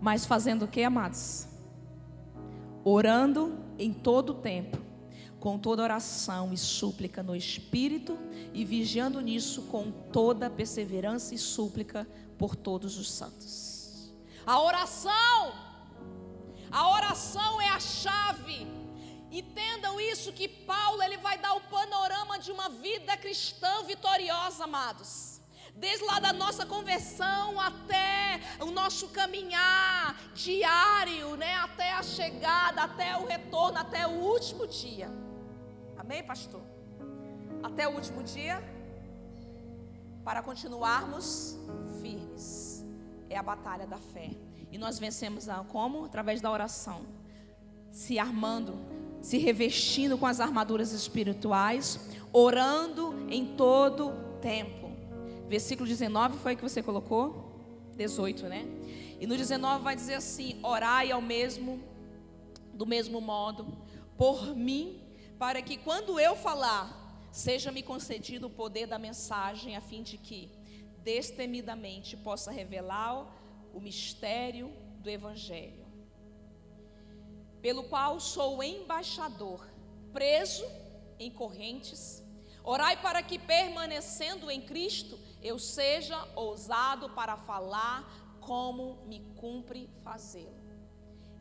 Mas 0.00 0.24
fazendo 0.24 0.64
o 0.64 0.68
que, 0.68 0.82
amados? 0.82 1.46
Orando 2.84 3.58
em 3.78 3.92
todo 3.92 4.30
o 4.30 4.34
tempo, 4.34 4.78
com 5.38 5.58
toda 5.58 5.82
oração 5.82 6.52
e 6.52 6.56
súplica 6.56 7.22
no 7.22 7.36
Espírito, 7.36 8.18
e 8.52 8.64
vigiando 8.64 9.20
nisso 9.20 9.62
com 9.62 9.90
toda 9.90 10.50
perseverança 10.50 11.34
e 11.34 11.38
súplica 11.38 12.06
por 12.38 12.56
todos 12.56 12.98
os 12.98 13.10
santos. 13.10 14.10
A 14.46 14.60
oração, 14.60 15.52
a 16.70 16.90
oração 16.90 17.60
é 17.60 17.68
a 17.68 17.78
chave 17.78 18.79
Entendam 19.30 20.00
isso 20.00 20.32
que 20.32 20.48
Paulo 20.48 21.02
ele 21.02 21.16
vai 21.16 21.38
dar 21.38 21.54
o 21.54 21.60
panorama 21.60 22.38
de 22.38 22.50
uma 22.50 22.68
vida 22.68 23.16
cristã 23.16 23.84
vitoriosa, 23.84 24.64
amados. 24.64 25.40
Desde 25.76 26.04
lá 26.04 26.18
da 26.18 26.32
nossa 26.32 26.66
conversão 26.66 27.60
até 27.60 28.40
o 28.60 28.66
nosso 28.66 29.08
caminhar 29.08 30.14
diário, 30.34 31.36
né? 31.36 31.54
Até 31.54 31.92
a 31.92 32.02
chegada, 32.02 32.82
até 32.82 33.16
o 33.16 33.24
retorno, 33.24 33.78
até 33.78 34.06
o 34.06 34.10
último 34.10 34.66
dia. 34.66 35.08
Amém, 35.96 36.24
pastor? 36.24 36.62
Até 37.62 37.86
o 37.86 37.92
último 37.92 38.22
dia, 38.24 38.60
para 40.24 40.42
continuarmos 40.42 41.56
firmes. 42.02 42.84
É 43.28 43.36
a 43.36 43.42
batalha 43.42 43.86
da 43.86 43.98
fé. 43.98 44.30
E 44.72 44.76
nós 44.76 44.98
vencemos 44.98 45.48
a 45.48 45.62
como? 45.64 46.04
Através 46.04 46.40
da 46.40 46.50
oração. 46.50 47.06
Se 47.92 48.18
armando, 48.18 48.78
se 49.20 49.38
revestindo 49.38 50.16
com 50.16 50.26
as 50.26 50.40
armaduras 50.40 50.92
espirituais, 50.92 52.00
orando 52.32 53.26
em 53.28 53.54
todo 53.56 54.12
tempo. 54.40 54.90
Versículo 55.48 55.88
19 55.88 56.38
foi 56.38 56.56
que 56.56 56.62
você 56.62 56.82
colocou? 56.82 57.50
18, 57.96 58.46
né? 58.46 58.66
E 59.20 59.26
no 59.26 59.36
19 59.36 59.84
vai 59.84 59.94
dizer 59.94 60.14
assim: 60.14 60.58
Orai 60.62 61.10
ao 61.10 61.20
mesmo, 61.20 61.82
do 62.72 62.86
mesmo 62.86 63.20
modo, 63.20 63.66
por 64.16 64.56
mim, 64.56 65.02
para 65.38 65.60
que 65.60 65.76
quando 65.76 66.18
eu 66.18 66.34
falar, 66.36 67.28
seja-me 67.30 67.82
concedido 67.82 68.46
o 68.46 68.50
poder 68.50 68.86
da 68.86 68.98
mensagem, 68.98 69.76
a 69.76 69.80
fim 69.80 70.02
de 70.02 70.16
que, 70.16 70.50
destemidamente, 71.02 72.16
possa 72.16 72.50
revelar 72.50 73.26
o 73.74 73.80
mistério 73.80 74.72
do 74.98 75.10
Evangelho, 75.10 75.79
pelo 77.60 77.84
qual 77.84 78.18
sou 78.20 78.62
embaixador, 78.62 79.66
preso 80.12 80.64
em 81.18 81.30
correntes. 81.30 82.22
Orai 82.62 83.00
para 83.00 83.22
que, 83.22 83.38
permanecendo 83.38 84.50
em 84.50 84.60
Cristo, 84.60 85.18
eu 85.42 85.58
seja 85.58 86.22
ousado 86.34 87.10
para 87.10 87.36
falar 87.36 88.38
como 88.40 88.98
me 89.06 89.20
cumpre 89.36 89.88
fazê-lo. 90.02 90.60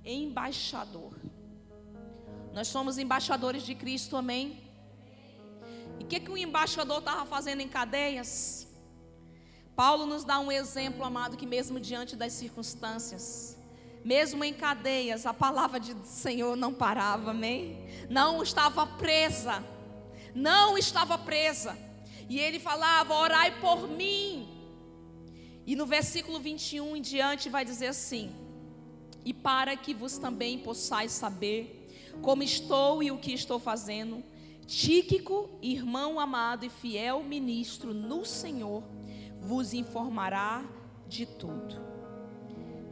Embaixador. 0.03 1.13
Nós 2.53 2.67
somos 2.67 2.97
embaixadores 2.97 3.63
de 3.63 3.75
Cristo, 3.75 4.15
amém? 4.15 4.63
E 5.99 6.03
o 6.03 6.07
que, 6.07 6.19
que 6.19 6.31
o 6.31 6.37
embaixador 6.37 6.99
estava 6.99 7.25
fazendo 7.25 7.61
em 7.61 7.67
cadeias? 7.67 8.67
Paulo 9.75 10.05
nos 10.05 10.23
dá 10.23 10.39
um 10.39 10.51
exemplo, 10.51 11.05
amado, 11.05 11.37
que 11.37 11.45
mesmo 11.45 11.79
diante 11.79 12.15
das 12.15 12.33
circunstâncias, 12.33 13.57
mesmo 14.03 14.43
em 14.43 14.53
cadeias, 14.53 15.25
a 15.25 15.33
palavra 15.33 15.79
de 15.79 15.95
Senhor 16.07 16.55
não 16.55 16.73
parava, 16.73 17.31
amém? 17.31 17.85
Não 18.09 18.41
estava 18.41 18.85
presa, 18.85 19.63
não 20.33 20.77
estava 20.77 21.17
presa. 21.17 21.77
E 22.29 22.39
ele 22.39 22.59
falava: 22.59 23.13
Orai 23.13 23.59
por 23.59 23.87
mim. 23.87 24.47
E 25.65 25.75
no 25.75 25.85
versículo 25.85 26.39
21 26.39 26.95
em 26.95 27.01
diante 27.01 27.49
vai 27.49 27.65
dizer 27.65 27.87
assim: 27.87 28.31
E 29.25 29.33
para 29.33 29.75
que 29.75 29.93
vos 29.93 30.17
também 30.17 30.59
possais 30.59 31.11
saber 31.11 31.75
como 32.21 32.43
estou 32.43 33.01
e 33.03 33.11
o 33.11 33.17
que 33.17 33.33
estou 33.33 33.59
fazendo, 33.59 34.23
Tíquico, 34.69 35.49
irmão 35.63 36.19
amado 36.19 36.63
e 36.63 36.69
fiel 36.69 37.23
ministro 37.23 37.91
no 37.91 38.23
Senhor, 38.23 38.83
vos 39.41 39.73
informará 39.73 40.63
de 41.07 41.25
tudo. 41.25 41.88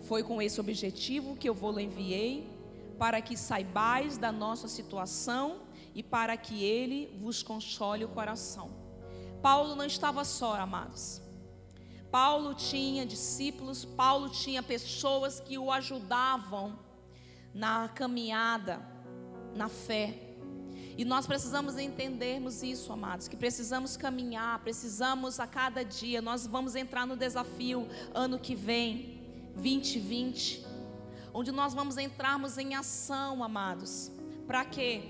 Foi 0.08 0.24
com 0.24 0.42
esse 0.42 0.60
objetivo 0.60 1.36
que 1.36 1.50
eu 1.50 1.54
vou 1.54 1.78
enviei, 1.82 2.50
para 2.98 3.22
que 3.22 3.36
saibais 3.36 4.18
da 4.18 4.32
nossa 4.32 4.68
situação 4.68 5.60
e 5.94 6.02
para 6.02 6.38
que 6.38 6.64
ele 6.64 7.14
vos 7.22 7.44
console 7.44 8.06
o 8.06 8.08
coração. 8.08 8.72
Paulo 9.42 9.76
não 9.76 9.84
estava 9.84 10.24
só, 10.24 10.56
amados. 10.56 11.22
Paulo 12.10 12.56
tinha 12.56 13.06
discípulos, 13.06 13.84
Paulo 13.84 14.30
tinha 14.30 14.64
pessoas 14.64 15.42
que 15.42 15.58
o 15.58 15.70
ajudavam 15.72 16.80
na 17.54 17.90
caminhada, 17.90 18.82
na 19.54 19.68
fé. 19.68 20.24
E 20.98 21.04
nós 21.04 21.28
precisamos 21.28 21.78
entendermos 21.78 22.64
isso, 22.64 22.94
amados, 22.94 23.28
que 23.28 23.36
precisamos 23.36 23.98
caminhar, 23.98 24.58
precisamos 24.60 25.40
a 25.40 25.46
cada 25.46 25.84
dia. 25.84 26.22
Nós 26.22 26.48
vamos 26.48 26.76
entrar 26.76 27.06
no 27.06 27.18
desafio 27.18 27.88
ano 28.16 28.40
que 28.40 28.56
vem, 28.56 29.17
2020, 29.58 30.66
onde 31.34 31.52
nós 31.52 31.74
vamos 31.74 31.98
entrarmos 31.98 32.58
em 32.58 32.76
ação, 32.76 33.44
amados. 33.44 34.12
Para 34.46 34.64
quê? 34.64 35.02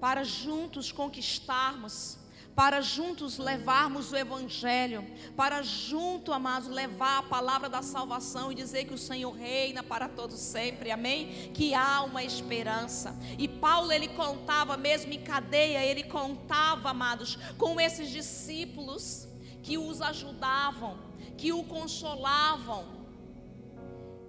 Para 0.00 0.22
juntos 0.24 0.92
conquistarmos 0.92 2.18
para 2.58 2.80
juntos 2.80 3.38
levarmos 3.38 4.10
o 4.10 4.16
Evangelho, 4.16 5.06
para 5.36 5.62
junto, 5.62 6.32
amados, 6.32 6.68
levar 6.68 7.18
a 7.18 7.22
palavra 7.22 7.68
da 7.68 7.82
salvação 7.82 8.50
e 8.50 8.54
dizer 8.56 8.84
que 8.84 8.94
o 8.94 8.98
Senhor 8.98 9.30
reina 9.30 9.80
para 9.80 10.08
todos 10.08 10.40
sempre, 10.40 10.90
amém? 10.90 11.52
Que 11.54 11.72
há 11.72 12.02
uma 12.02 12.24
esperança. 12.24 13.16
E 13.38 13.46
Paulo, 13.46 13.92
ele 13.92 14.08
contava, 14.08 14.76
mesmo 14.76 15.12
em 15.12 15.20
cadeia, 15.20 15.84
ele 15.84 16.02
contava, 16.02 16.90
amados, 16.90 17.38
com 17.56 17.80
esses 17.80 18.10
discípulos 18.10 19.28
que 19.62 19.78
os 19.78 20.02
ajudavam, 20.02 20.98
que 21.36 21.52
o 21.52 21.62
consolavam. 21.62 22.97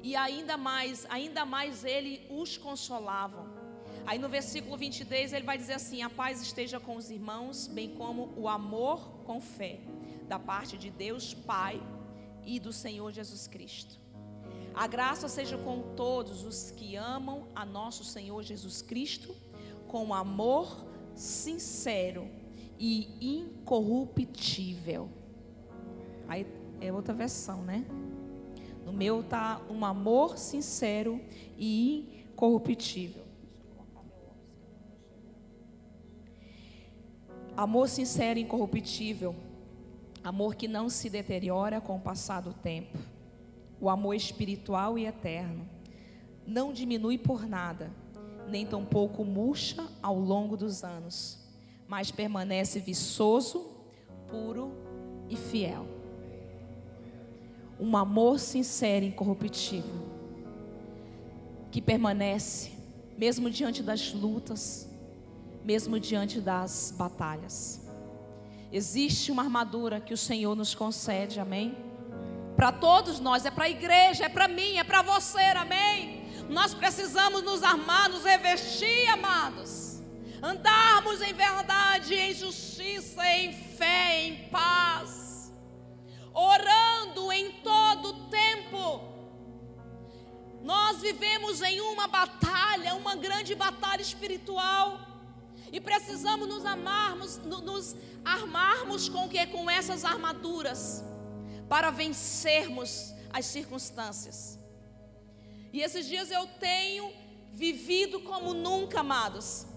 E 0.01 0.15
ainda 0.15 0.57
mais, 0.57 1.05
ainda 1.09 1.45
mais 1.45 1.83
ele 1.83 2.25
os 2.29 2.57
consolavam. 2.57 3.47
Aí 4.05 4.17
no 4.17 4.29
versículo 4.29 4.77
23 4.77 5.33
ele 5.33 5.45
vai 5.45 5.57
dizer 5.57 5.73
assim: 5.73 6.01
A 6.01 6.09
paz 6.09 6.41
esteja 6.41 6.79
com 6.79 6.95
os 6.95 7.09
irmãos, 7.09 7.67
bem 7.67 7.89
como 7.95 8.33
o 8.35 8.47
amor 8.47 9.09
com 9.25 9.41
fé, 9.41 9.79
da 10.27 10.39
parte 10.39 10.77
de 10.77 10.89
Deus 10.89 11.33
Pai 11.33 11.81
e 12.45 12.59
do 12.59 12.71
Senhor 12.71 13.11
Jesus 13.11 13.47
Cristo. 13.47 13.99
A 14.73 14.87
graça 14.87 15.27
seja 15.27 15.57
com 15.57 15.93
todos 15.95 16.43
os 16.43 16.71
que 16.71 16.95
amam 16.95 17.47
a 17.53 17.65
nosso 17.65 18.03
Senhor 18.03 18.41
Jesus 18.43 18.81
Cristo, 18.81 19.35
com 19.87 20.13
amor 20.13 20.85
sincero 21.13 22.29
e 22.79 23.09
incorruptível. 23.19 25.09
Aí 26.27 26.47
é 26.79 26.93
outra 26.93 27.13
versão, 27.13 27.61
né? 27.61 27.85
No 28.89 28.93
meu 28.93 29.21
tá 29.21 29.61
um 29.69 29.85
amor 29.85 30.35
sincero 30.35 31.21
e 31.55 32.25
incorruptível. 32.31 33.23
Amor 37.55 37.87
sincero 37.87 38.39
e 38.39 38.41
incorruptível. 38.41 39.35
Amor 40.23 40.55
que 40.55 40.67
não 40.67 40.89
se 40.89 41.07
deteriora 41.07 41.79
com 41.79 41.97
o 41.97 42.01
passar 42.01 42.41
do 42.41 42.51
tempo. 42.51 42.97
O 43.79 43.91
amor 43.91 44.15
espiritual 44.15 44.97
e 44.97 45.05
eterno. 45.05 45.69
Não 46.47 46.73
diminui 46.73 47.19
por 47.19 47.47
nada, 47.47 47.91
nem 48.47 48.65
tampouco 48.65 49.23
murcha 49.23 49.87
ao 50.01 50.17
longo 50.17 50.57
dos 50.57 50.83
anos, 50.83 51.37
mas 51.87 52.09
permanece 52.09 52.79
viçoso, 52.79 53.69
puro 54.31 54.71
e 55.29 55.35
fiel. 55.35 55.98
Um 57.79 57.95
amor 57.95 58.39
sincero 58.39 59.05
e 59.05 59.07
incorruptível, 59.07 59.95
que 61.71 61.81
permanece, 61.81 62.71
mesmo 63.17 63.49
diante 63.49 63.81
das 63.81 64.13
lutas, 64.13 64.89
mesmo 65.63 65.99
diante 65.99 66.41
das 66.41 66.93
batalhas. 66.97 67.81
Existe 68.71 69.31
uma 69.31 69.43
armadura 69.43 69.99
que 69.99 70.13
o 70.13 70.17
Senhor 70.17 70.55
nos 70.55 70.75
concede, 70.75 71.39
amém? 71.39 71.77
Para 72.55 72.71
todos 72.71 73.19
nós, 73.19 73.45
é 73.45 73.51
para 73.51 73.65
a 73.65 73.69
igreja, 73.69 74.25
é 74.25 74.29
para 74.29 74.47
mim, 74.47 74.77
é 74.77 74.83
para 74.83 75.01
você, 75.01 75.41
amém? 75.41 76.25
Nós 76.49 76.73
precisamos 76.73 77.43
nos 77.43 77.63
armar, 77.63 78.09
nos 78.09 78.23
revestir, 78.23 79.07
amados. 79.09 80.01
Andarmos 80.41 81.21
em 81.21 81.33
verdade, 81.33 82.13
em 82.15 82.33
justiça, 82.33 83.25
em 83.25 83.53
fé, 83.53 84.25
em 84.25 84.49
paz. 84.49 85.53
Orando 86.33 86.78
tempo. 88.69 89.01
Nós 90.61 91.01
vivemos 91.01 91.61
em 91.61 91.81
uma 91.81 92.07
batalha, 92.07 92.95
uma 92.95 93.15
grande 93.15 93.55
batalha 93.55 94.01
espiritual. 94.01 94.99
E 95.71 95.79
precisamos 95.79 96.47
nos 96.47 96.65
amarmos, 96.65 97.37
nos 97.37 97.95
armarmos 98.25 99.07
com 99.07 99.27
que 99.29 99.45
com 99.47 99.69
essas 99.69 100.03
armaduras 100.03 101.03
para 101.67 101.91
vencermos 101.91 103.13
as 103.31 103.45
circunstâncias. 103.45 104.57
E 105.71 105.81
esses 105.81 106.07
dias 106.07 106.31
eu 106.31 106.47
tenho 106.59 107.11
vivido 107.53 108.19
como 108.21 108.53
nunca, 108.53 109.01
amados. 109.01 109.67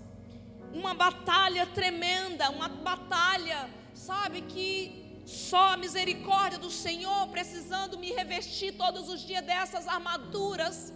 Uma 0.73 0.95
batalha 0.95 1.67
tremenda, 1.67 2.51
uma 2.51 2.69
batalha, 2.69 3.69
sabe, 3.95 4.41
que 4.43 5.02
só 5.25 5.75
a 5.75 5.77
misericórdia 5.77 6.59
do 6.59 6.71
Senhor, 6.71 7.29
precisando 7.29 7.99
me 7.99 8.13
revestir 8.13 8.77
todos 8.77 9.09
os 9.09 9.21
dias 9.21 9.45
dessas 9.45 9.87
armaduras, 9.87 10.93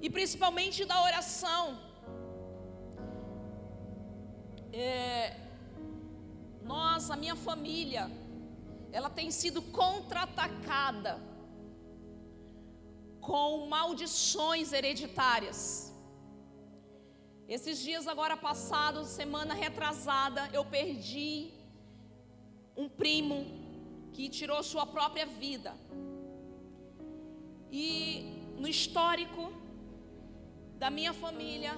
e 0.00 0.10
principalmente 0.10 0.84
da 0.84 1.02
oração. 1.02 1.78
É, 4.72 5.36
nós, 6.62 7.10
a 7.10 7.16
minha 7.16 7.36
família, 7.36 8.10
ela 8.92 9.08
tem 9.08 9.30
sido 9.30 9.62
contra-atacada 9.62 11.18
com 13.20 13.66
maldições 13.66 14.72
hereditárias. 14.72 15.92
Esses 17.48 17.78
dias 17.78 18.06
agora 18.08 18.36
passados, 18.36 19.08
semana 19.08 19.54
retrasada, 19.54 20.48
eu 20.52 20.64
perdi 20.64 21.55
um 22.76 22.88
primo 22.88 23.46
que 24.12 24.28
tirou 24.28 24.62
sua 24.62 24.86
própria 24.86 25.26
vida. 25.26 25.74
E 27.70 28.52
no 28.58 28.68
histórico 28.68 29.52
da 30.78 30.90
minha 30.90 31.12
família, 31.12 31.72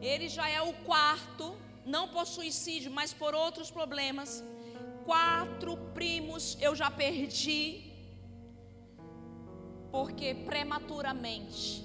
ele 0.00 0.28
já 0.28 0.48
é 0.48 0.60
o 0.62 0.72
quarto, 0.84 1.54
não 1.84 2.08
por 2.08 2.26
suicídio, 2.26 2.90
mas 2.90 3.12
por 3.12 3.34
outros 3.34 3.70
problemas. 3.70 4.42
Quatro 5.04 5.76
primos 5.94 6.56
eu 6.60 6.74
já 6.74 6.90
perdi 6.90 7.90
porque 9.90 10.34
prematuramente. 10.34 11.84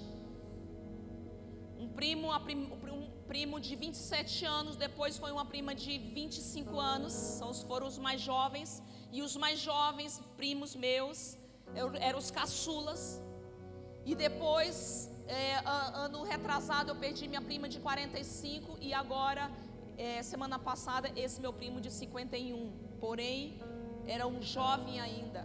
Um 1.78 1.88
primo, 1.90 2.32
primo 3.32 3.60
de 3.60 3.76
27 3.76 4.46
anos, 4.46 4.76
depois 4.76 5.18
foi 5.18 5.32
uma 5.32 5.46
prima 5.54 5.74
de 5.84 5.98
25 5.98 6.80
anos, 6.80 7.14
são 7.14 7.54
foram 7.72 7.88
os 7.88 7.98
mais 7.98 8.22
jovens, 8.22 8.82
e 9.12 9.22
os 9.28 9.36
mais 9.44 9.60
jovens, 9.60 10.22
primos 10.38 10.76
meus, 10.76 11.38
eram 12.08 12.20
os 12.20 12.30
caçulas. 12.30 13.22
E 14.06 14.14
depois, 14.14 15.10
é, 15.28 15.56
ano 16.06 16.24
retrasado, 16.24 16.92
eu 16.92 16.96
perdi 16.96 17.28
minha 17.28 17.42
prima 17.42 17.68
de 17.68 17.80
45, 17.80 18.78
e 18.80 18.94
agora, 18.94 19.52
é, 19.98 20.22
semana 20.22 20.60
passada, 20.60 21.12
esse 21.16 21.40
meu 21.42 21.54
primo 21.54 21.80
de 21.82 21.92
51. 21.92 22.72
Porém, 23.00 23.60
era 24.06 24.28
um 24.28 24.42
jovem 24.42 25.00
ainda. 25.00 25.42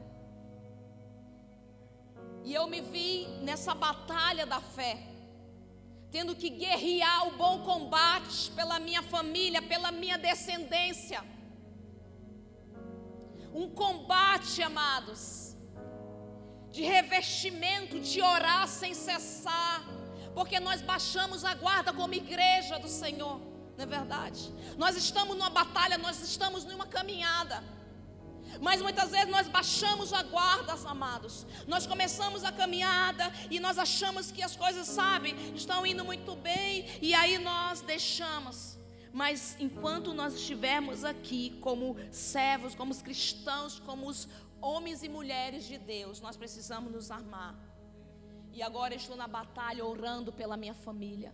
E 2.45 2.55
eu 2.55 2.67
me 2.67 2.81
vi 2.81 3.27
nessa 3.43 3.75
batalha 3.75 4.45
da 4.47 4.61
fé, 4.61 5.10
tendo 6.11 6.35
que 6.35 6.51
guerrear 6.51 7.29
o 7.29 7.37
bom 7.37 7.63
combate 7.63 8.51
pela 8.53 8.79
minha 8.81 9.03
família, 9.03 9.63
pela 9.63 9.93
minha 9.93 10.19
descendência. 10.19 11.23
Um 13.53 13.69
combate, 13.71 14.63
amados, 14.63 15.57
de 16.71 16.83
revestimento, 16.83 18.01
de 18.01 18.21
orar 18.21 18.67
sem 18.67 18.95
cessar, 18.95 19.85
porque 20.35 20.59
nós 20.61 20.81
baixamos 20.81 21.45
a 21.45 21.55
guarda 21.55 21.93
como 21.93 22.15
igreja 22.15 22.79
do 22.79 22.89
Senhor, 22.89 23.41
não 23.77 23.85
é 23.85 23.87
verdade? 23.87 24.53
Nós 24.77 24.97
estamos 24.97 25.37
numa 25.37 25.51
batalha, 25.51 25.99
nós 25.99 26.21
estamos 26.21 26.65
numa 26.65 26.87
caminhada. 26.87 27.63
Mas 28.61 28.83
muitas 28.83 29.11
vezes 29.11 29.29
nós 29.29 29.49
baixamos 29.49 30.13
a 30.13 30.23
guarda, 30.23 30.75
amados. 30.89 31.47
Nós 31.67 31.87
começamos 31.87 32.45
a 32.45 32.53
caminhada 32.53 33.31
e 33.51 33.61
nós 33.61 33.79
achamos 33.79 34.31
que 34.31 34.43
as 34.43 34.57
coisas, 34.57 34.87
sabe, 34.89 35.35
estão 35.55 35.87
indo 35.87 36.05
muito 36.05 36.35
bem 36.37 36.87
e 37.01 37.15
aí 37.15 37.39
nós 37.39 37.81
deixamos. 37.81 38.79
Mas 39.13 39.57
enquanto 39.59 40.15
nós 40.15 40.35
estivermos 40.35 41.05
aqui 41.05 41.59
como 41.61 41.97
servos, 42.11 42.75
como 42.75 42.93
os 42.93 43.03
cristãos, 43.03 43.81
como 43.81 44.09
os 44.09 44.29
homens 44.61 45.03
e 45.03 45.09
mulheres 45.09 45.67
de 45.67 45.79
Deus, 45.79 46.21
nós 46.21 46.37
precisamos 46.37 46.93
nos 46.93 47.11
armar. 47.11 47.55
E 48.53 48.63
agora 48.63 48.95
estou 48.95 49.17
na 49.17 49.27
batalha 49.27 49.85
orando 49.85 50.33
pela 50.33 50.57
minha 50.57 50.75
família 50.75 51.33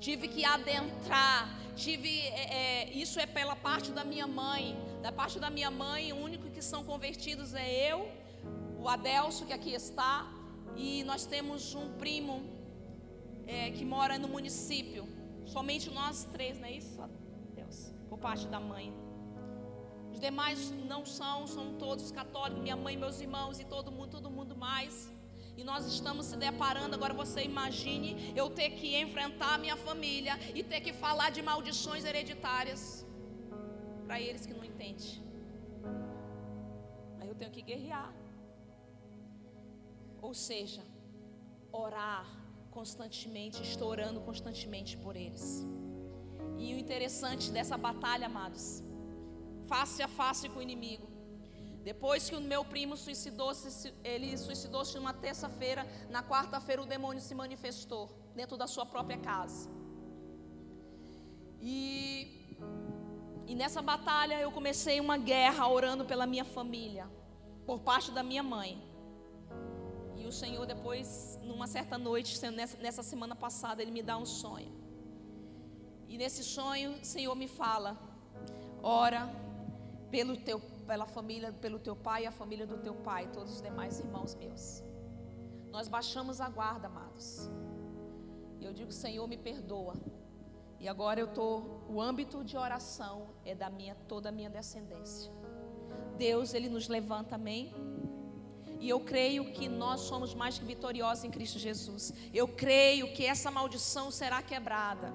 tive 0.00 0.28
que 0.28 0.44
adentrar, 0.44 1.48
tive 1.76 2.20
é, 2.28 2.54
é, 2.54 2.92
isso 2.92 3.18
é 3.20 3.26
pela 3.26 3.56
parte 3.56 3.90
da 3.92 4.04
minha 4.04 4.26
mãe, 4.26 4.76
da 5.02 5.12
parte 5.12 5.38
da 5.38 5.50
minha 5.50 5.70
mãe, 5.70 6.12
o 6.12 6.16
único 6.16 6.50
que 6.50 6.62
são 6.62 6.84
convertidos 6.84 7.54
é 7.54 7.92
eu, 7.92 8.10
o 8.78 8.88
Adelso 8.88 9.46
que 9.46 9.52
aqui 9.52 9.72
está, 9.72 10.28
e 10.76 11.04
nós 11.04 11.24
temos 11.26 11.74
um 11.74 11.92
primo 11.92 12.42
é, 13.46 13.70
que 13.70 13.84
mora 13.84 14.18
no 14.18 14.28
município, 14.28 15.06
somente 15.46 15.90
nós 15.90 16.24
três, 16.24 16.58
não 16.58 16.66
é 16.66 16.72
isso? 16.72 17.00
Deus, 17.54 17.92
por 18.08 18.18
parte 18.18 18.46
da 18.48 18.60
mãe. 18.60 18.92
Os 20.12 20.20
demais 20.20 20.70
não 20.86 21.04
são, 21.06 21.46
são 21.46 21.74
todos 21.74 22.10
católicos, 22.12 22.62
minha 22.62 22.76
mãe, 22.76 22.96
meus 22.96 23.20
irmãos 23.20 23.58
e 23.58 23.64
todo 23.64 23.90
mundo, 23.90 24.10
todo 24.10 24.30
mundo 24.30 24.54
mais. 24.54 25.10
E 25.56 25.62
nós 25.70 25.86
estamos 25.86 26.26
se 26.26 26.36
deparando, 26.36 26.94
agora 26.94 27.14
você 27.22 27.42
imagine 27.42 28.32
eu 28.40 28.48
ter 28.58 28.70
que 28.78 28.88
enfrentar 29.04 29.54
a 29.54 29.58
minha 29.58 29.76
família 29.76 30.34
e 30.54 30.62
ter 30.62 30.80
que 30.80 30.92
falar 30.92 31.30
de 31.30 31.42
maldições 31.42 32.04
hereditárias 32.04 33.06
para 34.06 34.20
eles 34.20 34.46
que 34.46 34.54
não 34.54 34.64
entendem. 34.64 35.22
Aí 37.20 37.28
eu 37.28 37.34
tenho 37.34 37.50
que 37.50 37.62
guerrear. 37.62 38.10
Ou 40.20 40.32
seja, 40.32 40.82
orar 41.70 42.26
constantemente, 42.70 43.62
estou 43.62 43.88
orando 43.88 44.20
constantemente 44.20 44.96
por 44.96 45.14
eles. 45.16 45.46
E 46.58 46.74
o 46.74 46.78
interessante 46.78 47.50
dessa 47.50 47.76
batalha, 47.76 48.26
amados, 48.26 48.82
face 49.66 50.02
a 50.02 50.08
face 50.08 50.48
com 50.48 50.58
o 50.60 50.62
inimigo, 50.62 51.11
depois 51.82 52.28
que 52.30 52.36
o 52.36 52.40
meu 52.40 52.64
primo 52.64 52.96
suicidou-se, 52.96 53.92
ele 54.04 54.38
suicidou-se 54.38 54.94
numa 54.96 55.12
terça-feira, 55.12 55.86
na 56.08 56.22
quarta-feira 56.22 56.80
o 56.80 56.86
demônio 56.86 57.20
se 57.20 57.34
manifestou 57.34 58.08
dentro 58.36 58.56
da 58.56 58.68
sua 58.68 58.86
própria 58.86 59.18
casa. 59.18 59.68
E, 61.60 62.56
e 63.46 63.54
nessa 63.54 63.82
batalha 63.82 64.38
eu 64.40 64.52
comecei 64.52 65.00
uma 65.00 65.18
guerra 65.18 65.66
orando 65.68 66.04
pela 66.04 66.26
minha 66.26 66.44
família, 66.44 67.10
por 67.66 67.80
parte 67.80 68.12
da 68.12 68.22
minha 68.22 68.42
mãe. 68.42 68.80
E 70.16 70.24
o 70.24 70.32
Senhor 70.32 70.64
depois, 70.66 71.38
numa 71.42 71.66
certa 71.66 71.98
noite, 71.98 72.40
nessa, 72.80 73.02
semana 73.02 73.34
passada, 73.34 73.82
Ele 73.82 73.90
me 73.90 74.02
dá 74.02 74.16
um 74.16 74.26
sonho. 74.26 74.72
E 76.08 76.16
nesse 76.16 76.44
sonho, 76.44 76.92
o 76.92 77.04
Senhor 77.04 77.34
me 77.34 77.48
fala: 77.48 77.98
ora 78.82 79.28
pelo 80.12 80.36
teu 80.36 80.60
pela 80.92 81.06
família, 81.06 81.50
pelo 81.50 81.78
teu 81.78 81.96
pai 81.96 82.24
e 82.24 82.26
a 82.26 82.30
família 82.30 82.66
do 82.66 82.76
teu 82.76 82.94
pai, 82.94 83.26
todos 83.32 83.54
os 83.54 83.62
demais 83.62 83.98
irmãos 83.98 84.34
meus. 84.34 84.84
Nós 85.70 85.88
baixamos 85.88 86.38
a 86.38 86.50
guarda, 86.50 86.86
amados. 86.86 87.50
E 88.60 88.64
eu 88.66 88.74
digo, 88.74 88.92
Senhor, 88.92 89.26
me 89.26 89.38
perdoa. 89.38 89.94
E 90.78 90.86
agora 90.86 91.18
eu 91.18 91.28
tô, 91.28 91.62
o 91.88 91.98
âmbito 91.98 92.44
de 92.44 92.58
oração 92.58 93.30
é 93.42 93.54
da 93.54 93.70
minha 93.70 93.94
toda 94.06 94.28
a 94.28 94.32
minha 94.32 94.50
descendência. 94.50 95.32
Deus, 96.18 96.52
ele 96.52 96.68
nos 96.68 96.88
levanta, 96.88 97.36
amém? 97.36 97.72
E 98.78 98.86
eu 98.86 99.00
creio 99.00 99.50
que 99.50 99.70
nós 99.70 100.00
somos 100.02 100.34
mais 100.34 100.58
que 100.58 100.64
vitoriosos 100.66 101.24
em 101.24 101.30
Cristo 101.30 101.58
Jesus. 101.58 102.12
Eu 102.34 102.46
creio 102.46 103.14
que 103.14 103.24
essa 103.24 103.50
maldição 103.50 104.10
será 104.10 104.42
quebrada 104.42 105.10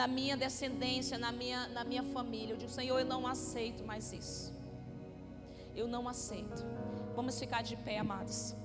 na 0.00 0.06
minha 0.08 0.34
descendência, 0.34 1.18
na 1.18 1.30
minha, 1.30 1.68
na 1.68 1.84
minha 1.84 2.02
família. 2.02 2.54
Eu 2.54 2.56
digo, 2.56 2.70
Senhor, 2.70 2.98
eu 2.98 3.04
não 3.04 3.26
aceito 3.26 3.84
mais 3.84 4.10
isso. 4.14 4.50
Eu 5.76 5.86
não 5.86 6.08
aceito. 6.08 6.64
Vamos 7.14 7.38
ficar 7.38 7.62
de 7.62 7.76
pé, 7.76 7.98
amados. 7.98 8.56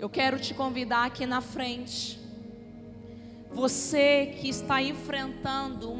Eu 0.00 0.10
quero 0.10 0.40
te 0.40 0.52
convidar 0.52 1.04
aqui 1.04 1.24
na 1.26 1.40
frente. 1.40 2.18
Você 3.52 4.34
que 4.36 4.48
está 4.48 4.82
enfrentando 4.82 5.92